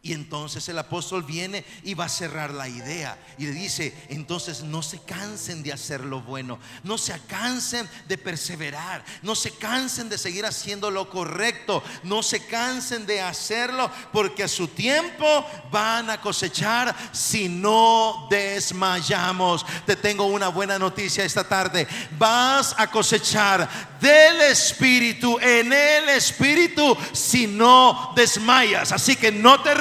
Y 0.00 0.12
entonces 0.12 0.68
el 0.68 0.78
apóstol 0.78 1.24
viene 1.24 1.64
y 1.82 1.94
va 1.94 2.04
a 2.04 2.08
cerrar 2.08 2.54
la 2.54 2.68
idea 2.68 3.18
y 3.36 3.46
le 3.46 3.50
dice, 3.50 3.92
entonces 4.08 4.62
no 4.62 4.80
se 4.80 5.00
cansen 5.00 5.64
de 5.64 5.72
hacer 5.72 6.04
lo 6.04 6.20
bueno, 6.20 6.60
no 6.84 6.96
se 6.96 7.18
cansen 7.26 7.88
de 8.06 8.16
perseverar, 8.16 9.04
no 9.22 9.34
se 9.34 9.50
cansen 9.50 10.08
de 10.08 10.16
seguir 10.16 10.46
haciendo 10.46 10.92
lo 10.92 11.10
correcto, 11.10 11.82
no 12.04 12.22
se 12.22 12.46
cansen 12.46 13.06
de 13.06 13.20
hacerlo 13.20 13.90
porque 14.12 14.44
a 14.44 14.48
su 14.48 14.68
tiempo 14.68 15.44
van 15.72 16.10
a 16.10 16.20
cosechar 16.20 16.94
si 17.10 17.48
no 17.48 18.28
desmayamos. 18.30 19.66
Te 19.84 19.96
tengo 19.96 20.26
una 20.26 20.46
buena 20.46 20.78
noticia 20.78 21.24
esta 21.24 21.42
tarde, 21.42 21.88
vas 22.16 22.72
a 22.78 22.88
cosechar 22.88 23.68
del 24.00 24.42
Espíritu, 24.42 25.40
en 25.40 25.72
el 25.72 26.08
Espíritu, 26.10 26.96
si 27.12 27.48
no 27.48 28.12
desmayas. 28.14 28.92
Así 28.92 29.16
que 29.16 29.32
no 29.32 29.60
te 29.60 29.74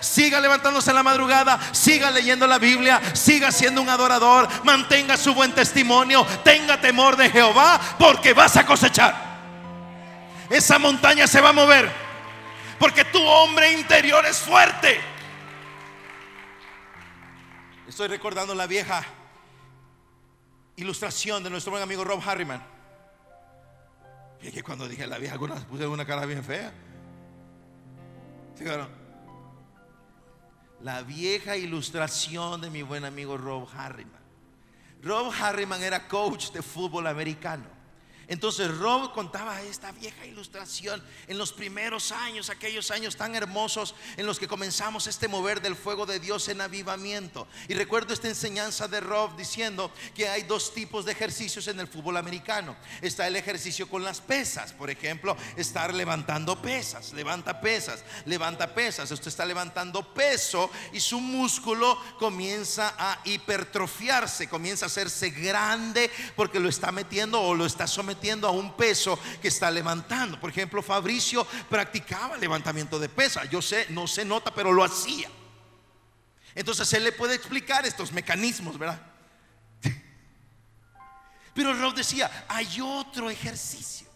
siga 0.00 0.40
levantándose 0.40 0.90
en 0.90 0.96
la 0.96 1.02
madrugada, 1.02 1.58
siga 1.72 2.10
leyendo 2.10 2.46
la 2.46 2.58
Biblia, 2.58 3.00
siga 3.14 3.52
siendo 3.52 3.82
un 3.82 3.88
adorador, 3.88 4.48
mantenga 4.64 5.16
su 5.16 5.34
buen 5.34 5.52
testimonio, 5.52 6.26
tenga 6.44 6.80
temor 6.80 7.16
de 7.16 7.30
Jehová, 7.30 7.80
porque 7.98 8.32
vas 8.32 8.56
a 8.56 8.66
cosechar. 8.66 9.14
Esa 10.50 10.78
montaña 10.78 11.26
se 11.26 11.40
va 11.40 11.50
a 11.50 11.52
mover, 11.52 11.90
porque 12.78 13.04
tu 13.04 13.22
hombre 13.22 13.72
interior 13.72 14.24
es 14.26 14.38
fuerte. 14.38 15.00
Estoy 17.88 18.08
recordando 18.08 18.54
la 18.54 18.66
vieja 18.66 19.04
ilustración 20.76 21.42
de 21.42 21.50
nuestro 21.50 21.72
buen 21.72 21.82
amigo 21.82 22.04
Rob 22.04 22.20
Harriman. 22.26 22.62
Y 24.42 24.50
que 24.50 24.62
cuando 24.62 24.88
dije 24.88 25.06
la 25.06 25.18
vieja, 25.18 25.38
puse 25.38 25.86
una 25.86 26.06
cara 26.06 26.24
bien 26.24 26.42
fea. 26.42 26.72
Sí, 28.56 28.64
claro. 28.64 28.99
La 30.82 31.02
vieja 31.02 31.56
ilustración 31.56 32.60
de 32.60 32.70
mi 32.70 32.82
buen 32.82 33.04
amigo 33.04 33.36
Rob 33.36 33.68
Harriman. 33.76 34.20
Rob 35.02 35.32
Harriman 35.40 35.82
era 35.82 36.08
coach 36.08 36.50
de 36.52 36.62
fútbol 36.62 37.06
americano. 37.06 37.79
Entonces 38.30 38.72
Rob 38.78 39.12
contaba 39.12 39.60
esta 39.62 39.90
vieja 39.90 40.24
ilustración 40.24 41.02
en 41.26 41.36
los 41.36 41.52
primeros 41.52 42.12
años, 42.12 42.48
aquellos 42.48 42.92
años 42.92 43.16
tan 43.16 43.34
hermosos 43.34 43.96
en 44.16 44.24
los 44.24 44.38
que 44.38 44.46
comenzamos 44.46 45.08
este 45.08 45.26
mover 45.26 45.60
del 45.60 45.74
fuego 45.74 46.06
de 46.06 46.20
Dios 46.20 46.48
en 46.48 46.60
avivamiento. 46.60 47.48
Y 47.66 47.74
recuerdo 47.74 48.14
esta 48.14 48.28
enseñanza 48.28 48.86
de 48.86 49.00
Rob 49.00 49.36
diciendo 49.36 49.90
que 50.14 50.28
hay 50.28 50.44
dos 50.44 50.72
tipos 50.72 51.04
de 51.04 51.10
ejercicios 51.10 51.66
en 51.66 51.80
el 51.80 51.88
fútbol 51.88 52.18
americano. 52.18 52.76
Está 53.02 53.26
el 53.26 53.34
ejercicio 53.34 53.88
con 53.88 54.04
las 54.04 54.20
pesas, 54.20 54.72
por 54.72 54.90
ejemplo, 54.90 55.36
estar 55.56 55.92
levantando 55.92 56.62
pesas, 56.62 57.12
levanta 57.12 57.60
pesas, 57.60 58.04
levanta 58.26 58.72
pesas. 58.72 59.10
Usted 59.10 59.26
está 59.26 59.44
levantando 59.44 60.14
peso 60.14 60.70
y 60.92 61.00
su 61.00 61.20
músculo 61.20 61.98
comienza 62.20 62.94
a 62.96 63.18
hipertrofiarse, 63.24 64.48
comienza 64.48 64.86
a 64.86 64.86
hacerse 64.86 65.30
grande 65.30 66.12
porque 66.36 66.60
lo 66.60 66.68
está 66.68 66.92
metiendo 66.92 67.42
o 67.42 67.56
lo 67.56 67.66
está 67.66 67.88
sometiendo 67.88 68.19
a 68.46 68.50
un 68.50 68.76
peso 68.76 69.18
que 69.40 69.48
está 69.48 69.70
levantando. 69.70 70.38
Por 70.38 70.50
ejemplo, 70.50 70.82
Fabricio 70.82 71.46
practicaba 71.68 72.36
levantamiento 72.36 72.98
de 72.98 73.08
pesa. 73.08 73.44
Yo 73.46 73.62
sé, 73.62 73.86
no 73.90 74.06
se 74.06 74.24
nota, 74.24 74.52
pero 74.52 74.72
lo 74.72 74.84
hacía. 74.84 75.30
Entonces 76.54 76.92
él 76.92 77.04
le 77.04 77.12
puede 77.12 77.34
explicar 77.34 77.86
estos 77.86 78.12
mecanismos, 78.12 78.76
¿verdad? 78.76 79.00
Pero 81.54 81.72
Rob 81.74 81.94
decía, 81.94 82.44
hay 82.48 82.80
otro 82.80 83.30
ejercicio. 83.30 84.09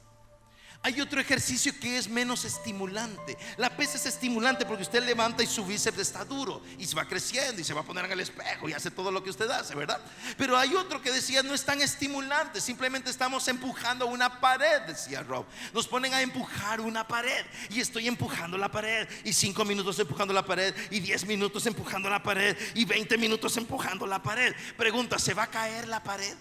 Hay 0.84 1.00
otro 1.00 1.18
ejercicio 1.18 1.72
que 1.80 1.96
es 1.96 2.10
menos 2.10 2.44
estimulante. 2.44 3.38
La 3.56 3.74
pesa 3.74 3.96
es 3.96 4.04
estimulante 4.04 4.66
porque 4.66 4.82
usted 4.82 5.02
levanta 5.02 5.42
y 5.42 5.46
su 5.46 5.64
bíceps 5.64 5.96
está 5.96 6.26
duro 6.26 6.60
y 6.78 6.84
se 6.86 6.94
va 6.94 7.08
creciendo 7.08 7.58
y 7.58 7.64
se 7.64 7.72
va 7.72 7.80
a 7.80 7.84
poner 7.84 8.04
en 8.04 8.12
el 8.12 8.20
espejo 8.20 8.68
y 8.68 8.74
hace 8.74 8.90
todo 8.90 9.10
lo 9.10 9.24
que 9.24 9.30
usted 9.30 9.48
hace, 9.48 9.74
¿verdad? 9.74 9.98
Pero 10.36 10.58
hay 10.58 10.74
otro 10.74 11.00
que 11.00 11.10
decía 11.10 11.42
no 11.42 11.54
es 11.54 11.64
tan 11.64 11.80
estimulante, 11.80 12.60
simplemente 12.60 13.08
estamos 13.08 13.48
empujando 13.48 14.06
una 14.06 14.42
pared, 14.42 14.82
decía 14.82 15.22
Rob. 15.22 15.46
Nos 15.72 15.88
ponen 15.88 16.12
a 16.12 16.20
empujar 16.20 16.82
una 16.82 17.08
pared 17.08 17.46
y 17.70 17.80
estoy 17.80 18.06
empujando 18.06 18.58
la 18.58 18.70
pared 18.70 19.08
y 19.24 19.32
cinco 19.32 19.64
minutos 19.64 19.98
empujando 19.98 20.34
la 20.34 20.44
pared 20.44 20.74
y 20.90 21.00
diez 21.00 21.24
minutos 21.24 21.64
empujando 21.64 22.10
la 22.10 22.22
pared 22.22 22.58
y 22.74 22.84
20 22.84 23.16
minutos 23.16 23.56
empujando 23.56 24.06
la 24.06 24.22
pared. 24.22 24.54
Pregunta, 24.76 25.18
¿se 25.18 25.32
va 25.32 25.44
a 25.44 25.50
caer 25.50 25.88
la 25.88 26.02
pared? 26.02 26.36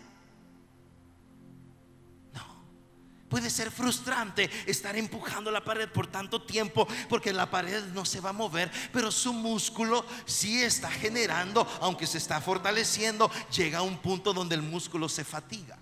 Puede 3.33 3.49
ser 3.49 3.71
frustrante 3.71 4.47
estar 4.67 4.95
empujando 4.95 5.49
la 5.49 5.63
pared 5.63 5.89
por 5.89 6.05
tanto 6.05 6.43
tiempo 6.43 6.87
porque 7.09 7.33
la 7.33 7.49
pared 7.49 7.83
no 7.85 8.05
se 8.05 8.19
va 8.19 8.29
a 8.29 8.31
mover, 8.31 8.71
pero 8.91 9.11
su 9.11 9.33
músculo 9.33 10.05
sí 10.27 10.61
está 10.61 10.91
generando, 10.91 11.67
aunque 11.81 12.05
se 12.05 12.19
está 12.19 12.39
fortaleciendo, 12.41 13.31
llega 13.51 13.79
a 13.79 13.81
un 13.81 13.97
punto 13.97 14.33
donde 14.33 14.53
el 14.53 14.61
músculo 14.61 15.09
se 15.09 15.23
fatiga. 15.23 15.79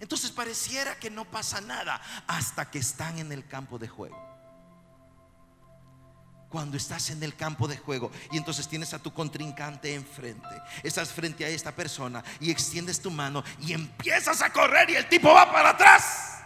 Entonces 0.00 0.32
pareciera 0.32 0.98
que 0.98 1.10
no 1.10 1.30
pasa 1.30 1.60
nada 1.60 2.02
hasta 2.26 2.72
que 2.72 2.80
están 2.80 3.20
en 3.20 3.30
el 3.30 3.46
campo 3.46 3.78
de 3.78 3.86
juego. 3.86 4.35
Cuando 6.48 6.76
estás 6.76 7.10
en 7.10 7.22
el 7.22 7.34
campo 7.34 7.66
de 7.66 7.76
juego 7.76 8.10
y 8.30 8.36
entonces 8.36 8.68
tienes 8.68 8.94
a 8.94 8.98
tu 8.98 9.12
contrincante 9.12 9.94
enfrente, 9.94 10.62
estás 10.82 11.10
frente 11.10 11.44
a 11.44 11.48
esta 11.48 11.72
persona 11.72 12.22
y 12.40 12.50
extiendes 12.50 13.00
tu 13.00 13.10
mano 13.10 13.42
y 13.60 13.72
empiezas 13.72 14.40
a 14.42 14.50
correr 14.50 14.88
y 14.90 14.94
el 14.94 15.08
tipo 15.08 15.32
va 15.32 15.52
para 15.52 15.70
atrás. 15.70 16.38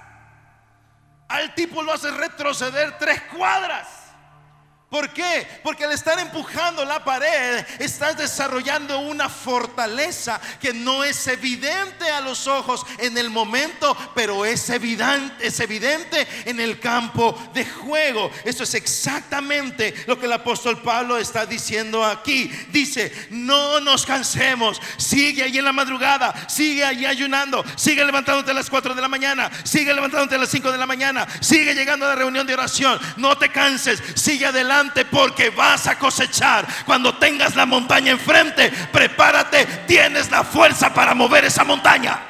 Al 1.28 1.54
tipo 1.54 1.82
lo 1.82 1.92
hace 1.92 2.10
retroceder 2.10 2.98
tres 2.98 3.22
cuadras. 3.36 3.99
¿Por 4.90 5.10
qué? 5.10 5.46
Porque 5.62 5.84
al 5.84 5.92
estar 5.92 6.18
empujando 6.18 6.84
la 6.84 7.04
pared, 7.04 7.64
estás 7.78 8.18
desarrollando 8.18 8.98
una 8.98 9.28
fortaleza 9.28 10.40
que 10.60 10.74
no 10.74 11.04
es 11.04 11.28
evidente 11.28 12.10
a 12.10 12.20
los 12.20 12.48
ojos 12.48 12.84
en 12.98 13.16
el 13.16 13.30
momento, 13.30 13.96
pero 14.16 14.44
es 14.44 14.68
evidente, 14.68 15.46
es 15.46 15.60
evidente 15.60 16.26
en 16.44 16.58
el 16.58 16.80
campo 16.80 17.40
de 17.54 17.64
juego. 17.64 18.32
Eso 18.44 18.64
es 18.64 18.74
exactamente 18.74 19.94
lo 20.08 20.18
que 20.18 20.26
el 20.26 20.32
apóstol 20.32 20.82
Pablo 20.82 21.18
está 21.18 21.46
diciendo 21.46 22.04
aquí. 22.04 22.50
Dice, 22.72 23.12
no 23.30 23.78
nos 23.78 24.04
cansemos, 24.04 24.82
sigue 24.96 25.44
ahí 25.44 25.56
en 25.56 25.66
la 25.66 25.72
madrugada, 25.72 26.34
sigue 26.48 26.84
allí 26.84 27.06
ayunando, 27.06 27.64
sigue 27.76 28.04
levantándote 28.04 28.50
a 28.50 28.54
las 28.54 28.68
4 28.68 28.96
de 28.96 29.00
la 29.00 29.08
mañana, 29.08 29.52
sigue 29.62 29.94
levantándote 29.94 30.34
a 30.34 30.38
las 30.38 30.50
5 30.50 30.72
de 30.72 30.78
la 30.78 30.86
mañana, 30.86 31.28
sigue 31.40 31.76
llegando 31.76 32.06
a 32.06 32.08
la 32.08 32.16
reunión 32.16 32.44
de 32.44 32.54
oración, 32.54 32.98
no 33.18 33.38
te 33.38 33.50
canses, 33.50 34.02
sigue 34.16 34.46
adelante 34.46 34.79
porque 35.10 35.50
vas 35.50 35.86
a 35.86 35.98
cosechar. 35.98 36.66
Cuando 36.84 37.16
tengas 37.18 37.54
la 37.56 37.66
montaña 37.66 38.12
enfrente, 38.12 38.70
prepárate, 38.92 39.66
tienes 39.86 40.30
la 40.30 40.44
fuerza 40.44 40.92
para 40.92 41.14
mover 41.14 41.44
esa 41.44 41.64
montaña. 41.64 42.20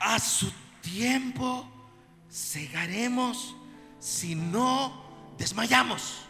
A 0.00 0.18
su 0.18 0.52
tiempo 0.80 1.68
cegaremos 2.30 3.56
si 3.98 4.34
no 4.34 5.34
desmayamos. 5.38 6.26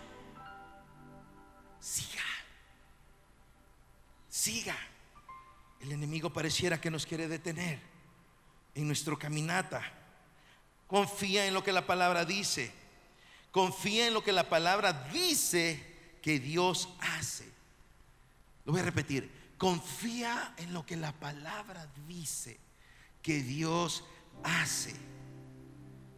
Siga. 1.81 2.25
Siga. 4.29 4.77
El 5.81 5.93
enemigo 5.93 6.31
pareciera 6.31 6.81
que 6.81 6.91
nos 6.91 7.07
quiere 7.07 7.29
detener 7.29 7.81
en 8.75 8.87
nuestro 8.87 9.19
caminata. 9.19 9.83
Confía 10.87 11.47
en 11.47 11.55
lo 11.55 11.65
que 11.65 11.73
la 11.73 11.87
palabra 11.87 12.25
dice. 12.25 12.73
Confía 13.51 14.07
en 14.07 14.15
lo 14.15 14.23
que 14.23 14.33
la 14.33 14.49
palabra 14.49 14.93
dice 15.13 15.83
que 16.23 16.39
Dios 16.39 16.89
hace. 17.01 17.51
Lo 18.65 18.73
voy 18.73 18.81
a 18.81 18.85
repetir. 18.85 19.31
Confía 19.59 20.55
en 20.59 20.73
lo 20.73 20.85
que 20.85 20.97
la 20.97 21.13
palabra 21.13 21.91
dice 22.07 22.59
que 23.23 23.43
Dios 23.43 24.05
hace. 24.45 24.95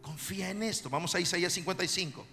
Confía 0.01 0.49
en 0.49 0.63
esto. 0.63 0.89
Vamos 0.89 1.15
a 1.15 1.19
Isaías 1.19 1.53
55. 1.53 2.25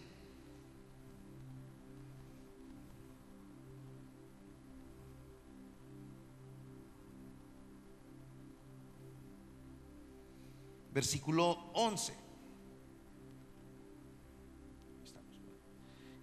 Versículo 10.93 11.71
11. 11.75 12.26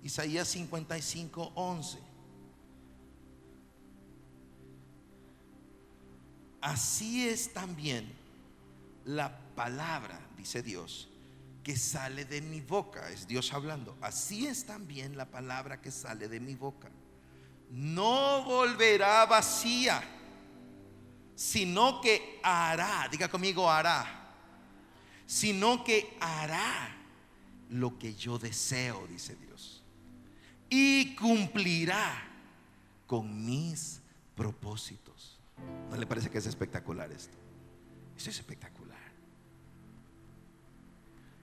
Isaías 0.03 0.49
55, 0.49 1.53
11. 1.55 1.99
Así 6.61 7.27
es 7.27 7.53
también 7.53 8.11
la 9.05 9.37
palabra, 9.55 10.19
dice 10.37 10.61
Dios, 10.61 11.09
que 11.63 11.77
sale 11.77 12.25
de 12.25 12.41
mi 12.41 12.61
boca. 12.61 13.09
Es 13.09 13.27
Dios 13.27 13.53
hablando. 13.53 13.97
Así 14.01 14.45
es 14.45 14.65
también 14.65 15.17
la 15.17 15.25
palabra 15.25 15.81
que 15.81 15.91
sale 15.91 16.27
de 16.27 16.39
mi 16.39 16.55
boca. 16.55 16.89
No 17.69 18.43
volverá 18.43 19.25
vacía, 19.25 20.03
sino 21.35 22.01
que 22.01 22.39
hará, 22.43 23.07
diga 23.09 23.29
conmigo, 23.29 23.69
hará. 23.69 24.19
Sino 25.25 25.83
que 25.83 26.17
hará 26.19 26.93
lo 27.69 27.97
que 27.97 28.13
yo 28.13 28.37
deseo, 28.37 29.07
dice 29.07 29.35
Dios. 29.35 29.52
Y 30.75 31.13
cumplirá 31.13 32.19
con 33.05 33.45
mis 33.45 34.01
propósitos. 34.35 35.37
¿No 35.91 35.95
le 35.95 36.07
parece 36.07 36.31
que 36.31 36.39
es 36.39 36.47
espectacular 36.47 37.11
esto? 37.11 37.37
Eso 38.17 38.31
es 38.31 38.39
espectacular. 38.39 38.97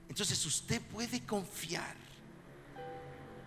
Entonces 0.09 0.45
usted 0.45 0.83
puede 0.83 1.25
confiar 1.25 1.95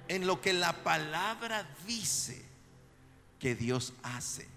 en 0.07 0.25
lo 0.25 0.39
que 0.39 0.53
la 0.53 0.71
palabra 0.85 1.67
dice 1.85 2.41
que 3.37 3.53
Dios 3.53 3.91
hace. 4.03 4.47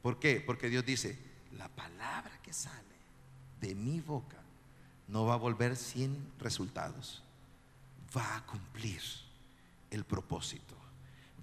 ¿Por 0.00 0.18
qué? 0.18 0.40
Porque 0.40 0.70
Dios 0.70 0.86
dice, 0.86 1.18
la 1.58 1.68
palabra 1.68 2.40
que 2.42 2.54
sale 2.54 2.96
de 3.60 3.74
mi 3.74 4.00
boca 4.00 4.38
no 5.08 5.26
va 5.26 5.34
a 5.34 5.36
volver 5.36 5.76
sin 5.76 6.32
resultados. 6.38 7.22
Va 8.16 8.36
a 8.36 8.46
cumplir 8.46 9.25
el 9.90 10.04
propósito. 10.04 10.76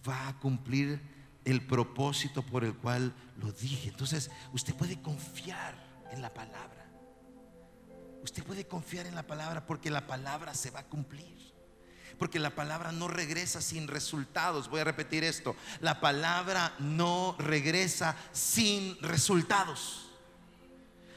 Va 0.07 0.27
a 0.27 0.39
cumplir 0.39 1.01
el 1.45 1.65
propósito 1.65 2.41
por 2.43 2.63
el 2.63 2.75
cual 2.75 3.13
lo 3.37 3.51
dije. 3.51 3.89
Entonces, 3.89 4.31
usted 4.51 4.73
puede 4.75 5.01
confiar 5.01 5.75
en 6.11 6.21
la 6.21 6.33
palabra. 6.33 6.85
Usted 8.23 8.43
puede 8.43 8.65
confiar 8.65 9.05
en 9.05 9.15
la 9.15 9.23
palabra 9.23 9.65
porque 9.65 9.91
la 9.91 10.07
palabra 10.07 10.53
se 10.53 10.71
va 10.71 10.81
a 10.81 10.87
cumplir. 10.87 11.53
Porque 12.17 12.39
la 12.39 12.55
palabra 12.55 12.91
no 12.91 13.07
regresa 13.07 13.61
sin 13.61 13.87
resultados. 13.87 14.69
Voy 14.69 14.79
a 14.79 14.85
repetir 14.85 15.23
esto. 15.23 15.55
La 15.81 15.99
palabra 15.99 16.73
no 16.79 17.35
regresa 17.39 18.15
sin 18.31 18.97
resultados. 19.01 20.02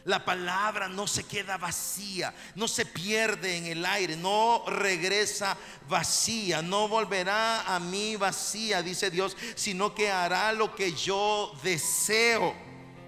La 0.06 0.24
palabra 0.24 0.86
no 0.86 1.08
se 1.08 1.24
queda 1.24 1.56
vacía, 1.56 2.32
no 2.54 2.68
se 2.68 2.86
pierde 2.86 3.56
en 3.56 3.66
el 3.66 3.84
aire, 3.84 4.14
no 4.14 4.62
regresa 4.68 5.56
vacía, 5.88 6.62
no 6.62 6.86
volverá 6.86 7.74
a 7.74 7.80
mí 7.80 8.14
vacía, 8.14 8.82
dice 8.82 9.10
Dios, 9.10 9.36
sino 9.56 9.96
que 9.96 10.08
hará 10.08 10.52
lo 10.52 10.76
que 10.76 10.92
yo 10.92 11.52
deseo 11.64 12.54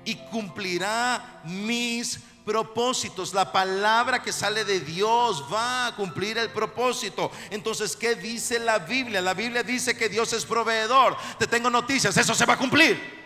y 0.05 0.17
cumplirá 0.17 1.41
mis 1.45 2.19
propósitos. 2.45 3.33
La 3.33 3.53
palabra 3.53 4.21
que 4.21 4.33
sale 4.33 4.65
de 4.65 4.81
Dios 4.81 5.45
va 5.53 5.87
a 5.87 5.95
cumplir 5.95 6.37
el 6.37 6.51
propósito. 6.51 7.31
Entonces, 7.51 7.95
¿qué 7.95 8.17
dice 8.17 8.59
la 8.59 8.81
Biblia? 8.81 9.21
La 9.21 9.35
Biblia 9.35 9.63
dice 9.63 9.97
que 9.97 10.09
Dios 10.09 10.33
es 10.33 10.45
proveedor. 10.45 11.17
Te 11.39 11.47
tengo 11.47 11.71
noticias, 11.71 12.17
eso 12.17 12.35
se 12.35 12.45
va 12.45 12.55
a 12.55 12.59
cumplir. 12.59 13.18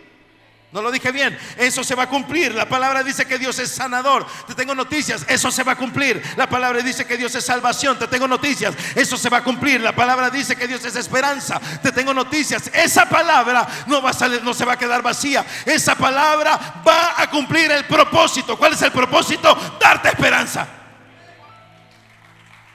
No 0.73 0.81
lo 0.81 0.91
dije 0.91 1.11
bien. 1.11 1.37
Eso 1.55 1.83
se 1.83 1.93
va 1.93 2.03
a 2.03 2.09
cumplir. 2.09 2.55
La 2.55 2.67
palabra 2.67 3.03
dice 3.03 3.27
que 3.27 3.37
Dios 3.37 3.59
es 3.59 3.69
sanador. 3.69 4.25
Te 4.47 4.55
tengo 4.55 4.73
noticias. 4.73 5.23
Eso 5.27 5.51
se 5.51 5.61
va 5.61 5.73
a 5.73 5.75
cumplir. 5.75 6.19
La 6.35 6.49
palabra 6.49 6.81
dice 6.81 7.05
que 7.05 7.15
Dios 7.15 7.35
es 7.35 7.45
salvación. 7.45 7.99
Te 7.99 8.07
tengo 8.07 8.27
noticias. 8.27 8.75
Eso 8.95 9.15
se 9.15 9.29
va 9.29 9.37
a 9.37 9.43
cumplir. 9.43 9.81
La 9.81 9.93
palabra 9.93 10.31
dice 10.31 10.55
que 10.55 10.67
Dios 10.67 10.83
es 10.83 10.95
esperanza. 10.95 11.61
Te 11.83 11.91
tengo 11.91 12.11
noticias. 12.11 12.71
Esa 12.73 13.07
palabra 13.07 13.67
no 13.85 14.01
va 14.01 14.09
a 14.09 14.13
salir, 14.13 14.43
no 14.43 14.51
se 14.51 14.65
va 14.65 14.73
a 14.73 14.77
quedar 14.77 15.03
vacía. 15.03 15.45
Esa 15.63 15.93
palabra 15.93 16.81
va 16.85 17.21
a 17.21 17.29
cumplir 17.29 17.71
el 17.71 17.85
propósito. 17.85 18.57
¿Cuál 18.57 18.73
es 18.73 18.81
el 18.81 18.91
propósito? 18.91 19.55
Darte 19.79 20.07
esperanza. 20.07 20.67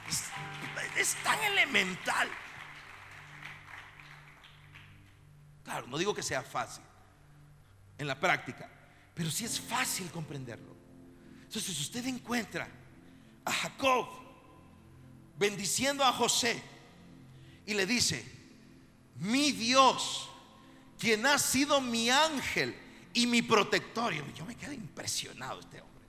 Es, 0.07 0.23
es 0.95 1.15
tan 1.21 1.37
elemental. 1.43 2.29
Claro, 5.65 5.85
no 5.87 5.97
digo 5.97 6.15
que 6.15 6.23
sea 6.23 6.41
fácil 6.43 6.88
en 7.99 8.07
la 8.07 8.19
práctica, 8.19 8.67
pero 9.13 9.29
sí 9.29 9.45
es 9.45 9.59
fácil 9.59 10.09
comprenderlo. 10.09 10.75
Entonces, 11.43 11.75
si 11.75 11.81
usted 11.83 12.05
encuentra 12.07 12.67
a 13.45 13.51
Jacob 13.51 14.07
bendiciendo 15.37 16.03
a 16.03 16.11
José 16.11 16.61
y 17.65 17.73
le 17.73 17.85
dice, 17.85 18.25
mi 19.17 19.51
Dios, 19.51 20.29
quien 20.97 21.25
ha 21.25 21.37
sido 21.37 21.81
mi 21.81 22.09
ángel 22.09 22.75
y 23.13 23.27
mi 23.27 23.41
protector, 23.41 24.13
yo 24.33 24.45
me 24.45 24.55
quedé 24.55 24.75
impresionado 24.75 25.59
este 25.59 25.81
hombre. 25.81 26.05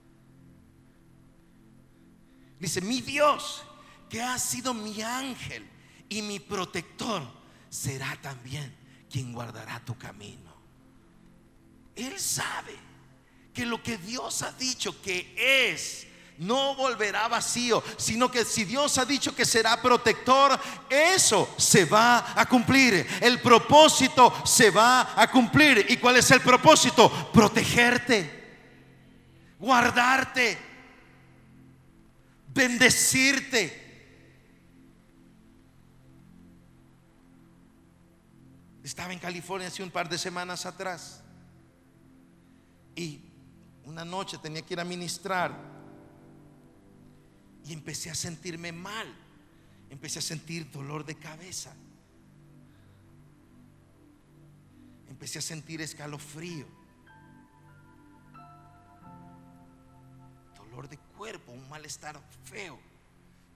Dice, 2.59 2.79
mi 2.79 3.01
Dios, 3.01 3.63
que 4.09 4.21
ha 4.21 4.37
sido 4.39 4.73
mi 4.73 5.01
ángel 5.01 5.67
y 6.07 6.21
mi 6.21 6.39
protector, 6.39 7.23
será 7.69 8.15
también 8.21 8.73
quien 9.09 9.33
guardará 9.33 9.83
tu 9.83 9.97
camino. 9.97 10.50
Él 11.95 12.19
sabe 12.19 12.75
que 13.53 13.65
lo 13.65 13.81
que 13.81 13.97
Dios 13.97 14.41
ha 14.43 14.51
dicho 14.53 15.01
que 15.01 15.35
es, 15.71 16.07
no 16.37 16.73
volverá 16.75 17.27
vacío, 17.27 17.83
sino 17.97 18.31
que 18.31 18.45
si 18.45 18.63
Dios 18.63 18.97
ha 18.97 19.05
dicho 19.05 19.35
que 19.35 19.45
será 19.45 19.79
protector, 19.81 20.59
eso 20.89 21.53
se 21.57 21.85
va 21.85 22.33
a 22.35 22.47
cumplir. 22.47 23.05
El 23.21 23.39
propósito 23.41 24.33
se 24.45 24.71
va 24.71 25.13
a 25.15 25.29
cumplir. 25.29 25.85
¿Y 25.89 25.97
cuál 25.97 26.17
es 26.17 26.31
el 26.31 26.41
propósito? 26.41 27.31
Protegerte, 27.31 28.57
guardarte, 29.59 30.57
bendecirte. 32.47 33.79
Estaba 38.83 39.13
en 39.13 39.19
California 39.19 39.67
hace 39.67 39.83
un 39.83 39.91
par 39.91 40.09
de 40.09 40.17
semanas 40.17 40.65
atrás 40.65 41.21
y 42.95 43.21
una 43.85 44.05
noche 44.05 44.37
tenía 44.37 44.61
que 44.61 44.73
ir 44.73 44.79
a 44.79 44.83
ministrar. 44.83 45.51
Y 47.65 47.73
empecé 47.73 48.09
a 48.09 48.15
sentirme 48.15 48.71
mal. 48.71 49.07
Empecé 49.89 50.19
a 50.19 50.21
sentir 50.21 50.71
dolor 50.71 51.05
de 51.05 51.15
cabeza. 51.15 51.73
Empecé 55.09 55.39
a 55.39 55.41
sentir 55.41 55.81
escalofrío. 55.81 56.65
Dolor 60.55 60.87
de 60.87 60.97
cuerpo, 60.97 61.51
un 61.51 61.67
malestar 61.69 62.19
feo. 62.45 62.79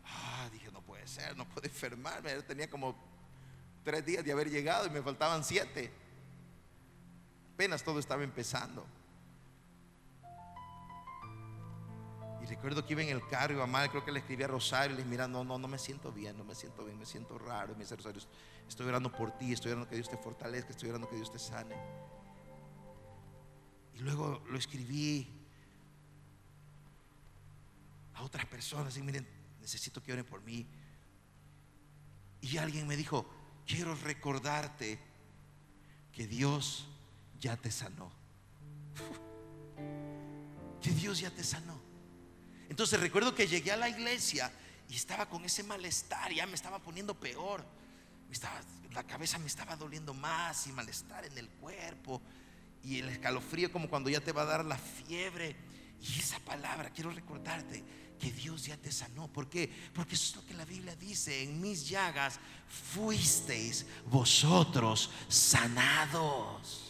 Ah, 0.04 0.50
dije, 0.52 0.70
no 0.72 0.82
puede 0.82 1.08
ser, 1.08 1.36
no 1.36 1.48
puedo 1.48 1.66
enfermarme. 1.66 2.42
Tenía 2.44 2.70
como 2.70 2.96
tres 3.84 4.06
días 4.06 4.24
de 4.24 4.32
haber 4.32 4.50
llegado 4.50 4.86
y 4.86 4.90
me 4.90 5.02
faltaban 5.02 5.44
siete. 5.44 5.92
Apenas 7.54 7.84
todo 7.84 8.00
estaba 8.00 8.24
empezando. 8.24 8.86
Y 12.46 12.48
recuerdo 12.48 12.86
que 12.86 12.94
iba 12.94 13.02
en 13.02 13.10
el 13.10 13.28
carro, 13.28 13.56
iba 13.56 13.66
mal, 13.66 13.90
creo 13.90 14.06
que 14.06 14.12
le 14.12 14.20
escribí 14.20 14.44
a 14.44 14.48
Rosario 14.48 14.94
y 14.94 15.00
le 15.00 15.04
dije, 15.04 15.28
no, 15.28 15.44
no, 15.44 15.58
no 15.58 15.68
me 15.68 15.80
siento 15.80 16.12
bien, 16.12 16.38
no 16.38 16.44
me 16.44 16.54
siento 16.54 16.86
bien, 16.86 17.00
me 17.00 17.06
siento 17.08 17.40
raro. 17.40 17.74
Y 17.74 17.76
me 17.76 17.86
dice, 17.86 17.96
Rosario, 17.96 18.22
estoy 18.68 18.86
orando 18.86 19.12
por 19.12 19.32
ti, 19.32 19.52
estoy 19.52 19.72
orando 19.72 19.90
que 19.90 19.96
Dios 19.96 20.08
te 20.08 20.18
fortalezca, 20.18 20.70
estoy 20.70 20.90
orando 20.90 21.10
que 21.10 21.16
Dios 21.16 21.32
te 21.32 21.40
sane. 21.40 21.76
Y 23.96 23.98
luego 23.98 24.44
lo 24.48 24.60
escribí 24.60 25.28
a 28.14 28.22
otras 28.22 28.46
personas 28.46 28.96
y 28.96 29.02
miren, 29.02 29.28
necesito 29.60 30.04
que 30.04 30.14
oren 30.14 30.26
por 30.26 30.44
mí. 30.44 30.68
Y 32.42 32.58
alguien 32.58 32.86
me 32.86 32.96
dijo, 32.96 33.28
quiero 33.66 33.96
recordarte 33.96 35.00
que 36.12 36.28
Dios 36.28 36.88
ya 37.40 37.58
te 37.58 37.72
sanó. 37.72 38.12
Que 40.80 40.92
Dios 40.92 41.22
ya 41.22 41.32
te 41.32 41.44
sanó. 41.44 41.85
Entonces 42.70 43.00
recuerdo 43.00 43.36
que 43.36 43.48
llegué 43.48 43.72
a 43.72 43.78
la 43.78 43.90
iglesia 43.90 44.52
y 44.90 44.96
estaba 44.96 45.28
con 45.28 45.44
ese 45.46 45.64
malestar, 45.64 46.32
ya 46.34 46.46
me 46.46 46.56
estaba 46.56 46.80
poniendo 46.80 47.14
peor. 47.14 47.66
Me 48.28 48.34
estaba, 48.34 48.60
la 48.94 49.04
cabeza 49.04 49.38
me 49.40 49.48
estaba 49.48 49.76
doliendo 49.76 50.14
más 50.14 50.68
y 50.68 50.72
malestar 50.72 51.26
en 51.26 51.38
el 51.38 51.50
cuerpo 51.50 52.22
y 52.84 53.00
el 53.00 53.10
escalofrío 53.10 53.72
como 53.72 53.90
cuando 53.90 54.10
ya 54.10 54.22
te 54.22 54.32
va 54.32 54.44
a 54.44 54.46
dar 54.46 54.66
la 54.66 54.78
fiebre. 54.78 55.56
Y 56.02 56.20
esa 56.20 56.40
palabra, 56.40 56.92
quiero 56.92 57.12
recordarte 57.12 57.84
que 58.20 58.32
Dios 58.32 58.66
ya 58.66 58.78
te 58.78 58.92
sanó. 58.92 59.28
¿Por 59.28 59.50
qué? 59.50 59.72
Porque 59.94 60.16
eso 60.16 60.30
es 60.30 60.36
lo 60.36 60.46
que 60.46 60.54
la 60.54 60.66
Biblia 60.66 60.96
dice. 60.96 61.44
En 61.44 61.60
mis 61.62 61.88
llagas 61.88 62.40
fuisteis 62.94 63.86
vosotros 64.08 65.10
sanados. 65.28 66.85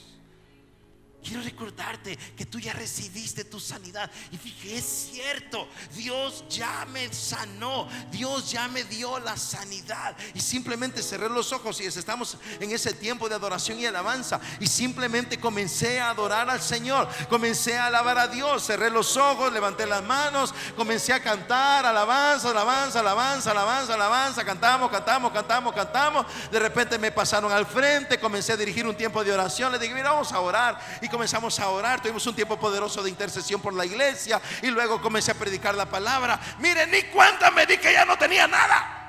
Quiero 1.26 1.42
recordarte 1.42 2.16
que 2.38 2.46
tú 2.46 2.60
ya 2.60 2.72
recibiste 2.74 3.46
tu 3.46 3.60
sanidad. 3.60 4.12
Y 4.32 4.38
dije, 4.38 4.78
es 4.78 5.10
cierto, 5.12 5.68
Dios 5.96 6.46
ya 6.50 6.86
me 6.92 7.12
sanó, 7.12 7.88
Dios 8.12 8.52
ya 8.52 8.68
me 8.68 8.84
dio 8.84 9.18
la 9.18 9.36
sanidad. 9.36 10.16
Y 10.36 10.40
simplemente 10.40 11.02
cerré 11.02 11.28
los 11.28 11.52
ojos 11.52 11.82
y 11.82 11.86
estamos 11.86 12.38
en 12.60 12.72
ese 12.72 12.94
tiempo 12.94 13.28
de 13.28 13.34
adoración 13.34 13.80
y 13.80 13.88
alabanza. 13.88 14.40
Y 14.60 14.68
simplemente 14.68 15.40
comencé 15.40 16.00
a 16.00 16.12
adorar 16.12 16.48
al 16.48 16.62
Señor, 16.62 17.10
comencé 17.28 17.76
a 17.76 17.88
alabar 17.88 18.20
a 18.20 18.28
Dios, 18.28 18.64
cerré 18.64 18.92
los 18.92 19.18
ojos, 19.18 19.52
levanté 19.52 19.88
las 19.88 20.04
manos, 20.04 20.54
comencé 20.76 21.12
a 21.12 21.24
cantar, 21.24 21.88
alabanza, 21.88 22.52
alabanza, 22.52 23.00
alabanza, 23.00 23.50
alabanza, 23.50 23.94
alabanza. 23.96 24.46
Cantamos, 24.46 24.92
cantamos, 24.92 25.32
cantamos, 25.32 25.74
cantamos. 25.74 26.26
De 26.52 26.60
repente 26.60 27.00
me 27.00 27.12
pasaron 27.12 27.52
al 27.52 27.66
frente, 27.66 28.20
comencé 28.20 28.54
a 28.54 28.58
dirigir 28.58 28.86
un 28.86 28.96
tiempo 28.96 29.24
de 29.24 29.32
oración. 29.32 29.72
Le 29.72 29.80
dije, 29.80 29.96
mira, 29.96 30.12
vamos 30.12 30.32
a 30.32 30.40
orar. 30.40 30.80
Y 31.02 31.15
comenzamos 31.16 31.58
a 31.62 31.70
orar, 31.70 32.02
tuvimos 32.02 32.28
un 32.28 32.36
tiempo 32.36 32.60
poderoso 32.60 33.02
de 33.02 33.10
intercesión 33.10 33.62
por 33.62 33.74
la 33.74 33.86
iglesia 33.86 34.42
y 34.62 34.68
luego 34.68 35.02
comencé 35.02 35.32
a 35.32 35.34
predicar 35.34 35.74
la 35.74 35.90
palabra. 35.90 36.38
Miren, 36.60 36.92
ni 36.92 37.04
cuenta 37.04 37.52
me 37.52 37.66
di 37.66 37.78
que 37.78 37.94
ya 37.94 38.04
no 38.04 38.18
tenía 38.18 38.46
nada. 38.50 39.02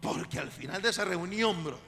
Porque 0.00 0.40
al 0.40 0.50
final 0.50 0.82
de 0.82 0.88
esa 0.88 1.04
reunión, 1.04 1.62
bro, 1.62 1.78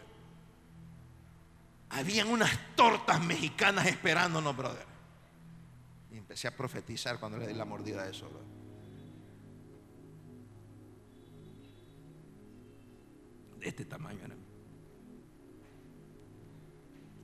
habían 1.89 2.29
unas 2.29 2.57
tortas 2.77 3.21
mexicanas 3.21 3.87
esperándonos, 3.87 4.57
brother. 4.57 4.87
Y 6.13 6.19
empecé 6.19 6.47
a 6.47 6.57
profetizar 6.57 7.19
cuando 7.19 7.39
le 7.39 7.49
di 7.49 7.55
la 7.55 7.65
mordida 7.65 8.03
a 8.03 8.09
eso, 8.09 8.29
bro. 8.29 8.60
De 13.61 13.69
este 13.69 13.85
tamaño 13.85 14.25
eran. 14.25 14.39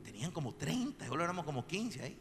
Tenían 0.04 0.30
como 0.30 0.54
30, 0.54 1.06
ahora 1.06 1.24
éramos 1.24 1.44
como 1.44 1.66
15 1.66 2.02
ahí. 2.02 2.18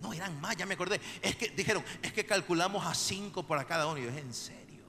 No, 0.00 0.12
eran 0.12 0.40
más, 0.40 0.56
ya 0.56 0.64
me 0.66 0.74
acordé. 0.74 1.00
Es 1.20 1.36
que 1.36 1.50
dijeron, 1.50 1.84
es 2.02 2.12
que 2.12 2.24
calculamos 2.24 2.86
a 2.86 2.94
5 2.94 3.46
para 3.46 3.66
cada 3.66 3.86
uno. 3.86 3.98
Y 3.98 4.04
yo, 4.04 4.08
es 4.08 4.16
en 4.16 4.32
serio. 4.32 4.84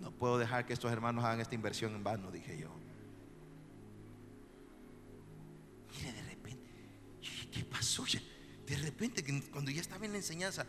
No 0.00 0.12
puedo 0.12 0.38
dejar 0.38 0.64
que 0.66 0.72
estos 0.72 0.92
hermanos 0.92 1.24
hagan 1.24 1.40
esta 1.40 1.54
inversión 1.54 1.94
en 1.94 2.04
vano, 2.04 2.30
dije 2.30 2.58
yo. 2.58 2.70
Mire, 5.96 6.12
de 6.12 6.22
repente, 6.22 6.70
yo 7.20 7.30
dije, 7.30 7.50
¿qué 7.50 7.64
pasó? 7.64 8.04
De 8.66 8.76
repente, 8.76 9.24
cuando 9.50 9.70
ya 9.70 9.80
estaba 9.80 10.04
en 10.04 10.12
la 10.12 10.18
enseñanza, 10.18 10.66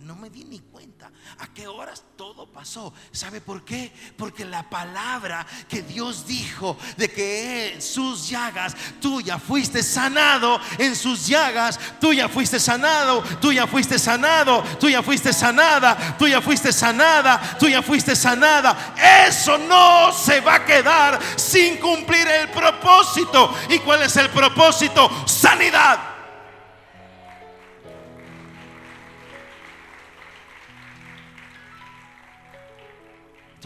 no 0.00 0.14
me 0.16 0.30
di 0.30 0.44
ni 0.44 0.60
cuenta 0.60 1.10
a 1.38 1.46
qué 1.52 1.66
horas 1.66 2.02
todo 2.16 2.46
pasó. 2.46 2.92
¿Sabe 3.12 3.40
por 3.40 3.64
qué? 3.64 3.92
Porque 4.16 4.44
la 4.44 4.68
palabra 4.68 5.46
que 5.68 5.82
Dios 5.82 6.26
dijo 6.26 6.76
de 6.96 7.10
que 7.10 7.74
en 7.74 7.82
sus 7.82 8.28
llagas 8.28 8.74
tú 9.00 9.20
ya 9.20 9.38
fuiste 9.38 9.82
sanado, 9.82 10.60
en 10.78 10.94
sus 10.96 11.26
llagas 11.26 11.78
tú 12.00 12.12
ya 12.12 12.28
fuiste 12.28 12.58
sanado, 12.58 13.22
tú 13.40 13.52
ya 13.52 13.66
fuiste 13.66 13.98
sanado, 13.98 14.62
tú 14.80 14.88
ya 14.88 15.02
fuiste 15.02 15.32
sanada, 15.32 16.16
tú 16.18 16.26
ya 16.26 16.40
fuiste 16.40 16.72
sanada, 16.72 17.56
tú 17.58 17.68
ya 17.68 17.82
fuiste 17.82 18.16
sanada. 18.16 18.94
Eso 19.26 19.58
no 19.58 20.12
se 20.12 20.40
va 20.40 20.56
a 20.56 20.64
quedar 20.64 21.18
sin 21.36 21.76
cumplir 21.78 22.26
el 22.26 22.48
propósito. 22.50 23.54
¿Y 23.68 23.78
cuál 23.80 24.02
es 24.02 24.16
el 24.16 24.30
propósito? 24.30 25.10
Sanidad. 25.26 26.17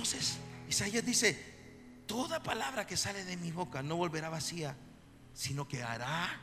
Entonces, 0.02 0.38
Isaías 0.68 1.06
dice, 1.06 1.38
toda 2.06 2.42
palabra 2.42 2.88
que 2.88 2.96
sale 2.96 3.24
de 3.24 3.36
mi 3.36 3.52
boca 3.52 3.84
no 3.84 3.94
volverá 3.94 4.30
vacía, 4.30 4.76
sino 5.32 5.68
que 5.68 5.84
hará 5.84 6.40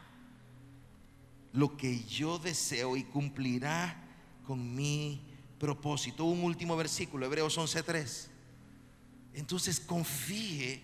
lo 1.52 1.76
que 1.76 2.06
yo 2.06 2.40
deseo 2.40 2.96
y 2.96 3.04
cumplirá 3.04 4.02
con 4.48 4.74
mi 4.76 5.22
propósito. 5.60 6.24
Un 6.24 6.46
último 6.46 6.78
versículo, 6.78 7.26
Hebreos 7.26 7.58
11:3. 7.58 8.30
Entonces 9.34 9.82
confíe 9.82 10.82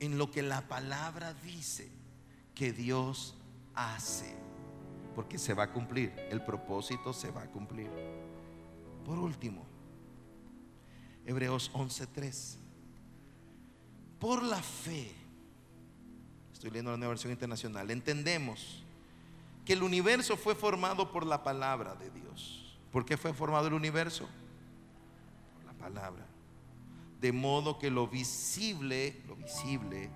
en 0.00 0.18
lo 0.18 0.30
que 0.30 0.42
la 0.42 0.68
palabra 0.68 1.32
dice 1.32 1.88
que 2.54 2.74
Dios 2.74 3.34
hace, 3.74 4.36
porque 5.14 5.38
se 5.38 5.54
va 5.54 5.62
a 5.62 5.72
cumplir, 5.72 6.12
el 6.30 6.44
propósito 6.44 7.14
se 7.14 7.30
va 7.30 7.44
a 7.44 7.50
cumplir. 7.50 7.88
Por 9.06 9.18
último, 9.18 9.67
Hebreos 11.28 11.70
11:3. 11.74 12.56
Por 14.18 14.42
la 14.42 14.62
fe, 14.62 15.12
estoy 16.54 16.70
leyendo 16.70 16.90
la 16.90 16.96
nueva 16.96 17.10
versión 17.10 17.30
internacional, 17.30 17.90
entendemos 17.90 18.82
que 19.66 19.74
el 19.74 19.82
universo 19.82 20.38
fue 20.38 20.54
formado 20.54 21.12
por 21.12 21.26
la 21.26 21.44
palabra 21.44 21.94
de 21.96 22.10
Dios. 22.10 22.78
¿Por 22.90 23.04
qué 23.04 23.18
fue 23.18 23.34
formado 23.34 23.66
el 23.66 23.74
universo? 23.74 24.26
Por 25.56 25.66
la 25.66 25.72
palabra. 25.74 26.26
De 27.20 27.30
modo 27.30 27.78
que 27.78 27.90
lo 27.90 28.08
visible, 28.08 29.20
lo 29.28 29.36
visible, 29.36 30.08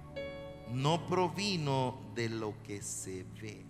no 0.73 1.07
provino 1.07 2.01
de 2.15 2.31
lo 2.31 2.55
que 2.63 2.81
se 2.81 3.27
ve. 3.39 3.63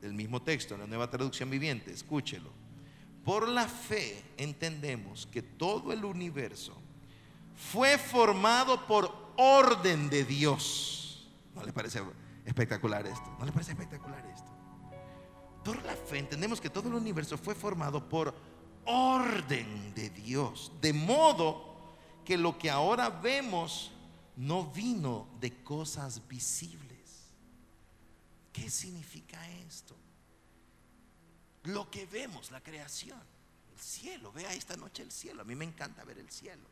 Del 0.00 0.14
mismo 0.14 0.40
texto, 0.40 0.72
en 0.72 0.80
la 0.80 0.86
nueva 0.86 1.10
traducción 1.10 1.50
viviente, 1.50 1.92
escúchelo. 1.92 2.50
Por 3.24 3.48
la 3.48 3.68
fe 3.68 4.22
entendemos 4.36 5.26
que 5.26 5.42
todo 5.42 5.92
el 5.92 6.04
universo 6.04 6.74
fue 7.54 7.98
formado 7.98 8.86
por 8.86 9.32
orden 9.36 10.08
de 10.08 10.24
Dios. 10.24 11.28
¿No 11.54 11.62
le 11.62 11.72
parece 11.72 12.02
espectacular 12.44 13.06
esto? 13.06 13.36
¿No 13.38 13.44
le 13.44 13.52
parece 13.52 13.72
espectacular 13.72 14.24
esto? 14.26 14.50
Por 15.64 15.84
la 15.84 15.94
fe 15.94 16.18
entendemos 16.18 16.60
que 16.60 16.70
todo 16.70 16.88
el 16.88 16.94
universo 16.94 17.36
fue 17.36 17.54
formado 17.54 18.08
por 18.08 18.34
orden 18.84 19.92
de 19.94 20.08
Dios. 20.10 20.72
De 20.80 20.92
modo 20.92 21.76
que 22.24 22.38
lo 22.38 22.56
que 22.58 22.70
ahora 22.70 23.10
vemos 23.10 23.92
no 24.36 24.64
vino 24.66 25.26
de 25.40 25.62
cosas 25.62 26.26
visibles. 26.28 26.88
¿Qué 28.52 28.70
significa 28.70 29.38
esto? 29.66 29.96
Lo 31.68 31.90
que 31.90 32.06
vemos, 32.06 32.50
la 32.50 32.62
creación, 32.62 33.20
el 33.74 33.78
cielo. 33.78 34.32
Vea 34.32 34.54
esta 34.54 34.74
noche 34.76 35.02
el 35.02 35.12
cielo. 35.12 35.42
A 35.42 35.44
mí 35.44 35.54
me 35.54 35.66
encanta 35.66 36.02
ver 36.04 36.18
el 36.18 36.30
cielo. 36.30 36.66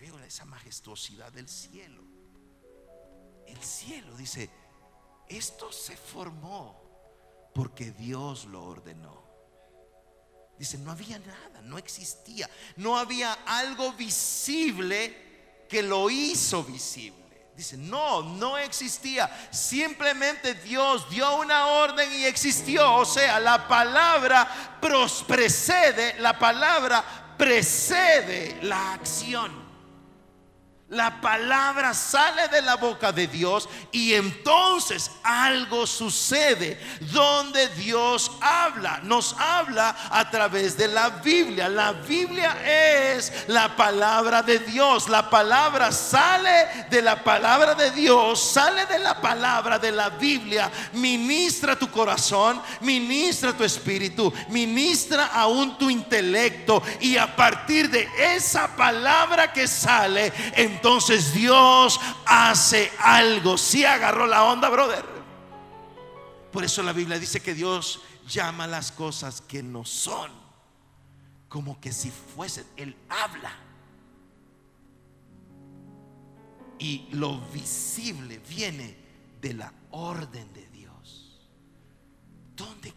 veo 0.00 0.18
esa 0.20 0.44
majestuosidad 0.44 1.32
del 1.32 1.48
cielo. 1.48 2.02
El 3.46 3.62
cielo 3.62 4.16
dice, 4.16 4.50
esto 5.28 5.70
se 5.70 5.96
formó 5.96 7.50
porque 7.54 7.92
Dios 7.92 8.46
lo 8.46 8.64
ordenó. 8.64 9.24
Dice, 10.58 10.78
no 10.78 10.90
había 10.90 11.20
nada, 11.20 11.62
no 11.62 11.78
existía, 11.78 12.50
no 12.76 12.98
había 12.98 13.34
algo 13.44 13.92
visible 13.92 15.64
que 15.68 15.82
lo 15.82 16.10
hizo 16.10 16.64
visible. 16.64 17.25
Dice, 17.56 17.78
no, 17.78 18.22
no 18.22 18.58
existía. 18.58 19.30
Simplemente 19.50 20.54
Dios 20.54 21.08
dio 21.08 21.36
una 21.36 21.66
orden 21.68 22.12
y 22.12 22.26
existió. 22.26 22.96
O 22.96 23.04
sea, 23.06 23.40
la 23.40 23.66
palabra 23.66 24.78
precede, 25.26 26.16
la 26.20 26.38
palabra 26.38 27.02
precede 27.38 28.58
la 28.62 28.92
acción. 28.92 29.65
La 30.90 31.20
palabra 31.20 31.92
sale 31.92 32.46
de 32.46 32.62
la 32.62 32.76
boca 32.76 33.10
de 33.10 33.26
Dios 33.26 33.68
y 33.90 34.14
entonces 34.14 35.10
algo 35.24 35.84
sucede 35.84 36.80
donde 37.12 37.66
Dios 37.70 38.30
habla. 38.40 39.00
Nos 39.02 39.34
habla 39.36 39.96
a 40.08 40.30
través 40.30 40.76
de 40.78 40.86
la 40.86 41.08
Biblia. 41.10 41.68
La 41.68 41.90
Biblia 41.90 42.56
es 42.64 43.32
la 43.48 43.74
palabra 43.74 44.42
de 44.42 44.60
Dios. 44.60 45.08
La 45.08 45.28
palabra 45.28 45.90
sale 45.90 46.86
de 46.88 47.02
la 47.02 47.24
palabra 47.24 47.74
de 47.74 47.90
Dios, 47.90 48.40
sale 48.40 48.86
de 48.86 49.00
la 49.00 49.20
palabra 49.20 49.80
de 49.80 49.90
la 49.90 50.10
Biblia. 50.10 50.70
Ministra 50.92 51.76
tu 51.76 51.90
corazón, 51.90 52.62
ministra 52.82 53.52
tu 53.52 53.64
espíritu, 53.64 54.32
ministra 54.50 55.30
aún 55.34 55.76
tu 55.78 55.90
intelecto. 55.90 56.80
Y 57.00 57.16
a 57.16 57.34
partir 57.34 57.90
de 57.90 58.08
esa 58.36 58.68
palabra 58.76 59.52
que 59.52 59.66
sale, 59.66 60.32
entonces 60.76 61.32
Dios 61.32 61.98
hace 62.26 62.92
algo. 62.98 63.56
Si 63.56 63.84
agarró 63.84 64.26
la 64.26 64.44
onda, 64.44 64.68
brother. 64.68 65.04
Por 66.52 66.64
eso 66.64 66.82
la 66.82 66.92
Biblia 66.92 67.18
dice 67.18 67.40
que 67.40 67.54
Dios 67.54 68.00
llama 68.28 68.66
las 68.66 68.92
cosas 68.92 69.40
que 69.40 69.62
no 69.62 69.84
son 69.84 70.30
como 71.48 71.80
que 71.80 71.92
si 71.92 72.10
fuesen. 72.10 72.66
Él 72.76 72.94
habla. 73.08 73.52
Y 76.78 77.08
lo 77.12 77.40
visible 77.52 78.38
viene 78.46 78.94
de 79.40 79.54
la 79.54 79.72
orden 79.92 80.52
de 80.52 80.66
Dios. 80.68 81.48
¿Dónde 82.54 82.92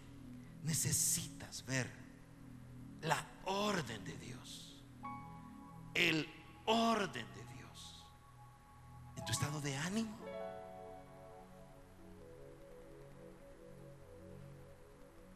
necesitas 0.63 1.65
ver 1.65 1.89
la 3.01 3.25
orden 3.45 4.03
de 4.03 4.17
Dios? 4.17 4.83
El 5.93 6.27
orden 6.65 7.25
de 7.35 7.38
tu 9.29 9.33
estado 9.33 9.61
de 9.61 9.75
ánimo. 9.77 10.17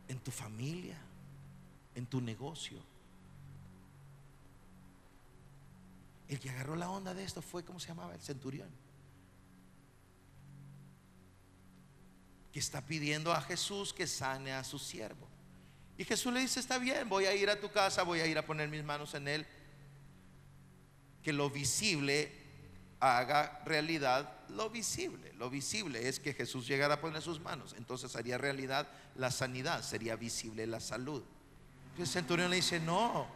En 0.08 0.18
tu 0.18 0.32
familia. 0.32 0.98
En 1.94 2.08
tu 2.08 2.20
negocio. 2.20 2.80
El 6.28 6.40
que 6.40 6.50
agarró 6.50 6.76
la 6.76 6.90
onda 6.90 7.14
de 7.14 7.24
esto 7.24 7.44
fue, 7.44 7.64
¿cómo 7.64 7.80
se 7.80 7.90
llamaba? 7.90 8.16
El 8.16 8.22
centurión. 8.22 8.70
Que 12.52 12.58
está 12.58 12.84
pidiendo 12.84 13.32
a 13.32 13.42
Jesús 13.42 13.94
que 13.94 14.08
sane 14.08 14.54
a 14.54 14.64
su 14.64 14.80
siervo. 14.80 15.28
Y 16.00 16.04
Jesús 16.04 16.34
le 16.34 16.40
dice, 16.40 16.60
está 16.60 16.80
bien, 16.80 17.08
voy 17.08 17.26
a 17.26 17.36
ir 17.36 17.48
a 17.48 17.62
tu 17.62 17.72
casa, 17.72 18.02
voy 18.02 18.22
a 18.22 18.26
ir 18.26 18.40
a 18.40 18.46
poner 18.48 18.70
mis 18.70 18.84
manos 18.84 19.14
en 19.14 19.28
él. 19.28 19.46
Que 21.22 21.32
lo 21.32 21.52
visible 21.52 22.43
haga 23.04 23.62
realidad 23.66 24.32
lo 24.50 24.70
visible. 24.70 25.34
Lo 25.34 25.50
visible 25.50 26.08
es 26.08 26.20
que 26.20 26.34
Jesús 26.34 26.68
llegara 26.68 26.96
a 26.96 27.02
poner 27.02 27.22
sus 27.22 27.40
manos. 27.40 27.76
Entonces 27.78 28.16
haría 28.16 28.38
realidad 28.38 28.88
la 29.16 29.30
sanidad, 29.30 29.84
sería 29.84 30.16
visible 30.16 30.66
la 30.66 30.80
salud. 30.80 31.22
Entonces 31.92 32.16
el 32.16 32.22
centurión 32.22 32.50
le 32.50 32.58
dice, 32.58 32.80
no, 32.80 33.28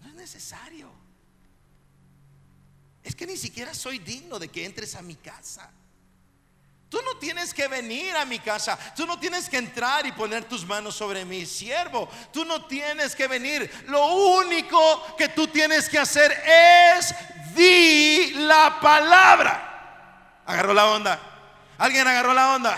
no 0.00 0.08
es 0.08 0.14
necesario. 0.14 0.90
Es 3.04 3.14
que 3.14 3.26
ni 3.26 3.36
siquiera 3.36 3.74
soy 3.74 3.98
digno 3.98 4.38
de 4.38 4.48
que 4.48 4.64
entres 4.64 4.94
a 4.96 5.02
mi 5.02 5.14
casa. 5.14 5.70
Tú 6.92 7.00
no 7.06 7.16
tienes 7.16 7.54
que 7.54 7.68
venir 7.68 8.14
a 8.14 8.26
mi 8.26 8.38
casa. 8.38 8.78
Tú 8.94 9.06
no 9.06 9.18
tienes 9.18 9.48
que 9.48 9.56
entrar 9.56 10.04
y 10.04 10.12
poner 10.12 10.44
tus 10.44 10.66
manos 10.66 10.94
sobre 10.94 11.24
mi 11.24 11.46
siervo. 11.46 12.06
Tú 12.30 12.44
no 12.44 12.66
tienes 12.66 13.16
que 13.16 13.26
venir. 13.26 13.86
Lo 13.86 14.08
único 14.08 15.16
que 15.16 15.30
tú 15.30 15.48
tienes 15.48 15.88
que 15.88 15.98
hacer 15.98 16.30
es 16.44 17.14
di 17.54 18.32
la 18.34 18.78
palabra. 18.78 20.42
Agarró 20.44 20.74
la 20.74 20.84
onda. 20.90 21.18
¿Alguien 21.78 22.06
agarró 22.06 22.34
la 22.34 22.56
onda? 22.56 22.76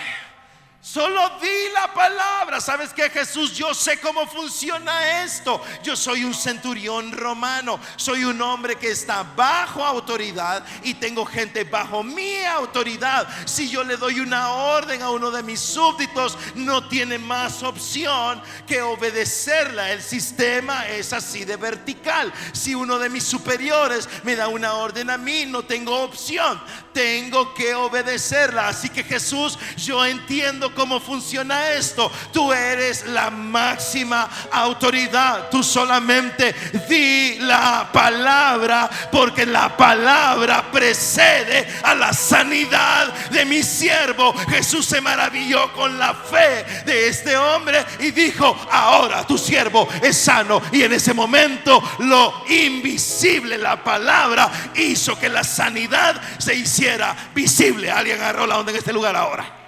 Solo 0.84 1.38
di 1.40 1.72
la 1.72 1.94
palabra. 1.94 2.60
¿Sabes 2.60 2.92
qué, 2.92 3.08
Jesús? 3.08 3.54
Yo 3.54 3.72
sé 3.72 3.98
cómo 4.00 4.26
funciona 4.26 5.24
esto. 5.24 5.62
Yo 5.82 5.96
soy 5.96 6.24
un 6.24 6.34
centurión 6.34 7.10
romano. 7.10 7.80
Soy 7.96 8.24
un 8.24 8.42
hombre 8.42 8.76
que 8.76 8.90
está 8.90 9.22
bajo 9.22 9.82
autoridad 9.82 10.62
y 10.82 10.92
tengo 10.92 11.24
gente 11.24 11.64
bajo 11.64 12.02
mi 12.02 12.44
autoridad. 12.44 13.26
Si 13.46 13.70
yo 13.70 13.82
le 13.82 13.96
doy 13.96 14.20
una 14.20 14.50
orden 14.50 15.00
a 15.00 15.08
uno 15.08 15.30
de 15.30 15.42
mis 15.42 15.58
súbditos, 15.58 16.36
no 16.54 16.86
tiene 16.86 17.16
más 17.16 17.62
opción 17.62 18.42
que 18.66 18.82
obedecerla. 18.82 19.90
El 19.90 20.02
sistema 20.02 20.86
es 20.88 21.14
así 21.14 21.46
de 21.46 21.56
vertical. 21.56 22.30
Si 22.52 22.74
uno 22.74 22.98
de 22.98 23.08
mis 23.08 23.24
superiores 23.24 24.06
me 24.22 24.36
da 24.36 24.48
una 24.48 24.74
orden 24.74 25.08
a 25.08 25.16
mí, 25.16 25.46
no 25.46 25.62
tengo 25.62 26.02
opción. 26.02 26.62
Tengo 26.92 27.54
que 27.54 27.74
obedecerla. 27.74 28.68
Así 28.68 28.90
que 28.90 29.02
Jesús, 29.02 29.58
yo 29.78 30.04
entiendo 30.04 30.73
cómo 30.74 31.00
funciona 31.00 31.70
esto. 31.70 32.10
Tú 32.32 32.52
eres 32.52 33.06
la 33.06 33.30
máxima 33.30 34.28
autoridad. 34.50 35.48
Tú 35.50 35.62
solamente 35.62 36.54
di 36.88 37.36
la 37.40 37.88
palabra 37.92 38.90
porque 39.10 39.46
la 39.46 39.76
palabra 39.76 40.70
precede 40.70 41.66
a 41.82 41.94
la 41.94 42.12
sanidad 42.12 43.12
de 43.30 43.44
mi 43.44 43.62
siervo. 43.62 44.34
Jesús 44.48 44.86
se 44.86 45.00
maravilló 45.00 45.72
con 45.72 45.98
la 45.98 46.14
fe 46.14 46.64
de 46.84 47.08
este 47.08 47.36
hombre 47.36 47.84
y 48.00 48.10
dijo, 48.10 48.56
ahora 48.70 49.26
tu 49.26 49.38
siervo 49.38 49.88
es 50.02 50.16
sano. 50.16 50.60
Y 50.72 50.82
en 50.82 50.92
ese 50.92 51.14
momento 51.14 51.82
lo 52.00 52.44
invisible, 52.48 53.58
la 53.58 53.82
palabra, 53.82 54.50
hizo 54.74 55.18
que 55.18 55.28
la 55.28 55.44
sanidad 55.44 56.20
se 56.38 56.54
hiciera 56.54 57.14
visible. 57.34 57.90
Alguien 57.90 58.20
agarró 58.20 58.46
la 58.46 58.58
onda 58.58 58.72
en 58.72 58.78
este 58.78 58.92
lugar 58.92 59.16
ahora. 59.16 59.63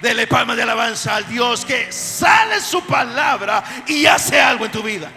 Dele 0.00 0.26
palmas 0.26 0.56
de 0.56 0.62
alabanza 0.62 1.16
al 1.16 1.26
Dios 1.26 1.64
que 1.64 1.90
sale 1.90 2.60
su 2.60 2.84
palabra 2.86 3.64
y 3.86 4.06
hace 4.06 4.40
algo 4.40 4.64
en 4.64 4.70
tu 4.70 4.82
vida. 4.82 5.10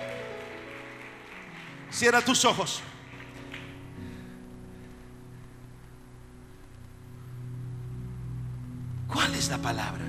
Cierra 1.92 2.22
tus 2.22 2.44
ojos. 2.46 2.82
¿Cuál 9.08 9.36
es 9.36 9.50
la 9.50 9.58
palabra? 9.58 10.06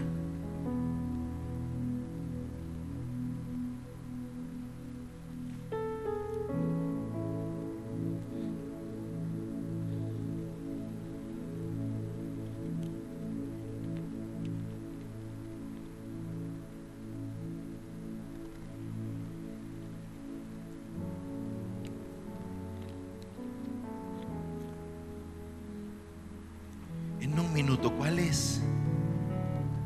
¿Cuál 27.90 28.18
es 28.18 28.60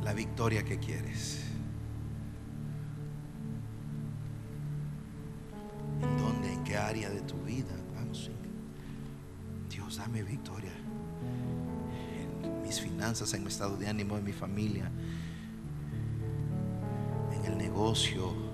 la 0.02 0.12
victoria 0.12 0.64
que 0.64 0.78
quieres? 0.78 1.43
¿En 6.02 6.16
dónde? 6.18 6.52
¿En 6.52 6.64
qué 6.64 6.77
área 6.77 7.09
de 7.09 7.23
tu 7.23 7.36
vida? 7.43 7.77
Dios, 9.68 9.97
dame 9.98 10.23
victoria. 10.23 10.73
En 12.43 12.62
mis 12.62 12.81
finanzas, 12.81 13.32
en 13.35 13.43
mi 13.43 13.48
estado 13.48 13.77
de 13.77 13.89
ánimo, 13.89 14.16
en 14.16 14.24
mi 14.24 14.32
familia, 14.32 14.90
en 17.32 17.44
el 17.44 17.59
negocio. 17.59 18.45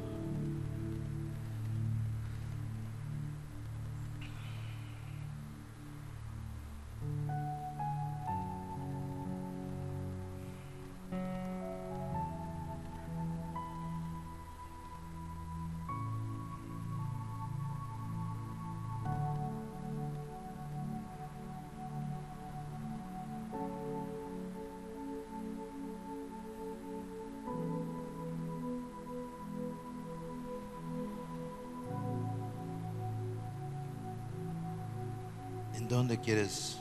Quieres 36.32 36.78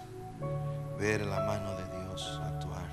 ver 0.97 1.25
la 1.25 1.41
mano 1.41 1.75
de 1.75 1.83
Dios 1.99 2.39
actuar? 2.41 2.87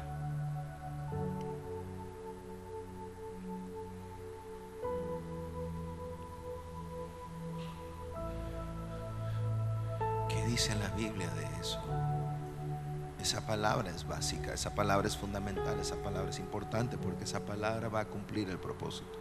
¿Qué 10.29 10.45
dice 10.47 10.75
la 10.75 10.89
Biblia 10.97 11.31
de 11.31 11.45
eso? 11.61 11.81
Esa 13.21 13.47
palabra 13.47 13.91
es 13.91 14.05
básica, 14.05 14.53
esa 14.53 14.75
palabra 14.75 15.07
es 15.07 15.17
fundamental, 15.17 15.79
esa 15.79 15.95
palabra 16.03 16.31
es 16.31 16.41
importante 16.41 16.99
porque 16.99 17.23
esa 17.23 17.39
palabra 17.39 17.89
va 17.89 18.01
a 18.01 18.05
cumplir 18.07 18.51
el 18.51 18.59
propósito. 18.59 19.17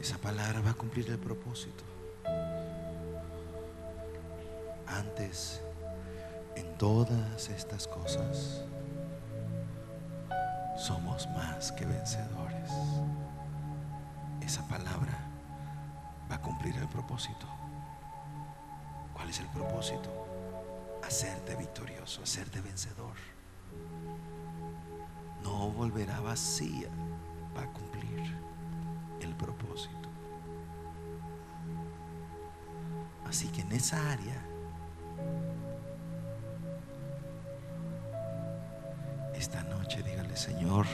Esa 0.00 0.18
palabra 0.18 0.60
va 0.62 0.70
a 0.70 0.74
cumplir 0.74 1.08
el 1.10 1.18
propósito. 1.18 1.84
En 6.56 6.76
todas 6.78 7.48
estas 7.48 7.86
cosas, 7.86 8.64
somos 10.76 11.28
más 11.28 11.70
que 11.72 11.84
vencedores. 11.84 12.70
Esa 14.40 14.66
palabra 14.66 15.16
va 16.28 16.34
a 16.34 16.40
cumplir 16.40 16.76
el 16.76 16.88
propósito. 16.88 17.46
¿Cuál 19.14 19.30
es 19.30 19.38
el 19.38 19.46
propósito? 19.48 20.10
Hacerte 21.04 21.54
victorioso, 21.54 22.22
hacerte 22.22 22.60
vencedor. 22.60 23.14
No 25.44 25.70
volverá 25.70 26.18
vacía, 26.20 26.88
va 27.56 27.62
a 27.62 27.72
cumplir 27.72 28.36
el 29.20 29.36
propósito. 29.36 30.08
Así 33.24 33.46
que 33.48 33.60
en 33.60 33.72
esa 33.72 34.10
área, 34.10 34.51
esta 39.42 39.64
noche 39.64 40.04
dígale, 40.04 40.36
Señor, 40.36 40.86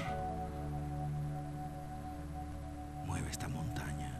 mueve 3.05 3.31
esta 3.31 3.47
montaña. 3.47 4.11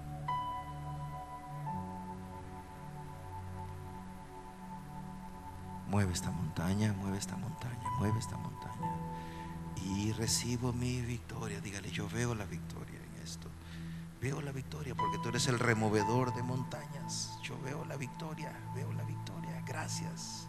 Mueve 5.89 6.13
esta 6.13 6.31
montaña, 6.31 6.93
mueve 6.93 7.17
esta 7.17 7.37
montaña, 7.37 7.91
mueve 7.99 8.19
esta 8.19 8.37
montaña. 8.37 8.93
Y 9.83 10.13
recibo 10.13 10.75
mi 10.75 11.01
victoria. 11.01 11.63
Dígale, 11.63 11.91
yo 11.91 12.07
veo 12.11 12.35
la 12.35 12.45
victoria 12.45 13.01
en 13.03 13.23
esto. 13.23 13.49
Veo 14.21 14.43
la 14.43 14.53
victoria 14.53 14.95
porque 14.95 15.17
tú 15.23 15.31
eres 15.31 15.47
el 15.47 15.59
removedor 15.59 16.35
de 16.35 16.43
montañas. 16.43 17.39
Yo 17.43 17.59
veo 17.63 17.83
la 17.87 17.97
victoria, 17.97 18.53
veo 18.75 18.93
la 18.93 19.05
victoria. 19.05 19.63
Gracias. 19.67 20.49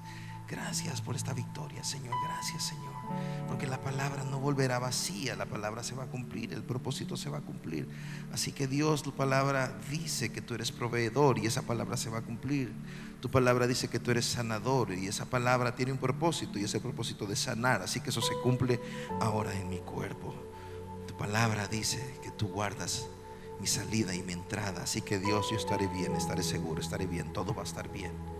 Gracias 0.49 0.99
por 0.99 1.15
esta 1.15 1.31
victoria, 1.31 1.81
Señor. 1.81 2.15
Gracias, 2.25 2.63
Señor. 2.63 2.98
Porque 3.47 3.65
la 3.65 3.81
palabra 3.81 4.23
no 4.23 4.39
volverá 4.39 4.79
vacía, 4.79 5.35
la 5.35 5.45
palabra 5.45 5.83
se 5.83 5.95
va 5.95 6.03
a 6.03 6.07
cumplir, 6.07 6.53
el 6.53 6.63
propósito 6.63 7.17
se 7.17 7.29
va 7.29 7.39
a 7.39 7.41
cumplir. 7.41 7.87
Así 8.31 8.51
que 8.51 8.67
Dios, 8.67 9.01
tu 9.01 9.11
palabra 9.11 9.73
dice 9.89 10.31
que 10.31 10.41
tú 10.41 10.53
eres 10.53 10.71
proveedor 10.71 11.39
y 11.39 11.47
esa 11.47 11.63
palabra 11.63 11.97
se 11.97 12.09
va 12.09 12.19
a 12.19 12.21
cumplir. 12.21 12.71
Tu 13.21 13.29
palabra 13.29 13.67
dice 13.67 13.87
que 13.87 13.99
tú 13.99 14.11
eres 14.11 14.25
sanador 14.25 14.93
y 14.93 15.07
esa 15.07 15.25
palabra 15.25 15.75
tiene 15.75 15.91
un 15.91 15.97
propósito 15.97 16.57
y 16.57 16.63
ese 16.63 16.79
propósito 16.79 17.25
de 17.25 17.35
sanar. 17.35 17.81
Así 17.81 17.99
que 17.99 18.11
eso 18.11 18.21
se 18.21 18.33
cumple 18.43 18.79
ahora 19.19 19.53
en 19.53 19.67
mi 19.67 19.79
cuerpo. 19.79 20.33
Tu 21.07 21.17
palabra 21.17 21.67
dice 21.67 22.19
que 22.23 22.31
tú 22.31 22.47
guardas 22.47 23.07
mi 23.59 23.67
salida 23.67 24.15
y 24.15 24.23
mi 24.23 24.33
entrada. 24.33 24.83
Así 24.83 25.01
que 25.01 25.19
Dios, 25.19 25.47
yo 25.51 25.57
estaré 25.57 25.87
bien, 25.87 26.15
estaré 26.15 26.43
seguro, 26.43 26.81
estaré 26.81 27.07
bien, 27.07 27.33
todo 27.33 27.53
va 27.53 27.61
a 27.61 27.65
estar 27.65 27.91
bien. 27.91 28.38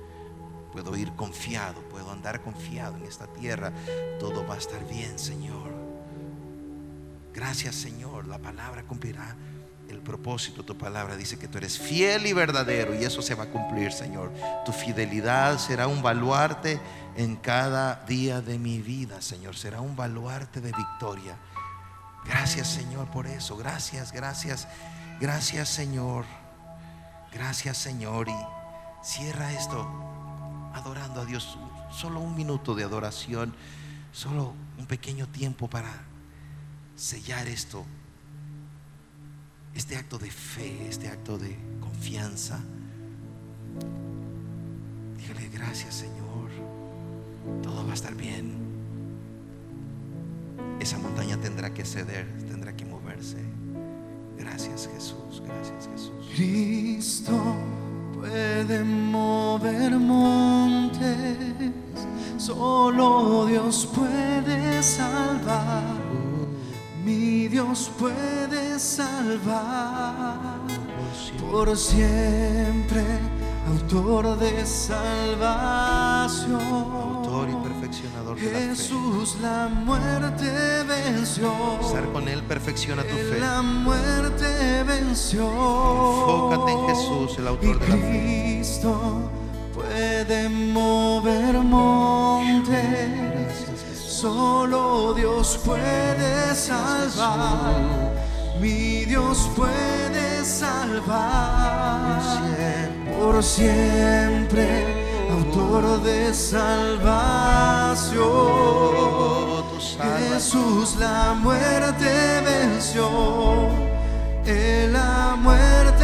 Puedo 0.82 0.96
ir 0.96 1.12
confiado, 1.12 1.82
puedo 1.90 2.10
andar 2.10 2.42
confiado 2.42 2.96
en 2.96 3.04
esta 3.04 3.28
tierra. 3.28 3.74
Todo 4.18 4.48
va 4.48 4.56
a 4.56 4.58
estar 4.58 4.82
bien, 4.88 5.20
Señor. 5.20 5.70
Gracias, 7.34 7.76
Señor. 7.76 8.26
La 8.28 8.38
palabra 8.38 8.84
cumplirá 8.84 9.36
el 9.90 10.00
propósito. 10.00 10.64
Tu 10.64 10.78
palabra 10.78 11.18
dice 11.18 11.38
que 11.38 11.50
tú 11.50 11.58
eres 11.58 11.78
fiel 11.78 12.28
y 12.28 12.32
verdadero 12.32 12.96
y 12.96 13.04
eso 13.04 13.22
se 13.22 13.36
va 13.36 13.44
a 13.44 13.48
cumplir, 13.48 13.92
Señor. 13.92 14.32
Tu 14.64 14.72
fidelidad 14.72 15.58
será 15.58 15.88
un 15.88 16.02
baluarte 16.02 16.80
en 17.18 17.36
cada 17.36 18.06
día 18.06 18.40
de 18.40 18.58
mi 18.58 18.80
vida, 18.80 19.22
Señor. 19.22 19.58
Será 19.58 19.82
un 19.82 19.98
baluarte 19.98 20.62
de 20.62 20.72
victoria. 20.72 21.36
Gracias, 22.24 22.70
Señor, 22.70 23.12
por 23.12 23.28
eso. 23.28 23.58
Gracias, 23.58 24.14
gracias. 24.14 24.66
Gracias, 25.20 25.68
Señor. 25.68 26.24
Gracias, 27.34 27.78
Señor. 27.78 28.30
Y 28.30 28.36
cierra 29.04 29.52
esto 29.52 30.09
adorando 30.74 31.22
a 31.22 31.26
Dios. 31.26 31.58
Solo 31.91 32.20
un 32.20 32.36
minuto 32.36 32.76
de 32.76 32.84
adoración. 32.84 33.54
Solo 34.12 34.54
un 34.78 34.86
pequeño 34.86 35.28
tiempo 35.28 35.70
para 35.70 35.90
sellar 36.96 37.48
esto. 37.48 37.86
Este 39.74 39.96
acto 39.98 40.18
de 40.18 40.32
fe, 40.32 40.88
este 40.88 41.08
acto 41.08 41.38
de 41.38 41.58
confianza. 41.80 42.60
Dígale 45.18 45.50
gracias, 45.50 45.96
Señor. 45.96 46.50
Todo 47.62 47.86
va 47.86 47.91
a 47.91 47.94
estar 47.94 48.16
bien. 48.16 48.58
Esa 50.80 50.98
montaña 50.98 51.38
tendrá 51.38 51.74
que 51.74 51.86
ceder, 51.86 52.28
tendrá 52.48 52.76
que 52.76 52.86
moverse. 52.86 53.44
Gracias, 54.38 54.90
Jesús. 54.94 55.41
Gracias, 55.46 55.90
Jesús. 55.91 56.26
Cristo 56.34 57.56
puede 58.20 58.84
mover 58.84 59.91
montes, 59.98 61.72
solo 62.38 63.46
Dios 63.46 63.88
puede 63.96 64.84
salvar, 64.84 65.96
mi 67.04 67.48
Dios 67.48 67.90
puede 67.98 68.78
salvar 68.78 70.60
por 71.52 71.76
siempre, 71.78 73.04
autor 73.68 74.38
de 74.38 74.66
salvación. 74.66 76.60
Autor 76.62 77.50
y 77.50 77.56
perfeccionador 77.68 78.38
de 78.38 78.52
la 78.52 78.60
fe. 78.60 78.68
Jesús 78.70 79.38
la 79.41 79.68
muerte 79.68 80.84
venció. 80.84 81.52
Estar 81.82 82.12
con 82.12 82.28
Él 82.28 82.44
perfecciona 82.44 83.04
tu 83.04 83.16
fe. 83.16 83.40
La 83.40 83.62
muerte 83.62 84.84
venció. 84.84 86.49
En 86.72 86.88
Jesús, 86.88 87.38
el 87.38 87.48
autor 87.48 87.80
de 87.80 87.88
la 87.88 87.96
fe. 87.96 88.02
Cristo 88.60 89.32
puede 89.74 90.50
mover 90.50 91.56
montes. 91.60 92.80
Solo 93.96 95.14
Dios 95.14 95.60
puede 95.66 96.54
salvar. 96.54 98.12
Mi 98.62 99.06
Dios 99.06 99.50
puede 99.56 100.44
salvar. 100.44 102.22
Por 103.18 103.44
siempre, 103.44 104.68
autor 105.32 106.02
de 106.04 106.34
salvación. 106.34 108.20
Jesús 110.32 110.96
la 110.98 111.34
muerte 111.34 112.41
venció. 112.46 113.10
Él 114.46 114.94
la 114.94 115.36
muerte 115.38 115.99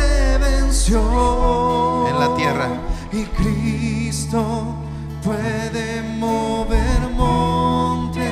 En 0.88 2.20
la 2.20 2.36
tierra. 2.36 2.68
Y 3.12 3.24
Cristo 3.24 4.76
puede 5.24 6.04
mover 6.20 7.00
montes. 7.16 8.30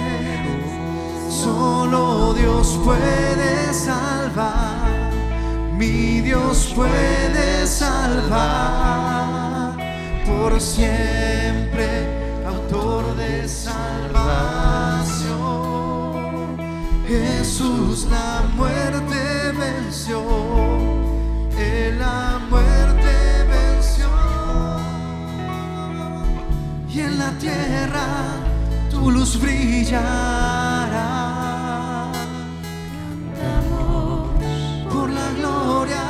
Solo 1.30 2.34
Dios 2.34 2.78
puede 2.84 3.74
salvar. 3.74 5.10
Mi 5.78 6.20
Dios 6.20 6.74
puede 6.76 7.66
salvar. 7.66 8.28
Por 10.26 10.60
siempre, 10.60 12.44
autor 12.46 13.16
de 13.16 13.48
salvación. 13.48 14.04
Jesús 17.08 18.06
la 18.12 18.44
muerte 18.58 19.54
venció. 19.58 20.93
Él 21.58 22.00
la 22.00 22.40
muerte 22.50 23.14
venció. 23.54 24.10
Y 26.90 27.00
en 27.02 27.18
la 27.18 27.32
tierra 27.40 28.06
tu 28.90 29.12
luz 29.12 29.40
brillará. 29.40 30.02
Por 34.92 35.10
la 35.10 35.30
gloria 35.38 36.04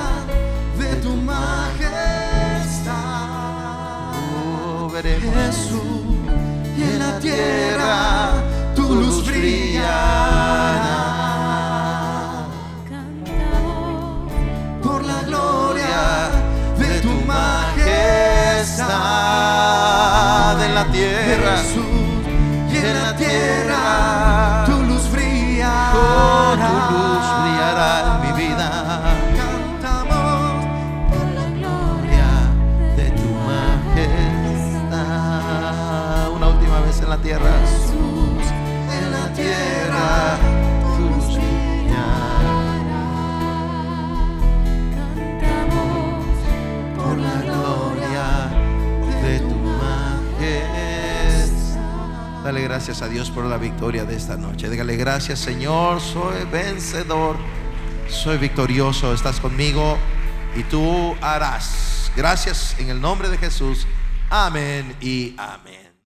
de 0.80 0.95
tu 0.98 1.15
majestad. 1.15 1.84
Jesús, 5.02 5.82
y 6.78 6.82
en 6.84 6.99
la 6.99 7.20
tierra 7.20 8.32
tu 8.76 8.95
luz 8.95 9.26
brillará. 9.26 11.12
De 20.60 20.70
la 20.70 20.86
tierra. 20.91 21.73
Majestad. 52.44 52.64
gracias 52.64 53.02
a 53.02 53.07
Dios 53.07 53.32
por 53.32 53.45
la 53.45 53.57
victoria 53.57 54.06
de 54.06 54.15
esta 54.15 54.36
noche. 54.36 54.70
Dígale 54.70 54.95
gracias 54.98 55.40
Señor, 55.40 56.02
soy 56.02 56.45
vencedor, 56.52 57.38
soy 58.07 58.38
victorioso, 58.38 59.14
estás 59.14 59.40
conmigo 59.40 59.98
y 60.56 60.64
tú 60.64 61.15
harás. 61.22 62.11
Gracias 62.15 62.76
en 62.80 62.90
el 62.90 62.99
nombre 62.99 63.30
de 63.30 63.38
Jesús. 63.38 63.88
Amén 64.30 64.95
y 65.02 65.36
amén. 65.38 65.83